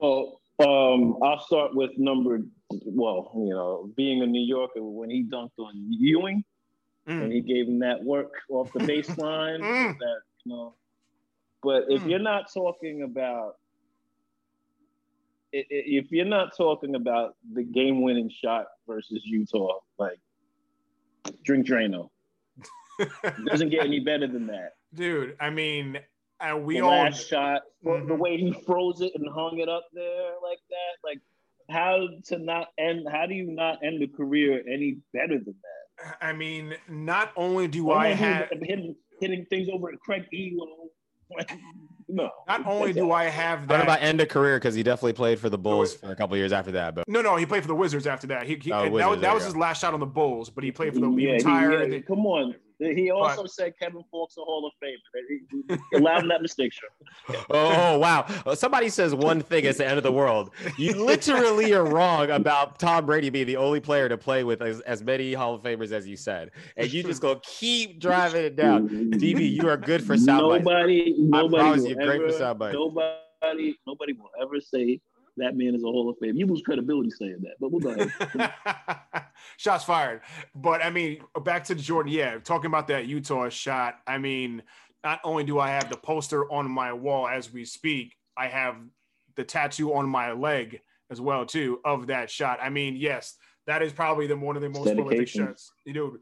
Well, 0.00 0.40
um, 0.58 1.16
I'll 1.22 1.40
start 1.46 1.76
with 1.76 1.92
number. 1.96 2.40
Well, 2.70 3.30
you 3.36 3.50
know, 3.50 3.88
being 3.96 4.20
a 4.22 4.26
New 4.26 4.44
Yorker, 4.44 4.82
when 4.82 5.10
he 5.10 5.22
dunked 5.22 5.58
on 5.58 5.74
Ewing, 5.74 6.42
mm. 7.08 7.22
and 7.22 7.32
he 7.32 7.40
gave 7.40 7.68
him 7.68 7.78
that 7.80 8.02
work 8.02 8.32
off 8.48 8.72
the 8.72 8.80
baseline, 8.80 9.60
mm. 9.60 9.96
that 9.96 10.20
you 10.44 10.52
know. 10.52 10.74
But 11.62 11.84
if 11.88 12.02
mm. 12.02 12.10
you're 12.10 12.18
not 12.18 12.52
talking 12.52 13.02
about, 13.02 13.56
if 15.52 16.10
you're 16.10 16.24
not 16.24 16.56
talking 16.56 16.94
about 16.94 17.36
the 17.52 17.62
game-winning 17.62 18.30
shot 18.42 18.66
versus 18.86 19.22
Utah, 19.24 19.78
like 19.98 20.18
drink 21.44 21.66
Drano, 21.66 22.10
doesn't 23.46 23.70
get 23.70 23.84
any 23.84 24.00
better 24.00 24.26
than 24.26 24.46
that, 24.48 24.74
dude. 24.94 25.36
I 25.40 25.50
mean, 25.50 25.98
and 26.40 26.64
we 26.64 26.76
the 26.76 26.86
all 26.86 27.10
shot, 27.10 27.62
mm-hmm. 27.84 28.08
the 28.08 28.14
way 28.14 28.36
he 28.36 28.52
froze 28.66 29.00
it 29.00 29.12
and 29.14 29.28
hung 29.32 29.58
it 29.58 29.68
up 29.68 29.86
there 29.92 30.32
like 30.42 30.60
that, 30.70 31.08
like 31.08 31.20
how 31.70 32.08
to 32.26 32.38
not 32.38 32.68
end? 32.78 33.06
How 33.10 33.26
do 33.26 33.34
you 33.34 33.46
not 33.46 33.78
end 33.84 34.02
a 34.02 34.08
career 34.08 34.62
any 34.70 34.98
better 35.12 35.38
than 35.38 35.54
that? 35.62 36.16
I 36.20 36.32
mean, 36.32 36.74
not 36.88 37.32
only 37.36 37.68
do 37.68 37.90
I 37.90 38.08
have 38.08 38.48
hitting, 38.62 38.96
hitting 39.20 39.46
things 39.50 39.68
over 39.72 39.90
at 39.90 40.00
Craig 40.00 40.24
Ehlo, 40.32 40.88
no. 42.12 42.30
Not 42.48 42.66
only 42.66 42.92
do 42.92 43.12
I 43.12 43.24
have 43.24 43.68
that. 43.68 43.78
What 43.78 43.82
about 43.82 44.02
end 44.02 44.20
a 44.20 44.26
career? 44.26 44.58
Because 44.58 44.74
he 44.74 44.82
definitely 44.82 45.12
played 45.14 45.38
for 45.38 45.48
the 45.48 45.58
Bulls 45.58 45.94
for 45.94 46.10
a 46.10 46.16
couple 46.16 46.36
years 46.36 46.52
after 46.52 46.72
that. 46.72 46.94
But 46.94 47.08
no, 47.08 47.22
no, 47.22 47.36
he 47.36 47.46
played 47.46 47.62
for 47.62 47.68
the 47.68 47.74
Wizards 47.74 48.06
after 48.06 48.26
that. 48.28 48.46
He, 48.46 48.56
he 48.56 48.72
oh, 48.72 48.82
that, 48.82 48.92
Wizards, 48.92 49.22
that 49.22 49.34
was 49.34 49.44
his 49.44 49.56
last 49.56 49.80
shot 49.80 49.94
on 49.94 50.00
the 50.00 50.06
Bulls, 50.06 50.50
but 50.50 50.64
he 50.64 50.72
played 50.72 50.94
for 50.94 51.00
the 51.00 51.10
yeah, 51.10 51.34
entire. 51.34 51.86
He, 51.86 51.94
yeah, 51.94 52.00
come 52.00 52.26
on, 52.26 52.54
he 52.80 53.10
also 53.10 53.46
said 53.46 53.74
Kevin 53.78 54.02
Faulk's 54.10 54.36
a 54.38 54.40
Hall 54.40 54.66
of 54.66 54.72
Famer. 54.82 55.78
Allowed 55.94 56.30
that 56.30 56.42
mistake, 56.42 56.72
sure. 57.28 57.36
Oh, 57.50 57.72
oh, 57.76 57.98
wow. 57.98 58.26
Uh, 58.46 58.54
somebody 58.54 58.88
says 58.88 59.14
one 59.14 59.42
thing, 59.42 59.64
it's 59.64 59.78
the 59.78 59.86
end 59.86 59.98
of 59.98 60.02
the 60.02 60.12
world. 60.12 60.50
You 60.78 60.94
literally 60.94 61.72
are 61.74 61.84
wrong 61.84 62.30
about 62.30 62.78
Tom 62.78 63.06
Brady 63.06 63.28
being 63.28 63.46
the 63.46 63.56
only 63.56 63.80
player 63.80 64.08
to 64.08 64.16
play 64.16 64.44
with 64.44 64.62
as, 64.62 64.80
as 64.80 65.02
many 65.02 65.34
Hall 65.34 65.54
of 65.54 65.62
Famers 65.62 65.92
as 65.92 66.08
you 66.08 66.16
said. 66.16 66.50
And 66.76 66.90
you 66.90 67.02
just 67.02 67.20
go 67.20 67.40
keep 67.42 68.00
driving 68.00 68.44
it 68.44 68.56
down. 68.56 68.88
DB, 68.88 69.52
you 69.52 69.68
are 69.68 69.76
good 69.76 70.02
for 70.02 70.16
soundbites. 70.16 70.64
Nobody, 70.64 71.14
nobody 71.18 71.56
I 71.56 71.58
promise 71.58 71.86
you, 71.86 71.94
great 71.96 72.32
for. 72.32 72.72
Nobody, 72.72 73.78
nobody 73.86 74.12
will 74.14 74.30
ever 74.40 74.60
say 74.60 75.00
that 75.40 75.56
man 75.56 75.74
is 75.74 75.82
a 75.82 75.86
Hall 75.86 76.08
of 76.08 76.18
Fame. 76.18 76.36
You 76.36 76.46
lose 76.46 76.62
credibility 76.62 77.10
saying 77.10 77.38
that, 77.42 77.54
but 77.60 77.70
we'll 77.70 77.80
go 77.80 77.90
ahead. 77.90 78.52
Shots 79.56 79.84
fired. 79.84 80.22
But 80.54 80.84
I 80.84 80.90
mean, 80.90 81.22
back 81.44 81.64
to 81.64 81.74
Jordan. 81.74 82.12
Yeah, 82.12 82.38
talking 82.38 82.66
about 82.66 82.88
that 82.88 83.06
Utah 83.06 83.48
shot. 83.48 84.00
I 84.06 84.18
mean, 84.18 84.62
not 85.04 85.20
only 85.24 85.44
do 85.44 85.58
I 85.58 85.70
have 85.70 85.88
the 85.90 85.96
poster 85.96 86.50
on 86.50 86.70
my 86.70 86.92
wall 86.92 87.28
as 87.28 87.52
we 87.52 87.64
speak, 87.64 88.16
I 88.36 88.48
have 88.48 88.76
the 89.36 89.44
tattoo 89.44 89.94
on 89.94 90.08
my 90.08 90.32
leg 90.32 90.80
as 91.10 91.20
well 91.20 91.44
too 91.44 91.80
of 91.84 92.06
that 92.08 92.30
shot. 92.30 92.58
I 92.62 92.70
mean, 92.70 92.96
yes, 92.96 93.36
that 93.66 93.82
is 93.82 93.92
probably 93.92 94.26
the 94.26 94.36
one 94.36 94.56
of 94.56 94.62
the 94.62 94.68
most 94.68 94.94
prolific 94.94 95.28
shots. 95.28 95.72
You 95.84 95.92
know, 95.92 96.16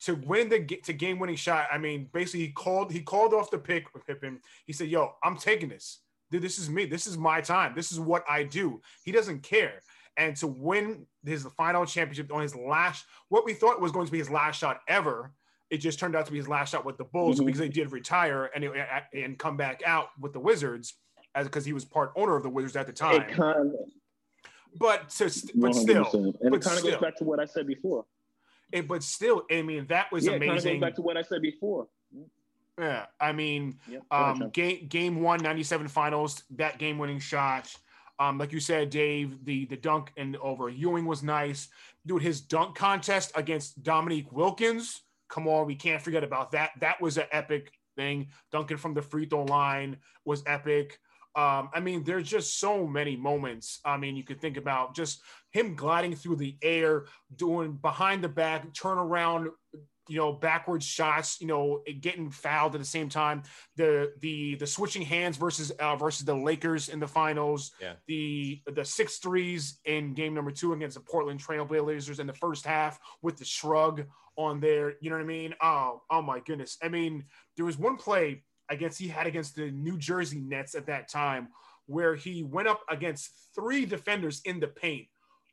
to 0.00 0.14
win 0.14 0.48
the 0.48 0.60
to 0.84 0.92
game 0.92 1.18
winning 1.18 1.36
shot. 1.36 1.68
I 1.72 1.78
mean, 1.78 2.08
basically 2.12 2.40
he 2.40 2.52
called 2.52 2.92
he 2.92 3.00
called 3.00 3.34
off 3.34 3.50
the 3.50 3.58
pick 3.58 3.86
of 3.94 4.06
Pippen. 4.06 4.40
He 4.66 4.72
said, 4.72 4.88
"Yo, 4.88 5.14
I'm 5.22 5.36
taking 5.36 5.68
this." 5.68 6.00
Dude, 6.30 6.42
this 6.42 6.58
is 6.58 6.68
me. 6.70 6.84
This 6.84 7.06
is 7.06 7.16
my 7.16 7.40
time. 7.40 7.72
This 7.74 7.92
is 7.92 8.00
what 8.00 8.24
I 8.28 8.42
do. 8.42 8.80
He 9.04 9.12
doesn't 9.12 9.42
care. 9.42 9.80
And 10.16 10.34
to 10.36 10.48
win 10.48 11.06
his 11.24 11.46
final 11.56 11.86
championship 11.86 12.32
on 12.32 12.42
his 12.42 12.56
last, 12.56 13.06
what 13.28 13.44
we 13.44 13.54
thought 13.54 13.80
was 13.80 13.92
going 13.92 14.06
to 14.06 14.12
be 14.12 14.18
his 14.18 14.30
last 14.30 14.58
shot 14.58 14.80
ever, 14.88 15.32
it 15.70 15.78
just 15.78 15.98
turned 15.98 16.16
out 16.16 16.26
to 16.26 16.32
be 16.32 16.38
his 16.38 16.48
last 16.48 16.72
shot 16.72 16.84
with 16.84 16.98
the 16.98 17.04
Bulls 17.04 17.36
mm-hmm. 17.36 17.46
because 17.46 17.60
they 17.60 17.68
did 17.68 17.92
retire 17.92 18.50
and 18.54 18.64
and 19.12 19.38
come 19.38 19.56
back 19.56 19.82
out 19.86 20.08
with 20.20 20.32
the 20.32 20.40
Wizards 20.40 20.94
as 21.34 21.46
because 21.46 21.64
he 21.64 21.72
was 21.72 21.84
part 21.84 22.12
owner 22.16 22.36
of 22.36 22.42
the 22.42 22.48
Wizards 22.48 22.74
at 22.74 22.86
the 22.86 22.92
time. 22.92 23.22
Kind 23.30 23.74
of, 23.74 23.74
but 24.76 25.08
to, 25.10 25.24
but 25.54 25.74
still, 25.74 26.34
and 26.40 26.50
but 26.50 26.54
it 26.54 26.62
kind 26.62 26.78
of 26.78 26.84
goes 26.84 26.96
back 26.96 27.16
to 27.16 27.24
what 27.24 27.38
I 27.38 27.44
said 27.44 27.66
before. 27.66 28.04
It, 28.72 28.86
but 28.86 29.02
still, 29.02 29.44
I 29.50 29.62
mean, 29.62 29.86
that 29.86 30.12
was 30.12 30.26
yeah, 30.26 30.32
amazing. 30.32 30.48
It 30.48 30.54
kind 30.54 30.58
of 30.58 30.80
goes 30.80 30.80
back 30.80 30.94
to 30.96 31.02
what 31.02 31.16
I 31.16 31.22
said 31.22 31.42
before. 31.42 31.86
Yeah, 32.78 33.06
I 33.20 33.32
mean, 33.32 33.78
yep. 33.88 34.02
um, 34.10 34.50
game 34.52 34.86
game 34.88 35.20
one, 35.20 35.40
97 35.42 35.88
finals, 35.88 36.42
that 36.50 36.78
game 36.78 36.98
winning 36.98 37.18
shot. 37.18 37.74
Um, 38.20 38.38
like 38.38 38.52
you 38.52 38.60
said, 38.60 38.90
Dave, 38.90 39.44
the 39.44 39.66
the 39.66 39.76
dunk 39.76 40.12
and 40.16 40.36
over 40.36 40.68
Ewing 40.68 41.06
was 41.06 41.22
nice. 41.22 41.68
Dude, 42.06 42.22
his 42.22 42.40
dunk 42.40 42.76
contest 42.76 43.32
against 43.34 43.82
Dominique 43.82 44.32
Wilkins. 44.32 45.02
Come 45.28 45.46
on, 45.48 45.66
we 45.66 45.74
can't 45.74 46.00
forget 46.00 46.24
about 46.24 46.52
that. 46.52 46.70
That 46.80 47.00
was 47.00 47.18
an 47.18 47.26
epic 47.32 47.72
thing. 47.96 48.28
Dunking 48.50 48.76
from 48.76 48.94
the 48.94 49.02
free 49.02 49.26
throw 49.26 49.44
line 49.44 49.98
was 50.24 50.42
epic. 50.46 50.98
Um, 51.34 51.70
I 51.72 51.80
mean, 51.80 52.02
there's 52.02 52.28
just 52.28 52.58
so 52.58 52.86
many 52.86 53.14
moments. 53.14 53.80
I 53.84 53.96
mean, 53.96 54.16
you 54.16 54.24
could 54.24 54.40
think 54.40 54.56
about 54.56 54.96
just 54.96 55.20
him 55.52 55.76
gliding 55.76 56.16
through 56.16 56.36
the 56.36 56.56
air, 56.62 57.04
doing 57.36 57.72
behind 57.74 58.24
the 58.24 58.28
back, 58.28 58.72
turn 58.74 58.98
around, 58.98 59.50
you 60.08 60.16
know, 60.16 60.32
backwards 60.32 60.84
shots, 60.84 61.40
you 61.40 61.46
know, 61.46 61.82
getting 62.00 62.30
fouled 62.30 62.74
at 62.74 62.80
the 62.80 62.86
same 62.86 63.08
time. 63.08 63.42
The 63.76 64.12
the 64.20 64.56
the 64.56 64.66
switching 64.66 65.02
hands 65.02 65.36
versus 65.36 65.70
uh, 65.72 65.96
versus 65.96 66.24
the 66.24 66.34
Lakers 66.34 66.88
in 66.88 67.00
the 67.00 67.08
finals. 67.08 67.72
Yeah. 67.80 67.94
The 68.06 68.60
the 68.72 68.84
six 68.84 69.18
threes 69.18 69.78
in 69.84 70.14
game 70.14 70.34
number 70.34 70.50
two 70.50 70.72
against 70.72 70.96
the 70.96 71.02
Portland 71.02 71.40
Trailblazers 71.40 72.20
in 72.20 72.26
the 72.26 72.34
first 72.34 72.66
half 72.66 72.98
with 73.22 73.36
the 73.36 73.44
shrug 73.44 74.04
on 74.36 74.60
there. 74.60 74.94
You 75.00 75.10
know 75.10 75.16
what 75.16 75.22
I 75.22 75.26
mean? 75.26 75.54
Oh, 75.62 76.02
oh 76.10 76.22
my 76.22 76.40
goodness. 76.40 76.78
I 76.82 76.88
mean, 76.88 77.24
there 77.56 77.66
was 77.66 77.78
one 77.78 77.96
play 77.96 78.42
I 78.68 78.76
guess 78.76 78.96
he 78.96 79.08
had 79.08 79.26
against 79.26 79.56
the 79.56 79.70
New 79.70 79.98
Jersey 79.98 80.40
Nets 80.40 80.74
at 80.74 80.86
that 80.86 81.08
time 81.08 81.48
where 81.86 82.14
he 82.14 82.42
went 82.42 82.68
up 82.68 82.82
against 82.90 83.30
three 83.54 83.86
defenders 83.86 84.42
in 84.44 84.60
the 84.60 84.68
paint, 84.68 85.06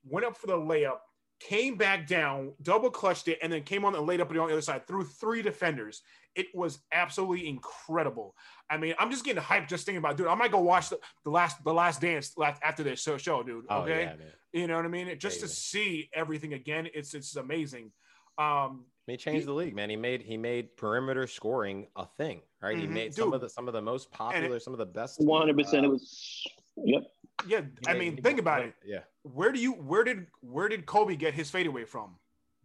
went 0.03 0.26
up 0.26 0.36
for 0.36 0.47
the 0.47 0.58
layup, 0.58 0.97
came 1.40 1.76
back 1.76 2.08
down, 2.08 2.54
double 2.62 2.90
clutched 2.90 3.28
it, 3.28 3.40
and 3.42 3.52
then 3.52 3.64
came 3.64 3.86
on 3.86 3.96
and 3.96 4.06
laid 4.06 4.22
up 4.22 4.30
on 4.30 4.36
the 4.36 4.44
other 4.44 4.62
side 4.62 4.88
through 4.88 5.06
three 5.06 5.42
defenders. 5.42 6.02
It 6.36 6.48
was 6.54 6.80
absolutely 6.92 7.48
incredible. 7.48 8.36
I 8.70 8.78
mean, 8.78 8.94
I'm 9.00 9.10
just 9.10 9.24
getting 9.24 9.42
hyped 9.42 9.68
just 9.68 9.86
thinking 9.86 10.00
about, 10.00 10.14
it. 10.14 10.18
dude. 10.18 10.28
I 10.28 10.36
might 10.36 10.52
go 10.52 10.60
watch 10.60 10.90
the, 10.90 11.00
the 11.24 11.30
last 11.30 11.64
the 11.64 11.74
last 11.74 12.02
dance 12.02 12.34
after 12.64 12.84
this 12.84 13.02
show, 13.02 13.18
show 13.18 13.44
dude. 13.44 13.66
Oh, 13.70 13.82
okay, 13.82 14.14
yeah, 14.18 14.62
you 14.62 14.68
know 14.68 14.76
what 14.76 14.86
I 14.86 14.90
mean? 14.90 15.18
Just 15.18 15.40
to 15.42 15.48
see 15.48 16.10
everything 16.14 16.54
again, 16.54 16.88
it's 16.94 17.14
it's 17.14 17.36
amazing. 17.36 17.92
Um, 18.38 18.86
he 19.08 19.18
changed 19.18 19.46
the 19.46 19.54
league, 19.54 19.76
man. 19.76 19.90
He 19.90 19.96
made 19.96 20.22
he 20.22 20.36
made 20.36 20.76
perimeter 20.78 21.28
scoring 21.28 21.88
a 21.96 22.06
thing, 22.18 22.42
right? 22.62 22.76
Mm-hmm. 22.76 22.82
He 22.82 22.88
made 22.88 23.14
some 23.14 23.34
of 23.34 23.40
the 23.40 23.50
some 23.50 23.68
of 23.68 23.74
the 23.74 23.82
most 23.82 24.12
popular, 24.12 24.58
it, 24.58 24.64
some 24.64 24.74
of 24.74 24.80
the 24.80 24.86
best. 24.86 25.22
One 25.22 25.42
hundred 25.42 25.58
percent. 25.58 25.86
It 25.86 25.90
uh, 25.90 25.92
was. 25.92 26.48
Yep. 26.78 27.04
Yeah, 27.48 27.62
I 27.88 27.94
mean, 27.94 28.18
think 28.18 28.40
about 28.40 28.64
it. 28.64 28.74
Yeah. 28.86 29.00
Where 29.24 29.52
do 29.52 29.60
you 29.60 29.74
where 29.74 30.04
did 30.04 30.28
where 30.42 30.70
did 30.70 30.86
Kobe 30.86 31.16
get 31.16 31.34
his 31.34 31.50
fadeaway 31.50 31.86
from? 31.86 32.16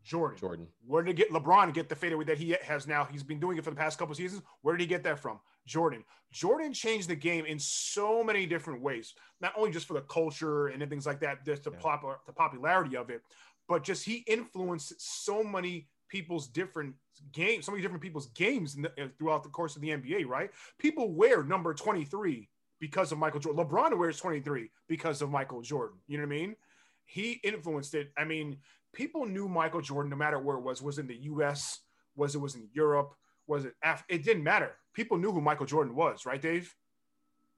Jordan. 0.02 0.38
Jordan. 0.38 0.66
Where 0.86 1.02
did 1.02 1.16
get 1.16 1.30
LeBron 1.30 1.74
get 1.74 1.88
the 1.88 1.96
fadeaway 1.96 2.24
that 2.24 2.38
he 2.38 2.56
has 2.62 2.86
now? 2.86 3.04
He's 3.04 3.22
been 3.22 3.38
doing 3.38 3.58
it 3.58 3.64
for 3.64 3.70
the 3.70 3.76
past 3.76 3.98
couple 3.98 4.14
seasons. 4.14 4.42
Where 4.62 4.76
did 4.76 4.82
he 4.82 4.86
get 4.86 5.02
that 5.04 5.18
from? 5.18 5.40
Jordan. 5.66 6.04
Jordan 6.32 6.72
changed 6.72 7.08
the 7.08 7.16
game 7.16 7.44
in 7.44 7.58
so 7.58 8.24
many 8.24 8.46
different 8.46 8.82
ways. 8.82 9.14
Not 9.40 9.52
only 9.56 9.70
just 9.70 9.86
for 9.86 9.94
the 9.94 10.00
culture 10.02 10.68
and 10.68 10.88
things 10.88 11.06
like 11.06 11.20
that, 11.20 11.44
just 11.44 11.64
the, 11.64 11.70
yeah. 11.70 11.78
pop, 11.80 12.26
the 12.26 12.32
popularity 12.32 12.96
of 12.96 13.10
it, 13.10 13.20
but 13.68 13.84
just 13.84 14.04
he 14.04 14.24
influenced 14.26 14.94
so 14.98 15.44
many 15.44 15.88
people's 16.08 16.48
different 16.48 16.94
games, 17.32 17.66
so 17.66 17.72
many 17.72 17.82
different 17.82 18.02
people's 18.02 18.26
games 18.28 18.74
the, 18.74 19.10
throughout 19.18 19.42
the 19.42 19.48
course 19.48 19.76
of 19.76 19.82
the 19.82 19.88
NBA, 19.88 20.26
right? 20.26 20.50
People 20.78 21.12
wear 21.12 21.42
number 21.42 21.74
23 21.74 22.48
because 22.80 23.12
of 23.12 23.18
Michael 23.18 23.40
Jordan. 23.40 23.64
LeBron 23.64 23.96
wears 23.96 24.18
23 24.18 24.70
because 24.88 25.22
of 25.22 25.30
Michael 25.30 25.60
Jordan. 25.62 25.98
You 26.08 26.18
know 26.18 26.24
what 26.24 26.34
I 26.34 26.38
mean? 26.38 26.56
He 27.04 27.32
influenced 27.44 27.94
it. 27.94 28.10
I 28.16 28.24
mean, 28.24 28.56
people 28.92 29.26
knew 29.26 29.48
Michael 29.48 29.82
Jordan 29.82 30.10
no 30.10 30.16
matter 30.16 30.38
where 30.38 30.56
it 30.56 30.62
was. 30.62 30.82
Was 30.82 30.98
in 30.98 31.06
the 31.06 31.16
US? 31.16 31.80
Was 32.16 32.34
it 32.34 32.38
was 32.38 32.54
in 32.54 32.68
Europe? 32.72 33.14
Was 33.46 33.64
it 33.64 33.74
Af- 33.84 34.04
it 34.08 34.24
didn't 34.24 34.44
matter. 34.44 34.72
People 34.94 35.18
knew 35.18 35.30
who 35.30 35.40
Michael 35.40 35.66
Jordan 35.66 35.94
was, 35.94 36.26
right, 36.26 36.40
Dave? 36.40 36.74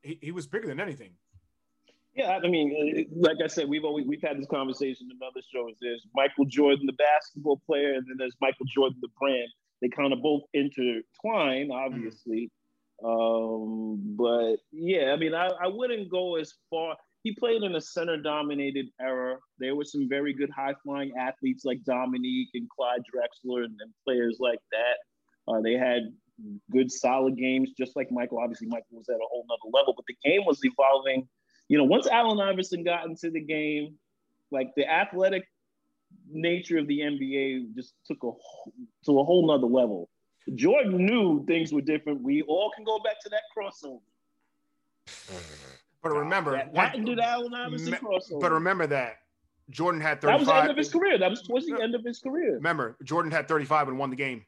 He, 0.03 0.18
he 0.20 0.33
was 0.33 0.47
bigger 0.47 0.66
than 0.66 0.81
anything. 0.81 1.12
Yeah, 2.14 2.39
I 2.45 2.49
mean, 2.49 2.68
uh, 2.77 3.18
like 3.18 3.39
I 3.43 3.47
said, 3.47 3.68
we've 3.68 3.85
always 3.85 4.07
we've 4.07 4.20
had 4.20 4.39
this 4.39 4.47
conversation 4.47 5.09
in 5.11 5.18
other 5.27 5.41
shows. 5.53 5.77
There's 5.81 6.07
Michael 6.14 6.45
Jordan, 6.45 6.85
the 6.87 6.93
basketball 6.93 7.61
player, 7.66 7.95
and 7.95 8.07
then 8.07 8.16
there's 8.18 8.37
Michael 8.41 8.66
Jordan, 8.66 8.99
the 9.01 9.09
brand. 9.18 9.49
They 9.81 9.89
kind 9.89 10.12
of 10.12 10.23
both 10.23 10.43
intertwine, 10.53 11.70
obviously. 11.73 12.37
Mm-hmm. 12.37 12.62
Um, 13.05 14.17
but 14.17 14.57
yeah, 14.71 15.13
I 15.13 15.17
mean, 15.17 15.35
I, 15.35 15.49
I 15.49 15.67
wouldn't 15.67 16.11
go 16.11 16.37
as 16.37 16.53
far. 16.71 16.97
He 17.23 17.35
played 17.35 17.63
in 17.63 17.77
a 17.77 17.81
center-dominated 17.81 18.87
era. 19.01 19.39
There 19.59 19.77
were 19.77 19.85
some 19.85 20.09
very 20.09 20.33
good 20.33 20.51
high-flying 20.51 21.13
athletes 21.19 21.65
like 21.65 21.83
Dominique 21.85 22.51
and 22.55 22.69
Clyde 22.69 23.03
Drexler 23.03 23.65
and, 23.65 23.77
and 23.81 23.93
players 24.05 24.39
like 24.41 24.59
that. 24.73 25.53
Uh, 25.53 25.61
they 25.61 25.75
had 25.75 26.13
good, 26.71 26.91
solid 26.91 27.37
games, 27.37 27.71
just 27.79 27.95
like 27.95 28.11
Michael. 28.11 28.39
Obviously, 28.39 28.67
Michael 28.67 28.99
was 28.99 29.09
at 29.09 29.17
a 29.17 29.29
whole 29.31 29.45
nother 29.49 29.71
level, 29.73 29.95
but 29.97 30.05
the 30.07 30.17
game 30.25 30.45
was 30.45 30.59
evolving– 30.65 31.29
you 31.73 31.79
know, 31.79 31.85
once 31.85 32.07
Allen 32.07 32.39
Iverson 32.39 32.85
got 32.85 33.07
into 33.07 33.31
the 33.31 33.41
game, 33.41 33.95
like 34.51 34.69
the 34.77 34.87
athletic 34.87 35.45
nature 36.31 36.77
of 36.77 36.87
the 36.87 37.01
NBA 37.01 37.75
just 37.75 37.95
took 38.07 38.19
a 38.25 38.31
to 39.07 39.19
a 39.19 39.25
whole 39.25 39.47
nother 39.47 39.67
level. 39.67 40.11
Jordan 40.55 41.05
knew 41.05 41.45
things 41.47 41.72
were 41.72 41.80
different. 41.80 42.22
We 42.22 42.43
all 42.43 42.70
can 42.74 42.84
go 42.84 42.99
back 43.05 43.20
to 43.20 43.28
that 43.30 43.43
crossover. 43.57 44.01
Mm-hmm. 45.07 45.72
But 46.03 46.12
remember, 46.12 46.53
that, 46.53 46.74
that 46.74 47.05
did 47.05 47.20
Allen 47.20 47.55
Iverson 47.55 47.95
crossover. 47.95 48.40
But 48.40 48.53
remember 48.53 48.86
that 48.88 49.18
Jordan 49.70 50.01
had 50.01 50.20
35. 50.20 50.30
That 50.30 50.38
was 50.40 50.49
the 50.49 50.61
end 50.61 50.70
of 50.70 50.76
his 50.76 50.93
career. 50.93 51.18
That 51.18 51.30
was 51.30 51.43
towards 51.43 51.66
the 51.66 51.80
end 51.80 51.95
of 51.95 52.05
his 52.05 52.18
career. 52.18 52.57
Remember, 52.57 52.97
Jordan 53.05 53.30
had 53.30 53.47
35 53.49 53.88
and 53.88 53.99
won 53.99 54.11
the 54.11 54.16
game. 54.16 54.45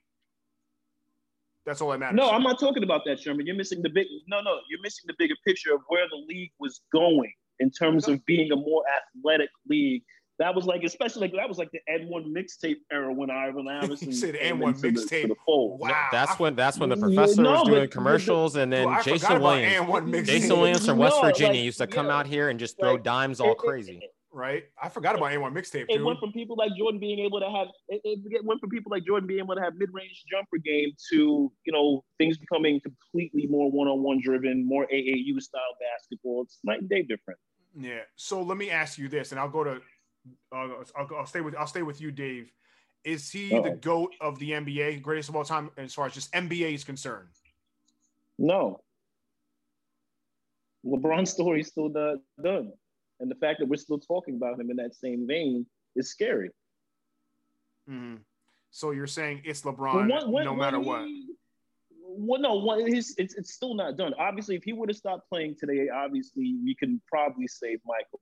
That's 1.64 1.80
all 1.80 1.90
that 1.90 1.98
matters. 1.98 2.16
No, 2.16 2.30
I'm 2.30 2.42
not 2.42 2.60
talking 2.60 2.82
about 2.82 3.02
that, 3.06 3.20
Sherman. 3.20 3.46
You're 3.46 3.56
missing 3.56 3.80
the 3.82 3.88
big. 3.88 4.06
No, 4.26 4.40
no, 4.40 4.58
you're 4.68 4.82
missing 4.82 5.04
the 5.06 5.14
bigger 5.18 5.34
picture 5.46 5.72
of 5.74 5.80
where 5.88 6.06
the 6.10 6.22
league 6.28 6.52
was 6.58 6.82
going 6.92 7.32
in 7.60 7.70
terms 7.70 8.06
of 8.08 8.24
being 8.26 8.52
a 8.52 8.56
more 8.56 8.82
athletic 9.16 9.48
league. 9.68 10.02
That 10.40 10.54
was 10.54 10.64
like, 10.64 10.82
especially 10.82 11.22
like 11.22 11.32
that 11.32 11.48
was 11.48 11.58
like 11.58 11.70
the 11.70 11.80
AND1 11.88 12.26
mixtape 12.26 12.78
era 12.90 13.12
when 13.12 13.30
Ivan 13.30 13.68
Iverson 13.82 14.12
said 14.12 14.34
AND1 14.34 14.80
mixtape. 14.80 15.30
Wow, 15.46 16.08
that's 16.10 16.38
when 16.38 16.56
that's 16.56 16.78
when 16.78 16.88
the 16.88 16.96
professor 16.96 17.42
no, 17.42 17.52
was 17.52 17.68
doing 17.68 17.88
commercials, 17.88 18.56
and 18.56 18.72
then 18.72 18.88
oh, 18.88 19.02
Jason 19.02 19.40
Williams, 19.40 20.26
Jason 20.26 20.58
Williams 20.58 20.86
from 20.86 20.98
West 20.98 21.16
no, 21.16 21.28
Virginia 21.28 21.58
like, 21.58 21.64
used 21.64 21.78
to 21.78 21.86
come 21.86 22.06
yeah, 22.06 22.16
out 22.16 22.26
here 22.26 22.48
and 22.48 22.58
just 22.58 22.78
throw 22.80 22.94
like, 22.94 23.04
dimes 23.04 23.40
all 23.40 23.52
it, 23.52 23.58
crazy. 23.58 24.00
It, 24.02 24.10
right? 24.32 24.64
I 24.82 24.88
forgot 24.88 25.14
about 25.14 25.30
AND1 25.30 25.52
mixtape. 25.52 25.86
It 25.88 26.04
went 26.04 26.18
from 26.18 26.32
people 26.32 26.56
like 26.56 26.72
Jordan 26.76 26.98
being 26.98 27.20
able 27.20 27.38
to 27.38 27.48
have 27.48 27.68
it, 27.88 28.00
it, 28.04 28.44
went 28.44 28.60
from 28.60 28.70
people 28.70 28.90
like 28.90 29.04
Jordan 29.04 29.28
being 29.28 29.40
able 29.40 29.54
to 29.54 29.60
have 29.60 29.74
mid-range 29.76 30.24
jumper 30.28 30.58
game 30.58 30.90
to 31.12 31.52
you 31.64 31.72
know 31.72 32.04
things 32.18 32.38
becoming 32.38 32.80
completely 32.80 33.46
more 33.46 33.70
one-on-one 33.70 34.20
driven, 34.22 34.66
more 34.66 34.86
AAU 34.92 35.40
style 35.40 35.62
basketball. 35.80 36.42
It's 36.42 36.58
night 36.64 36.80
and 36.80 36.88
day 36.88 37.02
different. 37.02 37.38
Yeah. 37.78 38.00
So 38.16 38.42
let 38.42 38.58
me 38.58 38.70
ask 38.70 38.98
you 38.98 39.08
this, 39.08 39.30
and 39.30 39.40
I'll 39.40 39.48
go 39.48 39.64
to 39.64 39.80
uh, 40.52 40.68
I'll, 40.96 41.08
I'll 41.18 41.26
stay 41.26 41.40
with 41.40 41.54
I'll 41.56 41.66
stay 41.66 41.82
with 41.82 42.00
you, 42.00 42.10
Dave. 42.10 42.50
Is 43.04 43.30
he 43.30 43.54
Uh-oh. 43.54 43.62
the 43.62 43.70
goat 43.70 44.14
of 44.20 44.38
the 44.38 44.52
NBA, 44.52 45.02
greatest 45.02 45.28
of 45.28 45.36
all 45.36 45.44
time, 45.44 45.70
as 45.76 45.92
far 45.92 46.06
as 46.06 46.14
just 46.14 46.32
NBA 46.32 46.74
is 46.74 46.84
concerned? 46.84 47.28
No. 48.38 48.80
LeBron's 50.86 51.30
story 51.30 51.60
is 51.60 51.68
still 51.68 51.88
done. 51.88 52.72
And 53.20 53.30
the 53.30 53.34
fact 53.36 53.60
that 53.60 53.68
we're 53.68 53.76
still 53.76 53.98
talking 53.98 54.36
about 54.36 54.58
him 54.58 54.70
in 54.70 54.76
that 54.76 54.94
same 54.94 55.26
vein 55.26 55.66
is 55.94 56.10
scary. 56.10 56.50
Mm-hmm. 57.88 58.16
So 58.70 58.90
you're 58.90 59.06
saying 59.06 59.42
it's 59.44 59.62
LeBron 59.62 60.08
no 60.44 60.54
matter 60.54 60.80
what? 60.80 61.06
well, 62.16 62.40
no, 62.40 62.84
his, 62.86 63.14
it's, 63.18 63.34
it's 63.34 63.54
still 63.54 63.74
not 63.74 63.96
done. 63.96 64.14
Obviously, 64.18 64.56
if 64.56 64.64
he 64.64 64.72
would 64.72 64.88
have 64.88 64.96
stopped 64.96 65.28
playing 65.28 65.56
today, 65.58 65.88
obviously, 65.88 66.56
we 66.62 66.74
can 66.74 67.00
probably 67.08 67.46
save 67.46 67.80
Michael. 67.86 68.20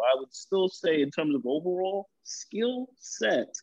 I 0.00 0.18
would 0.18 0.34
still 0.34 0.68
say, 0.68 1.02
in 1.02 1.10
terms 1.10 1.34
of 1.34 1.42
overall 1.46 2.08
skill 2.24 2.88
set, 2.98 3.54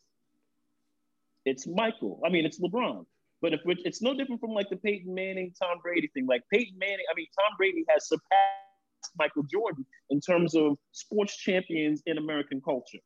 it's 1.45 1.67
Michael. 1.67 2.21
I 2.25 2.29
mean, 2.29 2.45
it's 2.45 2.59
LeBron. 2.59 3.05
But 3.41 3.53
if 3.53 3.61
it's 3.65 4.01
no 4.01 4.13
different 4.13 4.41
from 4.41 4.51
like 4.51 4.69
the 4.69 4.75
Peyton 4.75 5.13
Manning, 5.13 5.53
Tom 5.57 5.79
Brady 5.81 6.09
thing. 6.13 6.27
Like 6.27 6.43
Peyton 6.51 6.77
Manning, 6.77 7.05
I 7.11 7.15
mean, 7.15 7.27
Tom 7.35 7.55
Brady 7.57 7.85
has 7.89 8.07
surpassed 8.07 9.15
Michael 9.17 9.43
Jordan 9.43 9.85
in 10.09 10.19
terms 10.19 10.55
of 10.55 10.77
sports 10.91 11.37
champions 11.37 12.03
in 12.05 12.17
American 12.17 12.61
culture. 12.61 12.99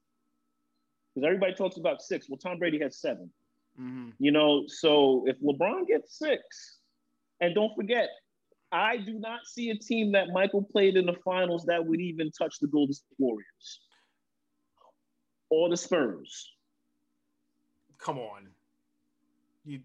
Because 1.14 1.28
everybody 1.28 1.54
talks 1.54 1.78
about 1.78 2.02
six. 2.02 2.28
Well, 2.30 2.40
Tom 2.40 2.58
Brady 2.58 2.80
has 2.80 2.98
7 3.00 3.30
mm-hmm. 3.80 4.10
You 4.18 4.32
know, 4.32 4.64
so 4.68 5.24
if 5.28 5.40
LeBron 5.42 5.88
gets 5.88 6.18
six, 6.18 6.80
and 7.40 7.54
don't 7.54 7.76
forget, 7.76 8.10
I 8.74 8.98
do 8.98 9.14
not 9.20 9.42
see 9.46 9.70
a 9.70 9.78
team 9.78 10.12
that 10.14 10.30
Michael 10.30 10.64
played 10.64 10.98
in 10.98 11.06
the 11.06 11.16
finals 11.24 11.64
that 11.66 11.86
would 11.86 12.02
even 12.02 12.32
touch 12.32 12.58
the 12.60 12.68
Golden 12.68 12.94
State 12.94 13.16
Warriors 13.20 13.82
or 15.50 15.70
the 15.70 15.78
Spurs. 15.78 16.52
Come 18.00 18.18
on. 18.18 18.48
You 19.64 19.82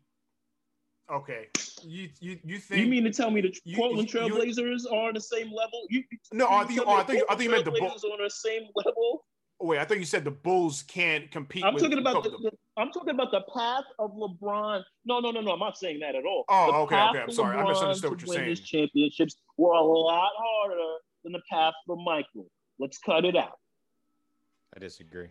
okay. 1.12 1.48
You 1.84 2.08
you 2.20 2.38
you 2.42 2.58
think? 2.58 2.80
You 2.80 2.88
mean 2.88 3.04
to 3.04 3.12
tell 3.12 3.30
me 3.30 3.42
the 3.42 3.54
you, 3.64 3.76
Portland 3.76 4.08
Trailblazers 4.08 4.84
you, 4.84 4.90
are 4.90 5.08
on 5.08 5.14
the 5.14 5.20
same 5.20 5.52
level? 5.52 5.82
You, 5.90 6.02
no, 6.32 6.48
I 6.48 6.64
think, 6.64 6.80
oh, 6.84 6.96
I 6.96 7.02
think 7.04 7.24
I 7.28 7.34
think 7.34 7.44
you 7.44 7.50
meant 7.50 7.66
the 7.66 7.72
Bulls 7.72 8.04
on 8.04 8.18
the 8.22 8.30
same 8.30 8.62
level. 8.74 9.26
Wait, 9.60 9.78
I 9.78 9.84
thought 9.84 9.98
you 9.98 10.04
said 10.04 10.24
the 10.24 10.30
Bulls 10.30 10.82
can't 10.82 11.30
compete. 11.30 11.64
I'm 11.64 11.76
talking 11.76 11.98
about 11.98 12.24
the, 12.24 12.30
the, 12.30 12.52
I'm 12.78 12.90
talking 12.92 13.10
about 13.10 13.30
the 13.30 13.42
path 13.54 13.84
of 13.98 14.12
LeBron. 14.14 14.82
No, 15.04 15.20
no, 15.20 15.30
no, 15.30 15.40
no. 15.40 15.52
I'm 15.52 15.58
not 15.58 15.76
saying 15.76 16.00
that 16.00 16.14
at 16.14 16.24
all. 16.24 16.44
Oh, 16.48 16.66
the 16.66 16.78
okay, 16.78 16.96
okay. 17.10 17.20
I'm 17.22 17.30
sorry. 17.32 17.56
I 17.58 17.66
misunderstood 17.68 18.10
what 18.12 18.20
you're 18.20 18.34
saying. 18.34 18.48
His 18.50 18.60
Championships 18.60 19.36
were 19.56 19.72
a 19.72 19.82
lot 19.82 20.30
harder 20.36 20.96
than 21.24 21.32
the 21.32 21.42
path 21.50 21.74
for 21.86 21.96
Michael. 21.96 22.48
Let's 22.78 22.98
cut 22.98 23.24
it 23.24 23.36
out. 23.36 23.58
I 24.74 24.78
disagree. 24.78 25.28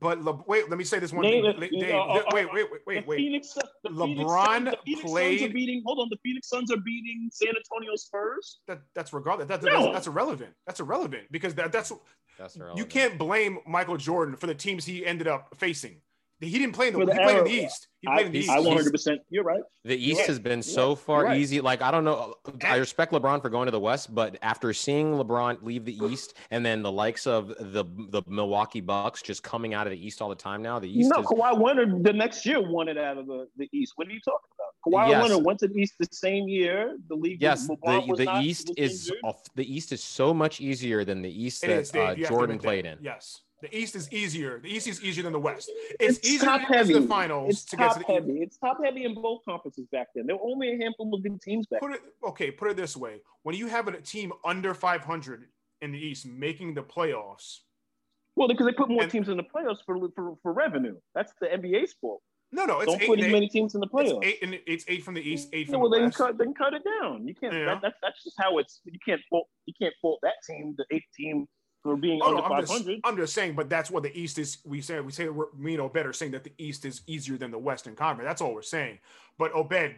But 0.00 0.22
Le- 0.22 0.42
wait, 0.46 0.70
let 0.70 0.78
me 0.78 0.84
say 0.84 0.98
this 0.98 1.12
one 1.12 1.22
Name 1.22 1.42
thing. 1.44 1.62
it. 1.62 1.80
Dave, 1.80 1.94
Uh, 1.94 2.22
wait, 2.32 2.50
wait, 2.54 2.70
wait, 2.72 2.80
wait, 2.86 3.00
the 3.02 3.06
wait. 3.06 3.16
Phoenix, 3.18 3.52
the 3.52 3.90
Phoenix 3.90 4.20
LeBron 4.22 4.46
Suns, 4.46 4.64
the 4.64 4.76
Phoenix 4.86 5.02
Suns 5.12 5.42
are 5.42 5.52
beating. 5.52 5.82
Hold 5.84 5.98
on, 5.98 6.08
the 6.10 6.16
Phoenix 6.22 6.48
Suns 6.48 6.70
are 6.72 6.78
beating 6.78 7.28
San 7.30 7.48
Antonio 7.48 7.94
Spurs. 7.96 8.60
That, 8.66 8.80
that's 8.94 9.12
regardless. 9.12 9.48
That, 9.48 9.60
that, 9.60 9.72
No. 9.72 9.80
that's, 9.82 9.92
that's 9.92 10.06
irrelevant. 10.06 10.54
That's 10.66 10.80
irrelevant 10.80 11.24
because 11.30 11.54
that, 11.56 11.70
that's 11.72 11.92
That's 12.38 12.56
irrelevant. 12.56 12.78
you 12.78 12.86
can't 12.86 13.18
blame 13.18 13.58
Michael 13.66 13.98
Jordan 13.98 14.36
for 14.36 14.46
the 14.46 14.54
teams 14.54 14.86
he 14.86 15.04
ended 15.04 15.26
up 15.28 15.48
facing. 15.58 15.96
He 16.44 16.58
didn't 16.58 16.74
play 16.74 16.88
in 16.88 16.98
the, 16.98 17.04
the 17.06 17.12
he 17.12 17.18
played 17.18 17.38
in 17.38 17.44
the. 17.44 17.50
East. 17.50 17.88
He 18.00 18.06
played 18.08 18.26
in 18.26 18.32
the 18.32 18.38
East. 18.40 18.50
I 18.50 18.60
100. 18.60 18.90
percent 18.90 19.20
You're 19.30 19.44
right. 19.44 19.62
The 19.84 19.96
East 19.96 20.20
right. 20.20 20.26
has 20.28 20.38
been 20.38 20.62
so 20.62 20.90
right. 20.90 20.98
far 20.98 21.24
right. 21.24 21.40
easy. 21.40 21.60
Like 21.60 21.82
I 21.82 21.90
don't 21.90 22.04
know. 22.04 22.34
I 22.64 22.76
respect 22.76 23.12
LeBron 23.12 23.42
for 23.42 23.50
going 23.50 23.66
to 23.66 23.70
the 23.72 23.80
West, 23.80 24.14
but 24.14 24.36
after 24.42 24.72
seeing 24.72 25.12
LeBron 25.14 25.62
leave 25.62 25.84
the 25.84 25.98
East 26.04 26.34
and 26.50 26.64
then 26.64 26.82
the 26.82 26.92
likes 26.92 27.26
of 27.26 27.48
the 27.48 27.84
the 28.10 28.22
Milwaukee 28.26 28.80
Bucks 28.80 29.22
just 29.22 29.42
coming 29.42 29.74
out 29.74 29.86
of 29.86 29.90
the 29.90 30.06
East 30.06 30.20
all 30.20 30.28
the 30.28 30.34
time 30.34 30.62
now, 30.62 30.78
the 30.78 30.88
East 30.90 31.10
no, 31.14 31.20
is 31.20 31.26
Kawhi 31.26 31.60
Leonard 31.60 32.04
the 32.04 32.12
next 32.12 32.44
year 32.46 32.60
won 32.60 32.88
it 32.88 32.98
out 32.98 33.18
of 33.18 33.26
the, 33.26 33.48
the 33.56 33.68
East. 33.72 33.92
What 33.96 34.08
are 34.08 34.12
you 34.12 34.20
talking 34.20 34.38
about? 34.58 34.64
Kawhi 34.86 35.08
Yes. 35.08 35.22
Leonard 35.28 35.44
went 35.46 35.58
to 35.60 35.68
the 35.68 35.78
East 35.80 35.94
the 35.98 36.08
same 36.12 36.48
year. 36.48 36.96
The 37.08 37.14
league. 37.14 37.40
yes. 37.40 37.68
LeBron 37.68 38.06
The 38.08 38.16
the 38.16 38.24
not- 38.24 38.44
East 38.44 38.70
is 38.76 39.10
off- 39.24 39.42
the 39.54 39.74
East 39.74 39.92
is 39.92 40.04
so 40.04 40.34
much 40.34 40.60
easier 40.60 41.04
than 41.04 41.22
the 41.22 41.30
East 41.44 41.64
It 41.64 41.68
that 41.68 41.78
is, 41.80 41.90
Dave. 41.90 42.02
uh, 42.02 42.04
You 42.12 42.24
have 42.24 42.28
to 42.28 42.28
Jordan 42.28 42.58
played 42.58 42.84
in. 42.86 42.98
Yes. 43.00 43.40
The 43.64 43.74
East 43.78 43.96
is 43.96 44.12
easier. 44.12 44.58
The 44.60 44.68
East 44.68 44.86
is 44.86 45.02
easier 45.02 45.24
than 45.24 45.32
the 45.32 45.38
West. 45.40 45.70
It's, 45.98 46.18
It's, 46.18 46.28
easier 46.28 46.44
top 46.50 46.60
to 46.60 46.66
get 46.66 46.76
heavy. 46.76 46.92
to 46.92 47.00
the 47.00 47.06
finals 47.06 47.50
It's 47.50 47.64
to 47.64 47.76
get 47.76 47.84
top 47.86 47.92
to 47.96 48.04
the 48.06 48.12
heavy. 48.12 48.42
It's 48.42 48.58
top 48.58 48.78
heavy 48.84 49.04
in 49.06 49.14
both 49.14 49.40
conferences 49.46 49.86
back 49.90 50.08
then. 50.14 50.26
There 50.26 50.36
were 50.36 50.42
only 50.44 50.74
a 50.74 50.76
handful 50.76 51.14
of 51.14 51.22
good 51.22 51.40
teams 51.40 51.66
back. 51.66 51.80
Put 51.80 51.92
it 51.92 52.00
okay. 52.28 52.50
Put 52.50 52.70
it 52.72 52.76
this 52.76 52.94
way: 52.94 53.22
when 53.42 53.54
you 53.56 53.66
have 53.68 53.88
a 53.88 53.98
team 54.02 54.32
under 54.44 54.74
500 54.74 55.46
in 55.80 55.92
the 55.92 55.98
East 55.98 56.26
making 56.26 56.74
the 56.74 56.82
playoffs, 56.82 57.60
Well, 58.36 58.48
because 58.48 58.66
they 58.66 58.72
put 58.74 58.90
more 58.90 59.02
And- 59.04 59.10
teams 59.10 59.30
in 59.30 59.38
the 59.38 59.44
playoffs 59.44 59.78
for, 59.86 59.96
for 60.14 60.36
for 60.42 60.52
revenue. 60.52 60.96
That's 61.14 61.32
the 61.40 61.46
NBA 61.46 61.88
sport. 61.88 62.20
no, 62.52 62.66
no, 62.66 62.80
it's 62.80 62.92
Don't 62.92 63.00
eight. 63.02 63.08
put 63.08 63.20
as 63.20 63.32
many 63.32 63.48
teams 63.48 63.74
in 63.74 63.80
the 63.80 63.86
playoffs. 63.88 64.18
It's 64.22 64.26
eight, 64.26 64.38
and 64.42 64.60
it's 64.66 64.84
eight 64.88 65.02
from 65.02 65.14
the 65.14 65.22
East, 65.22 65.48
eight 65.54 65.66
Yeah, 65.66 65.72
from 65.72 65.80
well, 65.80 65.90
the 65.90 65.96
then 65.96 66.04
West. 66.06 66.18
cut 66.18 66.36
then 66.36 66.52
cut 66.52 66.74
it 66.74 66.82
down. 67.00 67.26
You 67.26 67.34
can't. 67.34 67.54
Yeah. 67.54 67.64
That, 67.64 67.80
that's 67.82 67.96
that's 68.02 68.22
just 68.24 68.36
how 68.38 68.58
it's. 68.58 68.82
You 68.84 68.98
can't 69.06 69.22
fault. 69.30 69.48
You 69.64 69.72
can't 69.80 69.94
fault 70.02 70.18
that 70.22 70.34
team, 70.46 70.74
the 70.76 70.84
eighth 70.94 71.08
team, 71.16 71.46
for 71.84 71.96
being 71.96 72.20
Oh, 72.22 72.28
under 72.38 72.48
no, 72.48 72.54
I'm 72.54 72.66
just. 72.66 72.90
I'm 73.04 73.16
just 73.16 73.34
saying, 73.34 73.54
but 73.54 73.68
that's 73.68 73.90
what 73.90 74.02
the 74.02 74.18
East 74.18 74.38
is. 74.38 74.58
We 74.64 74.80
say 74.80 74.98
we 75.00 75.12
say 75.12 75.28
we're 75.28 75.52
me 75.56 75.74
and 75.74 75.82
Obed 75.82 75.98
are 75.98 76.12
saying 76.12 76.32
that 76.32 76.42
the 76.42 76.52
East 76.58 76.84
is 76.84 77.02
easier 77.06 77.36
than 77.36 77.50
the 77.50 77.58
Western 77.58 77.94
Conference. 77.94 78.26
That's 78.26 78.40
all 78.40 78.54
we're 78.54 78.62
saying. 78.62 78.98
But 79.38 79.52
Obed, 79.54 79.94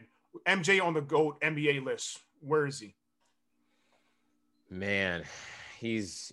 MJ 0.46 0.82
on 0.84 0.92
the 0.94 1.00
GOAT 1.00 1.40
NBA 1.40 1.84
list, 1.84 2.20
where 2.40 2.66
is 2.66 2.80
he? 2.80 2.94
Man, 4.68 5.22
he's 5.78 6.32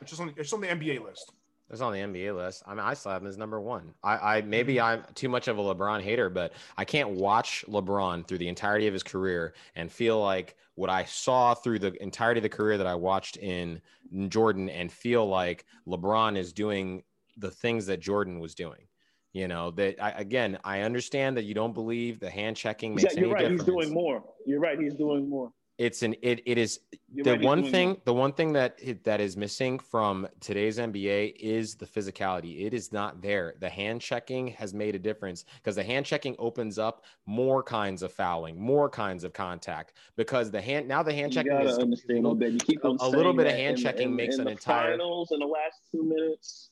It's 0.00 0.10
just 0.10 0.20
on, 0.20 0.34
it's 0.36 0.52
on 0.52 0.60
the 0.60 0.66
NBA 0.66 1.04
list. 1.04 1.32
It's 1.70 1.82
on 1.82 1.92
the 1.92 1.98
NBA 1.98 2.34
list. 2.34 2.62
I 2.66 2.70
mean, 2.70 2.80
I 2.80 2.94
still 2.94 3.12
have 3.12 3.22
him 3.22 3.28
as 3.28 3.36
number 3.36 3.60
one. 3.60 3.92
I, 4.02 4.36
I 4.36 4.40
maybe 4.42 4.76
mm-hmm. 4.76 5.02
I'm 5.02 5.14
too 5.14 5.28
much 5.28 5.48
of 5.48 5.58
a 5.58 5.62
LeBron 5.62 6.00
hater, 6.00 6.30
but 6.30 6.52
I 6.76 6.84
can't 6.84 7.10
watch 7.10 7.64
LeBron 7.68 8.26
through 8.26 8.38
the 8.38 8.48
entirety 8.48 8.86
of 8.86 8.94
his 8.94 9.02
career 9.02 9.54
and 9.74 9.92
feel 9.92 10.20
like 10.20 10.56
what 10.76 10.88
I 10.88 11.04
saw 11.04 11.54
through 11.54 11.80
the 11.80 12.02
entirety 12.02 12.38
of 12.38 12.42
the 12.42 12.48
career 12.48 12.78
that 12.78 12.86
I 12.86 12.94
watched 12.94 13.36
in 13.36 13.82
Jordan 14.28 14.70
and 14.70 14.90
feel 14.90 15.28
like 15.28 15.66
LeBron 15.86 16.38
is 16.38 16.52
doing 16.52 17.02
the 17.36 17.50
things 17.50 17.86
that 17.86 18.00
Jordan 18.00 18.40
was 18.40 18.54
doing. 18.54 18.88
You 19.34 19.46
know 19.46 19.70
that 19.72 20.02
I, 20.02 20.10
again, 20.12 20.58
I 20.64 20.80
understand 20.80 21.36
that 21.36 21.44
you 21.44 21.54
don't 21.54 21.74
believe 21.74 22.18
the 22.18 22.30
hand 22.30 22.56
checking 22.56 22.94
makes 22.94 23.14
Yeah, 23.14 23.20
you're 23.20 23.32
right. 23.32 23.40
difference. 23.40 23.62
He's 23.62 23.74
doing 23.74 23.92
more. 23.92 24.24
You're 24.46 24.60
right. 24.60 24.80
He's 24.80 24.94
doing 24.94 25.28
more. 25.28 25.52
It's 25.78 26.02
an 26.02 26.16
it 26.22 26.42
it 26.44 26.58
is 26.58 26.80
You're 27.14 27.24
the 27.24 27.46
one 27.46 27.62
thing 27.70 27.88
more. 27.90 27.96
the 28.04 28.12
one 28.12 28.32
thing 28.32 28.52
that 28.54 28.80
that 29.04 29.20
is 29.20 29.36
missing 29.36 29.78
from 29.78 30.26
today's 30.40 30.76
NBA 30.78 31.36
is 31.38 31.76
the 31.76 31.86
physicality. 31.86 32.66
It 32.66 32.74
is 32.74 32.92
not 32.92 33.22
there. 33.22 33.54
The 33.60 33.68
hand 33.68 34.00
checking 34.00 34.48
has 34.48 34.74
made 34.74 34.96
a 34.96 34.98
difference 34.98 35.44
because 35.58 35.76
the 35.76 35.84
hand 35.84 36.04
checking 36.04 36.34
opens 36.40 36.80
up 36.80 37.04
more 37.26 37.62
kinds 37.62 38.02
of 38.02 38.12
fouling, 38.12 38.60
more 38.60 38.90
kinds 38.90 39.22
of 39.22 39.32
contact 39.32 39.92
because 40.16 40.50
the 40.50 40.60
hand 40.60 40.88
now 40.88 41.04
the 41.04 41.14
hand 41.14 41.32
You 41.32 41.44
checking 41.44 41.60
is 41.60 41.78
a 41.78 42.34
bit. 42.34 42.52
You 42.54 42.58
keep 42.58 42.82
a 42.82 42.88
little 43.08 43.32
bit 43.32 43.46
of 43.46 43.52
hand 43.52 43.78
checking 43.78 44.08
in- 44.08 44.16
makes 44.16 44.34
in 44.34 44.40
an 44.42 44.44
the 44.46 44.50
entire- 44.52 44.98
finals 44.98 45.30
in 45.30 45.38
the 45.38 45.46
last 45.46 45.76
two 45.92 46.02
minutes. 46.02 46.70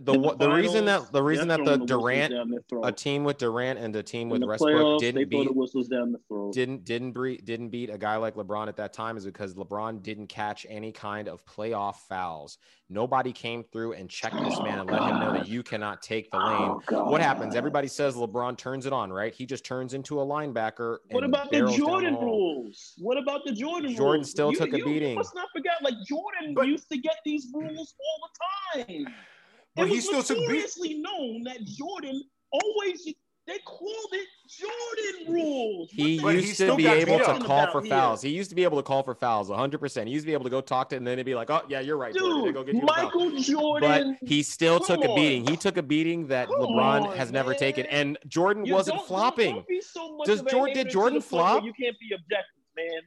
The 0.00 0.12
the 0.12 0.36
the 0.36 0.48
reason 0.50 0.84
that 0.84 1.10
the 1.10 1.22
reason 1.22 1.48
that 1.48 1.64
the 1.64 1.76
Durant 1.76 2.32
a 2.84 2.92
team 2.92 3.24
with 3.24 3.38
Durant 3.38 3.78
and 3.78 3.94
a 3.96 4.02
team 4.02 4.28
with 4.28 4.44
Westbrook 4.44 4.74
playoffs, 4.74 5.00
didn't 5.00 5.28
beat 5.28 5.54
whistles 5.54 5.88
down 5.88 6.12
the 6.12 6.18
throat. 6.28 6.54
didn't 6.54 6.84
didn't 6.84 7.12
beat 7.12 7.44
didn't 7.44 7.70
beat 7.70 7.90
a 7.90 7.98
guy 7.98 8.16
like 8.16 8.34
LeBron 8.36 8.68
at 8.68 8.76
that 8.76 8.92
time 8.92 9.16
is 9.16 9.24
because 9.24 9.54
LeBron 9.54 10.02
didn't 10.02 10.28
catch 10.28 10.66
any 10.68 10.92
kind 10.92 11.28
of 11.28 11.44
playoff 11.44 11.96
fouls. 12.08 12.58
Nobody 12.90 13.32
came 13.32 13.64
through 13.64 13.92
and 13.94 14.08
checked 14.08 14.38
this 14.42 14.58
man 14.62 14.78
and 14.78 14.90
let 14.90 15.02
him 15.02 15.20
know 15.20 15.32
that 15.34 15.46
you 15.46 15.62
cannot 15.62 16.00
take 16.00 16.30
the 16.30 16.38
lane. 16.38 16.56
Oh, 16.70 16.82
God. 16.86 17.10
What 17.10 17.20
happens? 17.20 17.54
Everybody 17.54 17.86
says 17.86 18.14
LeBron 18.14 18.56
turns 18.56 18.86
it 18.86 18.94
on, 18.94 19.12
right? 19.12 19.34
He 19.34 19.44
just 19.44 19.62
turns 19.62 19.92
into 19.92 20.22
a 20.22 20.24
linebacker. 20.24 20.98
What 21.10 21.22
about 21.22 21.50
the 21.50 21.66
Jordan 21.76 22.14
rules? 22.14 22.94
What 22.96 23.18
about 23.18 23.42
the 23.44 23.52
Jordan 23.52 23.88
rules? 23.88 23.98
Jordan 23.98 24.24
still 24.24 24.52
You- 24.52 24.58
took 24.58 24.68
a 24.72 24.78
beating. 24.82 25.10
You 25.10 25.16
must 25.16 25.34
not 25.34 25.48
forget, 25.54 25.74
like 25.82 25.94
Jordan 26.06 26.54
But- 26.54 26.68
used 26.68 26.88
to 26.90 26.96
get 26.96 27.16
these 27.26 27.48
rules 27.52 27.94
all 28.00 28.28
the 28.78 28.84
time. 28.84 29.14
But 29.78 29.86
it 29.86 29.90
he 29.90 29.96
was 29.96 30.04
still 30.06 30.22
took 30.22 30.36
beat- 30.38 30.46
notoriously 30.48 30.94
known 30.94 31.42
that 31.44 31.64
Jordan 31.64 32.22
always 32.52 33.06
they 33.46 33.58
called 33.64 34.12
it 34.12 34.28
Jordan 34.50 35.32
rules. 35.34 35.90
He 35.90 36.18
What 36.18 36.34
he 36.34 36.42
used 36.42 36.58
to 36.58 36.76
be 36.76 36.86
able 36.86 37.16
to 37.18 37.38
call 37.42 37.66
for 37.72 37.78
about 37.78 37.88
fouls. 37.88 38.20
He 38.22 38.28
used 38.28 38.50
to 38.50 38.54
be 38.56 38.62
able 38.62 38.76
to 38.76 38.82
call 38.82 39.02
for 39.02 39.14
fouls 39.14 39.48
100%. 39.48 40.06
He 40.06 40.12
used 40.12 40.24
to 40.24 40.26
be 40.26 40.34
able 40.34 40.44
to 40.44 40.50
go 40.50 40.60
talk 40.60 40.90
to 40.90 40.96
and 40.96 41.06
then 41.06 41.16
he'd 41.16 41.24
be 41.24 41.34
like, 41.34 41.48
oh, 41.48 41.62
yeah, 41.66 41.80
you're 41.80 41.96
right. 41.96 42.14
Jordan. 42.14 42.44
Dude, 42.44 42.54
Go 42.54 42.62
get 42.64 42.74
you 42.74 42.82
the 42.82 42.86
foul." 42.86 43.04
Michael 43.04 43.80
but 43.80 44.04
he 44.28 44.42
still 44.42 44.78
Come 44.80 45.00
took 45.00 45.04
a 45.10 45.14
beating. 45.14 45.46
He 45.48 45.56
took 45.56 45.78
a 45.78 45.82
beating 45.82 46.26
that 46.26 46.48
Come 46.48 46.60
LeBron 46.60 47.06
on, 47.08 47.16
has 47.16 47.32
never 47.32 47.54
taken, 47.54 47.86
and 47.86 48.18
Jordan 48.26 48.66
you 48.66 48.74
wasn't 48.74 48.98
don't- 48.98 49.06
flopping. 49.08 49.54
Don't 49.54 49.66
be 49.68 49.80
so 49.80 50.14
much 50.18 50.26
Does 50.26 50.42
Jordan- 50.42 50.74
did 50.76 50.90
Jordan 50.90 51.20
the 51.20 51.24
point 51.24 51.32
where 51.32 51.52
flop? 51.54 51.64
You 51.64 51.72
can't 51.72 51.96
be 51.98 52.14
objective, 52.14 52.62
man. 52.76 53.00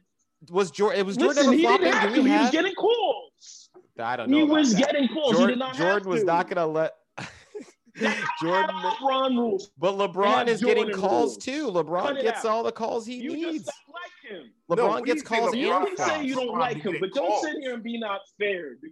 Was 0.50 0.72
Jordan? 0.72 0.98
It 0.98 1.06
was 1.06 1.16
Jordan 1.16 1.36
Listen, 1.36 1.52
he 1.52 1.62
flopping? 1.62 1.84
didn't 1.84 1.94
have 2.00 2.14
Do 2.14 2.22
to. 2.24 2.28
He 2.28 2.36
was 2.36 2.50
getting 2.50 2.74
calls. 2.74 3.21
I 4.02 4.16
don't 4.16 4.30
know. 4.30 4.36
He 4.38 4.44
was 4.44 4.74
that. 4.74 4.86
getting 4.92 5.08
calls. 5.08 5.32
he 5.32 5.38
Jordan, 5.38 5.48
did 5.48 5.58
not 5.58 5.74
Jordan 5.76 5.98
have 5.98 6.06
was 6.06 6.24
not 6.24 6.48
gonna 6.48 6.66
let. 6.66 6.92
Jordan, 8.42 8.74
LeBron 8.74 9.36
rules. 9.36 9.70
but 9.78 9.94
LeBron 9.96 10.38
have 10.38 10.48
is 10.48 10.62
getting 10.62 10.90
calls 10.92 11.32
rules. 11.34 11.44
too. 11.44 11.70
LeBron 11.70 12.20
gets 12.22 12.44
out. 12.44 12.50
all 12.50 12.62
the 12.62 12.72
calls 12.72 13.04
he 13.04 13.16
You 13.16 13.32
needs. 13.34 13.64
just 13.66 13.78
don't 13.86 13.94
like 13.94 14.44
him. 14.46 14.52
LeBron 14.70 15.00
we 15.02 15.06
gets 15.06 15.22
calls 15.22 15.52
LeBron 15.52 15.58
You 15.60 15.74
and 15.74 15.86
can 15.88 15.96
fouls. 15.96 16.10
say 16.10 16.24
you 16.24 16.34
don't 16.34 16.48
LeBron 16.48 16.58
like 16.58 16.76
him, 16.78 16.92
getting 16.92 17.00
but 17.00 17.12
don't 17.12 17.42
sit 17.42 17.56
here 17.60 17.74
and 17.74 17.82
be 17.82 17.98
not 17.98 18.20
fair. 18.38 18.70
dude. 18.76 18.90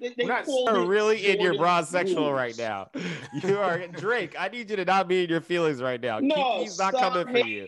They, 0.00 0.08
they 0.10 0.24
We're 0.24 0.28
not- 0.28 0.44
called 0.44 0.68
You're 0.70 0.84
really 0.86 1.24
in 1.26 1.40
your 1.40 1.52
Jordan 1.52 1.60
broad 1.60 1.86
sexual 1.86 2.32
right 2.32 2.56
now. 2.58 2.90
You 3.42 3.58
are 3.58 3.86
Drake. 3.86 4.34
I 4.38 4.48
need 4.48 4.68
you 4.68 4.76
to 4.76 4.84
not 4.84 5.08
be 5.08 5.24
in 5.24 5.30
your 5.30 5.40
feelings 5.40 5.80
right 5.80 6.00
now. 6.00 6.18
No, 6.20 6.58
Kiki's 6.58 6.78
not 6.78 6.94
stop 6.94 7.14
coming 7.14 7.32
for 7.42 7.46
you. 7.48 7.66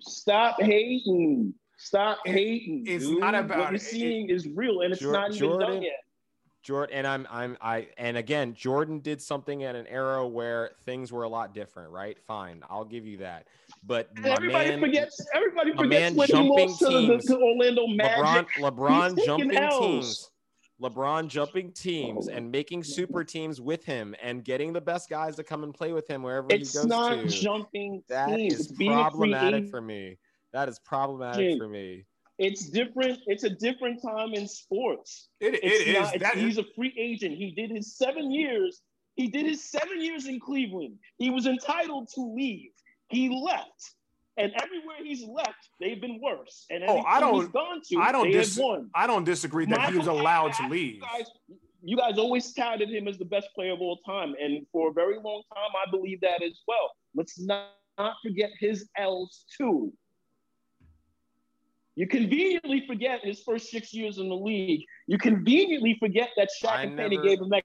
Stop 0.00 0.60
hating. 0.60 1.54
Stop 1.84 2.18
It- 2.24 2.32
hating. 2.32 2.84
it's 2.86 3.04
dude. 3.06 3.20
not 3.20 3.34
about- 3.34 3.58
what 3.58 3.66
you're 3.68 3.74
it- 3.74 3.80
seeing 3.82 4.30
is 4.30 4.48
real, 4.48 4.80
and 4.80 4.92
it's 4.92 5.02
Jor- 5.02 5.12
not 5.12 5.26
even 5.28 5.38
Jordan- 5.38 5.68
done 5.68 5.82
yet. 5.82 6.00
Jordan 6.62 6.96
and 6.96 7.06
I'm 7.06 7.26
I'm 7.30 7.58
I 7.60 7.88
and 7.98 8.16
again 8.16 8.54
Jordan 8.54 9.00
did 9.00 9.20
something 9.20 9.64
at 9.64 9.76
an 9.76 9.86
era 9.86 10.26
where 10.26 10.70
things 10.86 11.12
were 11.12 11.24
a 11.24 11.28
lot 11.28 11.52
different, 11.52 11.90
right? 11.90 12.18
Fine, 12.22 12.62
I'll 12.70 12.86
give 12.86 13.04
you 13.04 13.18
that. 13.18 13.48
But 13.82 14.08
my 14.18 14.30
everybody 14.30 14.70
man, 14.70 14.80
forgets. 14.80 15.26
Everybody 15.34 15.72
my 15.74 15.82
forgets 15.82 16.00
man 16.00 16.16
when 16.16 16.26
he 16.26 16.32
jumping 16.32 16.68
lost 16.70 16.78
to, 16.78 16.84
the, 16.86 17.00
teams. 17.00 17.24
to 17.26 17.36
Orlando 17.38 17.86
Magic. 17.88 18.48
LeBron 18.60 19.16
LeBron 19.16 19.24
jumping 19.26 19.54
Ls. 19.58 19.78
teams. 19.78 20.30
LeBron 20.80 21.28
jumping 21.28 21.70
teams 21.72 22.28
and 22.28 22.50
making 22.50 22.82
super 22.82 23.22
teams 23.24 23.60
with 23.60 23.84
him 23.84 24.14
and 24.22 24.42
getting 24.42 24.72
the 24.72 24.80
best 24.80 25.10
guys 25.10 25.36
to 25.36 25.44
come 25.44 25.64
and 25.64 25.74
play 25.74 25.92
with 25.92 26.08
him 26.08 26.22
wherever 26.22 26.46
It's 26.48 26.72
he 26.72 26.78
goes 26.78 26.84
It's 26.84 26.86
not 26.86 27.16
to. 27.20 27.28
jumping 27.28 28.02
That 28.08 28.34
teams. 28.34 28.54
is 28.54 28.60
It's 28.60 28.72
being 28.72 28.90
a 28.92 28.96
free 29.10 29.32
problematic 29.32 29.68
for 29.68 29.82
me. 29.82 30.16
That 30.54 30.68
is 30.68 30.78
problematic 30.78 31.50
Jake, 31.50 31.58
for 31.58 31.68
me. 31.68 32.04
It's 32.38 32.68
different. 32.70 33.18
It's 33.26 33.42
a 33.44 33.50
different 33.50 34.00
time 34.00 34.32
in 34.34 34.46
sports. 34.48 35.28
It, 35.40 35.54
it 35.54 35.60
It's 35.64 35.86
is. 35.88 35.94
not, 35.94 36.14
it's- 36.14 36.32
that 36.32 36.40
he's 36.40 36.58
a 36.58 36.64
free 36.76 36.94
agent. 36.96 37.36
He 37.36 37.50
did 37.50 37.70
his 37.70 37.96
seven 37.96 38.30
years. 38.30 38.80
He 39.16 39.26
did 39.28 39.46
his 39.46 39.62
seven 39.68 40.00
years 40.00 40.26
in 40.26 40.40
Cleveland. 40.40 40.96
He 41.18 41.30
was 41.30 41.46
entitled 41.46 42.08
to 42.14 42.20
leave. 42.34 42.70
He 43.08 43.28
left. 43.28 43.94
And 44.36 44.52
everywhere 44.60 44.96
he's 45.04 45.24
left, 45.24 45.68
they've 45.80 46.00
been 46.00 46.20
worse. 46.20 46.66
And 46.70 46.82
Oh, 46.88 47.02
I 47.06 47.20
don't- 47.20 47.40
he's 47.42 47.48
gone 47.48 47.80
to, 47.90 47.98
I 48.00 48.10
don't 48.12 48.26
they 48.30 48.38
dis- 48.38 48.56
have 48.56 48.64
won. 48.64 48.90
I 48.94 49.06
don't 49.06 49.24
disagree 49.24 49.66
that 49.66 49.90
he 49.90 49.98
was 49.98 50.06
Michael 50.06 50.20
allowed 50.20 50.52
to 50.54 50.68
leave. 50.68 50.94
You 50.94 51.00
guys, 51.00 51.30
you 51.84 51.96
guys 51.96 52.18
always 52.18 52.52
touted 52.52 52.90
him 52.90 53.06
as 53.06 53.18
the 53.18 53.24
best 53.24 53.48
player 53.54 53.72
of 53.72 53.80
all 53.80 53.98
time. 53.98 54.34
And 54.40 54.66
for 54.72 54.90
a 54.90 54.92
very 54.92 55.16
long 55.16 55.42
time, 55.54 55.70
I 55.86 55.88
believe 55.90 56.20
that 56.22 56.42
as 56.42 56.60
well. 56.66 56.90
Let's 57.14 57.38
not, 57.40 57.70
not 57.98 58.16
forget 58.24 58.50
his 58.58 58.88
L's 58.96 59.44
too. 59.56 59.92
You 61.96 62.08
conveniently 62.08 62.84
forget 62.86 63.20
his 63.24 63.40
first 63.42 63.70
six 63.70 63.94
years 63.94 64.18
in 64.18 64.28
the 64.28 64.34
league. 64.34 64.84
You 65.06 65.16
conveniently 65.18 65.96
forget 66.00 66.30
that 66.36 66.48
Shaq 66.60 66.70
I 66.70 66.82
and 66.82 66.96
Penny 66.96 67.16
never- 67.16 67.28
gave 67.28 67.40
him 67.40 67.50
that. 67.50 67.64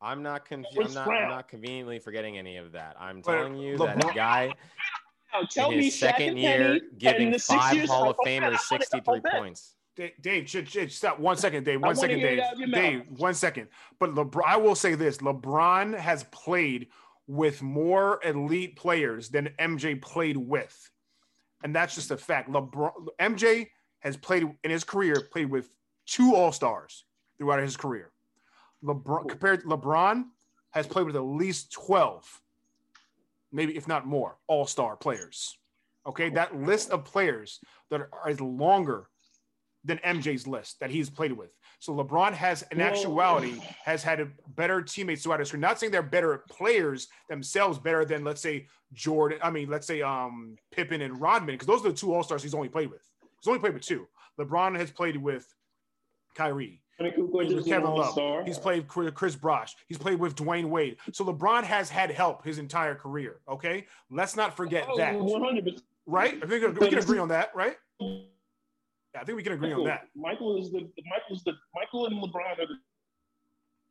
I'm 0.00 0.22
not 0.22 0.44
conf- 0.44 0.66
I'm 0.78 0.92
not, 0.92 1.08
I'm 1.08 1.28
not 1.30 1.48
conveniently 1.48 1.98
forgetting 1.98 2.36
any 2.36 2.56
of 2.58 2.72
that. 2.72 2.96
I'm 3.00 3.22
telling 3.22 3.56
you 3.56 3.78
that 3.78 4.04
a 4.04 4.12
guy 4.12 4.52
Now, 5.34 5.46
tell 5.50 5.70
in 5.72 5.80
his 5.80 5.94
Shaq 5.94 5.98
second 5.98 6.28
and 6.30 6.38
year 6.38 6.80
giving 6.98 7.30
the 7.30 7.38
five 7.38 7.74
years. 7.74 7.90
Hall 7.90 8.10
of 8.10 8.16
man, 8.24 8.44
I 8.44 8.50
Famers 8.50 8.60
63 8.60 9.00
oh, 9.06 9.38
points. 9.38 9.74
Dave, 9.96 10.12
Dave, 10.20 10.48
shit, 10.48 10.68
shit, 10.68 10.92
stop 10.92 11.18
one 11.18 11.36
second, 11.36 11.64
Dave. 11.64 11.80
One 11.80 11.96
second, 11.96 12.20
Dave. 12.20 12.42
Dave, 12.72 13.02
one 13.16 13.34
second. 13.34 13.68
But 13.98 14.14
LeBron, 14.14 14.42
I 14.46 14.56
will 14.56 14.74
say 14.74 14.94
this: 14.94 15.18
LeBron 15.18 15.96
has 15.98 16.24
played 16.24 16.88
with 17.26 17.62
more 17.62 18.20
elite 18.24 18.76
players 18.76 19.28
than 19.28 19.50
MJ 19.58 20.00
played 20.00 20.36
with, 20.36 20.90
and 21.64 21.74
that's 21.74 21.94
just 21.94 22.10
a 22.10 22.16
fact. 22.16 22.50
LeBron, 22.50 22.92
MJ 23.18 23.68
has 24.00 24.16
played 24.16 24.46
in 24.62 24.70
his 24.70 24.84
career, 24.84 25.28
played 25.32 25.50
with 25.50 25.74
two 26.06 26.36
All 26.36 26.52
Stars 26.52 27.04
throughout 27.38 27.58
his 27.58 27.76
career. 27.76 28.12
LeBron 28.84 29.28
compared 29.28 29.64
LeBron 29.64 30.24
has 30.70 30.86
played 30.86 31.06
with 31.06 31.16
at 31.16 31.22
least 31.22 31.72
twelve, 31.72 32.40
maybe 33.50 33.76
if 33.76 33.88
not 33.88 34.06
more, 34.06 34.36
All 34.46 34.66
Star 34.66 34.94
players. 34.94 35.58
Okay, 36.06 36.28
that 36.30 36.54
list 36.54 36.90
of 36.90 37.04
players 37.04 37.60
that 37.90 38.02
are, 38.12 38.30
is 38.30 38.40
longer 38.40 39.08
than 39.84 39.98
MJ's 39.98 40.46
list 40.46 40.80
that 40.80 40.90
he's 40.90 41.08
played 41.08 41.32
with. 41.32 41.50
So 41.84 41.92
LeBron 41.92 42.32
has, 42.32 42.64
in 42.72 42.80
actuality, 42.80 43.60
has 43.84 44.02
had 44.02 44.32
better 44.56 44.80
teammates 44.80 45.22
throughout 45.22 45.40
his 45.40 45.50
career. 45.50 45.60
Not 45.60 45.78
saying 45.78 45.92
they're 45.92 46.02
better 46.02 46.38
players 46.48 47.08
themselves, 47.28 47.78
better 47.78 48.06
than 48.06 48.24
let's 48.24 48.40
say 48.40 48.68
Jordan. 48.94 49.38
I 49.42 49.50
mean, 49.50 49.68
let's 49.68 49.86
say 49.86 50.00
um 50.00 50.56
Pippen 50.70 51.02
and 51.02 51.20
Rodman, 51.20 51.56
because 51.56 51.66
those 51.66 51.84
are 51.84 51.90
the 51.90 51.94
two 51.94 52.14
All 52.14 52.22
Stars 52.22 52.42
he's 52.42 52.54
only 52.54 52.70
played 52.70 52.90
with. 52.90 53.02
He's 53.38 53.48
only 53.48 53.60
played 53.60 53.74
with 53.74 53.82
two. 53.82 54.08
LeBron 54.38 54.78
has 54.78 54.90
played 54.90 55.18
with 55.18 55.54
Kyrie. 56.34 56.80
With 56.98 57.66
Kevin 57.66 57.90
Love. 57.90 58.46
He's 58.46 58.58
played 58.58 58.86
with 58.94 59.14
Chris 59.14 59.36
Bosh. 59.36 59.74
He's 59.86 59.98
played 59.98 60.18
with 60.18 60.36
Dwyane 60.36 60.70
Wade. 60.70 60.96
So 61.12 61.24
LeBron 61.24 61.64
has 61.64 61.90
had 61.90 62.10
help 62.10 62.44
his 62.44 62.58
entire 62.58 62.94
career. 62.94 63.40
Okay, 63.46 63.86
let's 64.10 64.36
not 64.36 64.56
forget 64.56 64.86
oh, 64.88 64.96
that. 64.96 65.14
100%. 65.14 65.82
Right? 66.06 66.38
I 66.42 66.46
think 66.46 66.78
we 66.80 66.88
can 66.88 66.98
agree 66.98 67.18
on 67.18 67.28
that, 67.28 67.54
right? 67.54 67.76
I 69.16 69.24
think 69.24 69.36
we 69.36 69.42
can 69.42 69.52
agree 69.52 69.68
Michael, 69.68 69.82
on 69.82 69.88
that. 69.88 70.08
Michael 70.16 70.60
is 70.60 70.70
the 70.70 70.88
Michael's 71.08 71.44
the 71.44 71.52
Michael 71.74 72.06
and 72.06 72.16
LeBron 72.16 72.58
are 72.58 72.66
the 72.66 72.78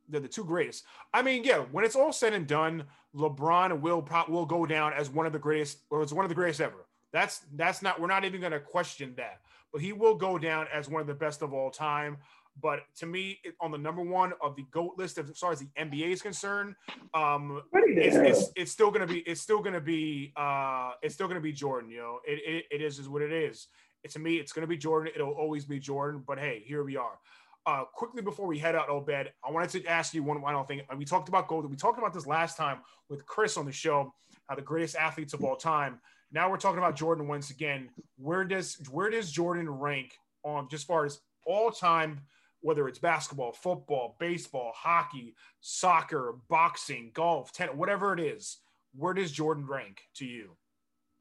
they're 0.10 0.22
the 0.22 0.28
two 0.28 0.44
greatest. 0.44 0.84
I 1.14 1.22
mean, 1.22 1.44
yeah, 1.44 1.60
when 1.60 1.86
it's 1.86 1.96
all 1.96 2.12
said 2.12 2.34
and 2.34 2.46
done, 2.46 2.84
LeBron 3.16 3.80
will 3.80 4.08
will 4.28 4.46
go 4.46 4.66
down 4.66 4.94
as 4.94 5.10
one 5.10 5.26
of 5.26 5.34
the 5.34 5.40
greatest, 5.40 5.80
or 5.90 6.02
as 6.02 6.14
one 6.14 6.26
of 6.26 6.30
the 6.30 6.36
greatest 6.36 6.62
ever. 6.62 6.86
That's 7.12 7.42
that's 7.56 7.82
not 7.82 8.00
we're 8.00 8.08
not 8.08 8.26
even 8.26 8.40
going 8.42 8.52
to 8.52 8.60
question 8.60 9.14
that, 9.18 9.42
but 9.72 9.82
he 9.82 9.94
will 9.94 10.16
go 10.16 10.38
down 10.38 10.68
as 10.74 10.90
one 10.90 11.02
of 11.02 11.08
the 11.08 11.14
best 11.14 11.42
of 11.42 11.54
all 11.54 11.70
time. 11.70 12.18
But 12.62 12.82
to 12.98 13.08
me, 13.08 13.40
on 13.60 13.72
the 13.72 13.80
number 13.80 14.04
one 14.04 14.34
of 14.40 14.56
the 14.56 14.64
goat 14.70 14.94
list, 14.98 15.18
as 15.18 15.38
far 15.40 15.52
as 15.52 15.60
the 15.60 15.70
NBA 15.78 16.10
is 16.10 16.22
concerned, 16.22 16.76
um, 17.16 17.64
it's, 17.74 18.16
it's, 18.16 18.52
it's, 18.56 18.72
still 18.72 18.92
gonna 18.92 19.08
be 19.08 19.20
it's 19.22 19.42
still 19.42 19.60
gonna 19.60 19.82
be 19.82 20.34
uh, 20.36 20.92
it's 21.02 21.16
still 21.16 21.28
gonna 21.28 21.40
be 21.40 21.52
Jordan. 21.52 21.90
You 21.90 21.98
know, 21.98 22.20
it, 22.28 22.40
it, 22.46 22.66
it 22.70 22.82
is 22.84 23.00
is 23.00 23.10
what 23.10 23.24
it 23.24 23.32
is 23.32 23.68
to 24.12 24.20
me, 24.20 24.36
it's 24.38 24.52
going 24.52 24.62
to 24.62 24.68
be 24.68 24.78
Jordan. 24.78 25.12
It'll 25.16 25.32
always 25.32 25.66
be 25.66 25.80
Jordan. 25.80 26.24
But 26.26 26.40
hey, 26.40 26.64
here 26.66 26.84
we 26.84 26.98
are. 26.98 27.20
Uh, 27.66 27.86
quickly 27.86 28.22
before 28.22 28.46
we 28.46 28.60
head 28.60 28.76
out, 28.76 28.90
Obed, 28.90 29.10
I 29.10 29.52
wanted 29.52 29.70
to 29.70 29.86
ask 29.86 30.14
you 30.14 30.22
one 30.22 30.42
final 30.42 30.64
thing. 30.64 30.82
We 30.98 31.06
talked 31.06 31.30
about 31.30 31.48
gold. 31.48 31.70
We 31.70 31.78
talked 31.78 31.98
about 31.98 32.14
this 32.14 32.28
last 32.28 32.58
time 32.58 32.80
with 33.10 33.26
Chris 33.26 33.56
on 33.56 33.66
the 33.66 33.72
show, 33.72 34.14
uh, 34.50 34.56
the 34.56 34.62
greatest 34.62 34.98
athletes 34.98 35.34
of 35.34 35.44
all 35.44 35.56
time. 35.56 36.00
Now 36.34 36.50
we're 36.50 36.58
talking 36.58 36.80
about 36.80 36.98
Jordan 36.98 37.28
once 37.28 37.52
again. 37.52 37.90
Where 38.18 38.44
does 38.44 38.78
where 38.90 39.10
does 39.10 39.32
Jordan 39.32 39.70
rank 39.70 40.18
on 40.44 40.68
just 40.68 40.88
far 40.88 41.06
as 41.06 41.22
all 41.46 41.72
time, 41.72 42.22
whether 42.62 42.88
it's 42.88 43.00
basketball, 43.00 43.54
football, 43.54 44.18
baseball, 44.20 44.74
hockey, 44.76 45.36
soccer, 45.62 46.36
boxing, 46.50 47.12
golf, 47.14 47.54
tennis, 47.54 47.76
whatever 47.76 48.14
it 48.14 48.20
is? 48.20 48.58
Where 48.96 49.14
does 49.14 49.32
Jordan 49.32 49.66
rank 49.68 50.02
to 50.16 50.26
you? 50.26 50.58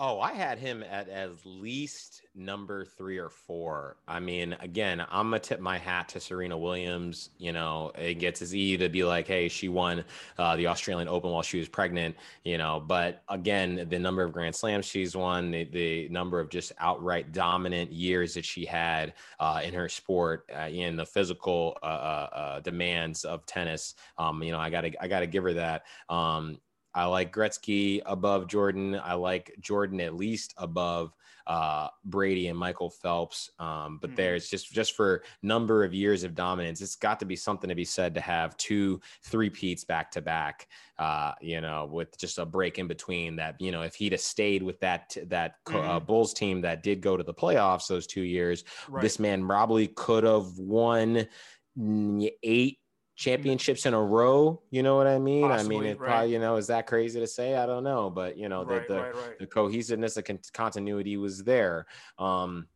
Oh, 0.00 0.18
I 0.20 0.32
had 0.32 0.58
him 0.58 0.82
at 0.82 1.08
at 1.08 1.30
least 1.44 2.22
number 2.34 2.84
three 2.84 3.18
or 3.18 3.28
four. 3.28 3.98
I 4.08 4.18
mean, 4.18 4.56
again, 4.58 5.00
I'm 5.00 5.26
gonna 5.26 5.38
tip 5.38 5.60
my 5.60 5.78
hat 5.78 6.08
to 6.08 6.20
Serena 6.20 6.58
Williams. 6.58 7.30
You 7.38 7.52
know, 7.52 7.92
it 7.96 8.14
gets 8.14 8.42
as 8.42 8.52
easy 8.52 8.78
to 8.78 8.88
be 8.88 9.04
like, 9.04 9.28
hey, 9.28 9.48
she 9.48 9.68
won 9.68 10.04
uh, 10.38 10.56
the 10.56 10.66
Australian 10.66 11.06
Open 11.06 11.30
while 11.30 11.42
she 11.42 11.58
was 11.58 11.68
pregnant. 11.68 12.16
You 12.42 12.58
know, 12.58 12.80
but 12.80 13.22
again, 13.28 13.86
the 13.88 13.98
number 13.98 14.24
of 14.24 14.32
Grand 14.32 14.56
Slams 14.56 14.86
she's 14.86 15.14
won, 15.14 15.52
the, 15.52 15.64
the 15.64 16.08
number 16.08 16.40
of 16.40 16.48
just 16.48 16.72
outright 16.78 17.30
dominant 17.30 17.92
years 17.92 18.34
that 18.34 18.44
she 18.44 18.64
had 18.64 19.14
uh, 19.38 19.60
in 19.62 19.72
her 19.72 19.88
sport, 19.88 20.50
uh, 20.52 20.68
in 20.68 20.96
the 20.96 21.06
physical 21.06 21.78
uh, 21.80 21.86
uh, 21.86 22.28
uh, 22.32 22.60
demands 22.60 23.24
of 23.24 23.46
tennis. 23.46 23.94
Um, 24.18 24.42
you 24.42 24.50
know, 24.50 24.58
I 24.58 24.68
gotta 24.68 24.90
I 25.00 25.06
gotta 25.06 25.28
give 25.28 25.44
her 25.44 25.54
that. 25.54 25.84
Um, 26.08 26.58
I 26.94 27.06
like 27.06 27.32
Gretzky 27.32 28.02
above 28.04 28.48
Jordan. 28.48 29.00
I 29.02 29.14
like 29.14 29.54
Jordan 29.60 30.00
at 30.00 30.14
least 30.14 30.54
above 30.56 31.14
uh, 31.46 31.88
Brady 32.04 32.48
and 32.48 32.58
Michael 32.58 32.90
Phelps. 32.90 33.50
Um, 33.58 33.98
but 34.00 34.10
mm-hmm. 34.10 34.16
there's 34.16 34.48
just 34.48 34.72
just 34.72 34.94
for 34.94 35.22
number 35.42 35.84
of 35.84 35.94
years 35.94 36.24
of 36.24 36.34
dominance, 36.34 36.80
it's 36.80 36.96
got 36.96 37.18
to 37.20 37.26
be 37.26 37.36
something 37.36 37.68
to 37.68 37.74
be 37.74 37.84
said 37.84 38.14
to 38.14 38.20
have 38.20 38.56
two 38.56 39.00
three 39.24 39.50
peats 39.50 39.84
back 39.84 40.10
to 40.12 40.20
back. 40.20 40.68
Uh, 40.98 41.32
you 41.40 41.60
know, 41.60 41.88
with 41.90 42.16
just 42.16 42.38
a 42.38 42.46
break 42.46 42.78
in 42.78 42.86
between 42.86 43.36
that. 43.36 43.56
You 43.60 43.72
know, 43.72 43.82
if 43.82 43.94
he'd 43.94 44.12
have 44.12 44.20
stayed 44.20 44.62
with 44.62 44.78
that 44.80 45.16
that 45.26 45.56
uh, 45.66 45.70
mm-hmm. 45.70 45.90
uh, 45.90 46.00
Bulls 46.00 46.32
team 46.34 46.60
that 46.62 46.82
did 46.82 47.00
go 47.00 47.16
to 47.16 47.24
the 47.24 47.34
playoffs 47.34 47.88
those 47.88 48.06
two 48.06 48.22
years, 48.22 48.64
right. 48.88 49.02
this 49.02 49.18
man 49.18 49.46
probably 49.46 49.88
could 49.88 50.24
have 50.24 50.58
won 50.58 51.26
eight 52.42 52.78
championships 53.22 53.86
in 53.86 53.94
a 53.94 54.02
row. 54.02 54.60
You 54.70 54.82
know 54.82 54.96
what 54.96 55.06
I 55.06 55.18
mean? 55.18 55.42
Possibly, 55.48 55.76
I 55.76 55.80
mean, 55.80 55.88
it 55.88 56.00
right. 56.00 56.08
probably, 56.08 56.32
you 56.32 56.40
know, 56.40 56.56
is 56.56 56.66
that 56.66 56.86
crazy 56.86 57.20
to 57.20 57.26
say? 57.26 57.54
I 57.54 57.66
don't 57.66 57.84
know, 57.84 58.10
but 58.10 58.36
you 58.36 58.48
know, 58.48 58.64
right, 58.64 58.86
the, 58.88 58.94
the, 58.94 59.00
right, 59.00 59.38
the, 59.38 59.46
cohesiveness, 59.46 60.14
the 60.14 60.38
continuity 60.52 61.16
was 61.16 61.44
there. 61.44 61.86
Um, 62.18 62.66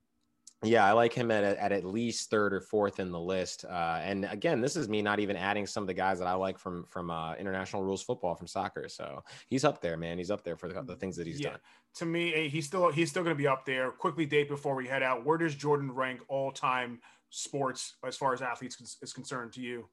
yeah, 0.63 0.87
I 0.87 0.93
like 0.93 1.13
him 1.13 1.31
at, 1.31 1.45
at 1.45 1.73
at 1.73 1.85
least 1.85 2.31
third 2.31 2.55
or 2.55 2.61
fourth 2.61 2.99
in 2.99 3.11
the 3.11 3.21
list. 3.21 3.65
Uh, 3.65 3.99
and 4.03 4.25
again, 4.25 4.61
this 4.61 4.77
is 4.77 4.89
me 4.89 5.03
not 5.03 5.21
even 5.21 5.37
adding 5.37 5.67
some 5.67 5.83
of 5.83 5.87
the 5.87 5.95
guys 5.95 6.19
that 6.21 6.29
I 6.29 6.35
like 6.35 6.59
from 6.59 6.85
from 6.85 7.11
uh, 7.11 7.35
international 7.35 7.83
rules 7.83 8.03
football 8.03 8.35
from 8.37 8.47
soccer. 8.47 8.89
So 8.89 9.23
he's 9.49 9.65
up 9.65 9.81
there, 9.81 9.97
man. 9.97 10.17
He's 10.17 10.31
up 10.31 10.45
there 10.45 10.57
for 10.57 10.69
the, 10.69 10.83
the 10.83 10.97
things 10.97 11.17
that 11.17 11.27
he's 11.27 11.41
yeah. 11.41 11.51
done. 11.51 11.59
To 11.97 12.07
me, 12.07 12.49
he's 12.49 12.67
still 12.67 12.91
he's 12.91 13.11
still 13.11 13.23
going 13.23 13.37
to 13.37 13.39
be 13.39 13.49
up 13.49 13.67
there. 13.67 13.91
Quickly, 13.91 14.27
date 14.27 14.49
before 14.49 14.77
we 14.77 14.87
head 14.87 15.03
out. 15.03 15.27
Where 15.27 15.39
does 15.39 15.55
Jordan 15.55 15.93
rank 15.93 16.21
all 16.29 16.53
time 16.53 17.01
sports 17.31 17.97
as 18.07 18.17
far 18.17 18.33
as 18.33 18.41
athletes 18.41 18.97
is 19.03 19.13
concerned 19.13 19.53
to 19.55 19.61
you? 19.61 19.89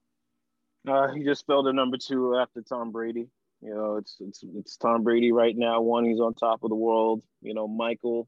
Uh, 0.87 1.11
he 1.13 1.23
just 1.23 1.45
fell 1.45 1.63
to 1.63 1.73
number 1.73 1.97
two 1.97 2.37
after 2.37 2.61
Tom 2.61 2.91
Brady. 2.91 3.27
You 3.61 3.73
know, 3.73 3.95
it's 3.95 4.17
it's 4.19 4.43
it's 4.55 4.77
Tom 4.77 5.03
Brady 5.03 5.31
right 5.31 5.55
now. 5.55 5.81
One, 5.81 6.03
he's 6.03 6.19
on 6.19 6.33
top 6.33 6.63
of 6.63 6.69
the 6.69 6.75
world. 6.75 7.23
You 7.41 7.53
know, 7.53 7.67
Michael. 7.67 8.27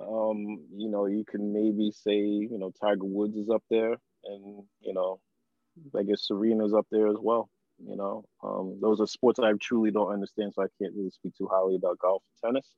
Um, 0.00 0.64
you 0.74 0.88
know, 0.88 1.06
you 1.06 1.24
can 1.24 1.52
maybe 1.52 1.90
say 1.90 2.16
you 2.16 2.58
know 2.58 2.72
Tiger 2.80 3.04
Woods 3.04 3.36
is 3.36 3.50
up 3.50 3.62
there, 3.68 3.96
and 4.24 4.62
you 4.80 4.94
know, 4.94 5.20
I 5.98 6.04
guess 6.04 6.26
Serena's 6.26 6.72
up 6.72 6.86
there 6.90 7.08
as 7.08 7.16
well. 7.20 7.50
You 7.84 7.96
know, 7.96 8.24
um, 8.42 8.78
those 8.80 9.00
are 9.00 9.06
sports 9.06 9.38
I 9.38 9.52
truly 9.60 9.90
don't 9.90 10.12
understand, 10.12 10.54
so 10.54 10.62
I 10.62 10.66
can't 10.80 10.94
really 10.96 11.10
speak 11.10 11.36
too 11.36 11.48
highly 11.50 11.76
about 11.76 11.98
golf 11.98 12.22
and 12.42 12.54
tennis. 12.54 12.68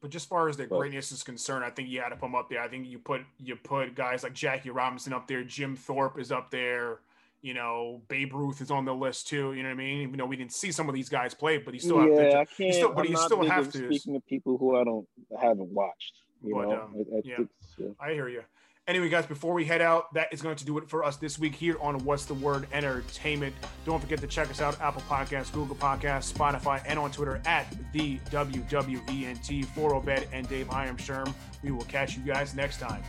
But 0.00 0.10
just 0.10 0.26
as 0.26 0.28
far 0.28 0.48
as 0.48 0.56
the 0.56 0.66
greatness 0.66 1.10
is 1.10 1.24
concerned, 1.24 1.64
I 1.64 1.70
think 1.70 1.88
you 1.88 2.00
had 2.00 2.10
to 2.10 2.16
put 2.16 2.26
them 2.26 2.36
up 2.36 2.48
there. 2.48 2.62
I 2.62 2.68
think 2.68 2.86
you 2.86 2.98
put 2.98 3.22
you 3.38 3.56
put 3.56 3.94
guys 3.94 4.22
like 4.22 4.32
Jackie 4.32 4.70
Robinson 4.70 5.12
up 5.12 5.26
there. 5.26 5.42
Jim 5.42 5.74
Thorpe 5.74 6.20
is 6.20 6.30
up 6.30 6.50
there. 6.50 7.00
You 7.40 7.54
know, 7.54 8.02
Babe 8.08 8.34
Ruth 8.34 8.60
is 8.60 8.70
on 8.70 8.84
the 8.84 8.94
list 8.94 9.28
too. 9.28 9.52
You 9.52 9.62
know 9.62 9.68
what 9.68 9.74
I 9.74 9.78
mean? 9.78 10.02
Even 10.02 10.18
though 10.18 10.26
we 10.26 10.36
didn't 10.36 10.52
see 10.52 10.72
some 10.72 10.88
of 10.88 10.94
these 10.94 11.08
guys 11.08 11.34
play, 11.34 11.58
but 11.58 11.72
he 11.72 11.80
still 11.80 12.04
yeah, 12.04 12.22
have 12.22 12.30
to. 12.30 12.38
I 12.38 12.44
can't, 12.44 12.74
still, 12.74 12.92
but 12.92 13.02
I'm 13.02 13.06
he 13.06 13.16
still 13.16 13.44
have 13.44 13.70
to. 13.72 13.86
Speaking 13.86 14.16
of 14.16 14.26
people 14.26 14.58
who 14.58 14.76
I 14.76 14.84
don't 14.84 15.06
haven't 15.40 15.70
watched, 15.70 16.14
you 16.42 16.54
but, 16.54 16.68
know, 16.68 16.82
um, 16.82 16.94
I, 16.96 17.16
I, 17.16 17.20
yeah, 17.24 17.36
yeah, 17.78 17.86
I 18.00 18.12
hear 18.12 18.28
you. 18.28 18.42
Anyway, 18.88 19.10
guys, 19.10 19.26
before 19.26 19.52
we 19.52 19.66
head 19.66 19.82
out, 19.82 20.14
that 20.14 20.32
is 20.32 20.40
going 20.40 20.56
to 20.56 20.64
do 20.64 20.78
it 20.78 20.88
for 20.88 21.04
us 21.04 21.18
this 21.18 21.38
week 21.38 21.54
here 21.54 21.76
on 21.82 22.02
What's 22.06 22.24
the 22.24 22.32
Word 22.32 22.66
Entertainment. 22.72 23.54
Don't 23.84 24.00
forget 24.00 24.18
to 24.22 24.26
check 24.26 24.48
us 24.50 24.62
out 24.62 24.80
Apple 24.80 25.02
Podcasts, 25.02 25.52
Google 25.52 25.76
Podcasts, 25.76 26.32
Spotify, 26.32 26.82
and 26.86 26.98
on 26.98 27.12
Twitter 27.12 27.38
at 27.44 27.70
the 27.92 28.16
WWENT 28.30 29.66
for 29.66 29.94
Obed 29.94 30.26
and 30.32 30.48
Dave. 30.48 30.70
I 30.70 30.86
am 30.86 30.96
Sherm. 30.96 31.30
We 31.62 31.70
will 31.70 31.84
catch 31.84 32.16
you 32.16 32.22
guys 32.22 32.54
next 32.54 32.80
time. 32.80 33.02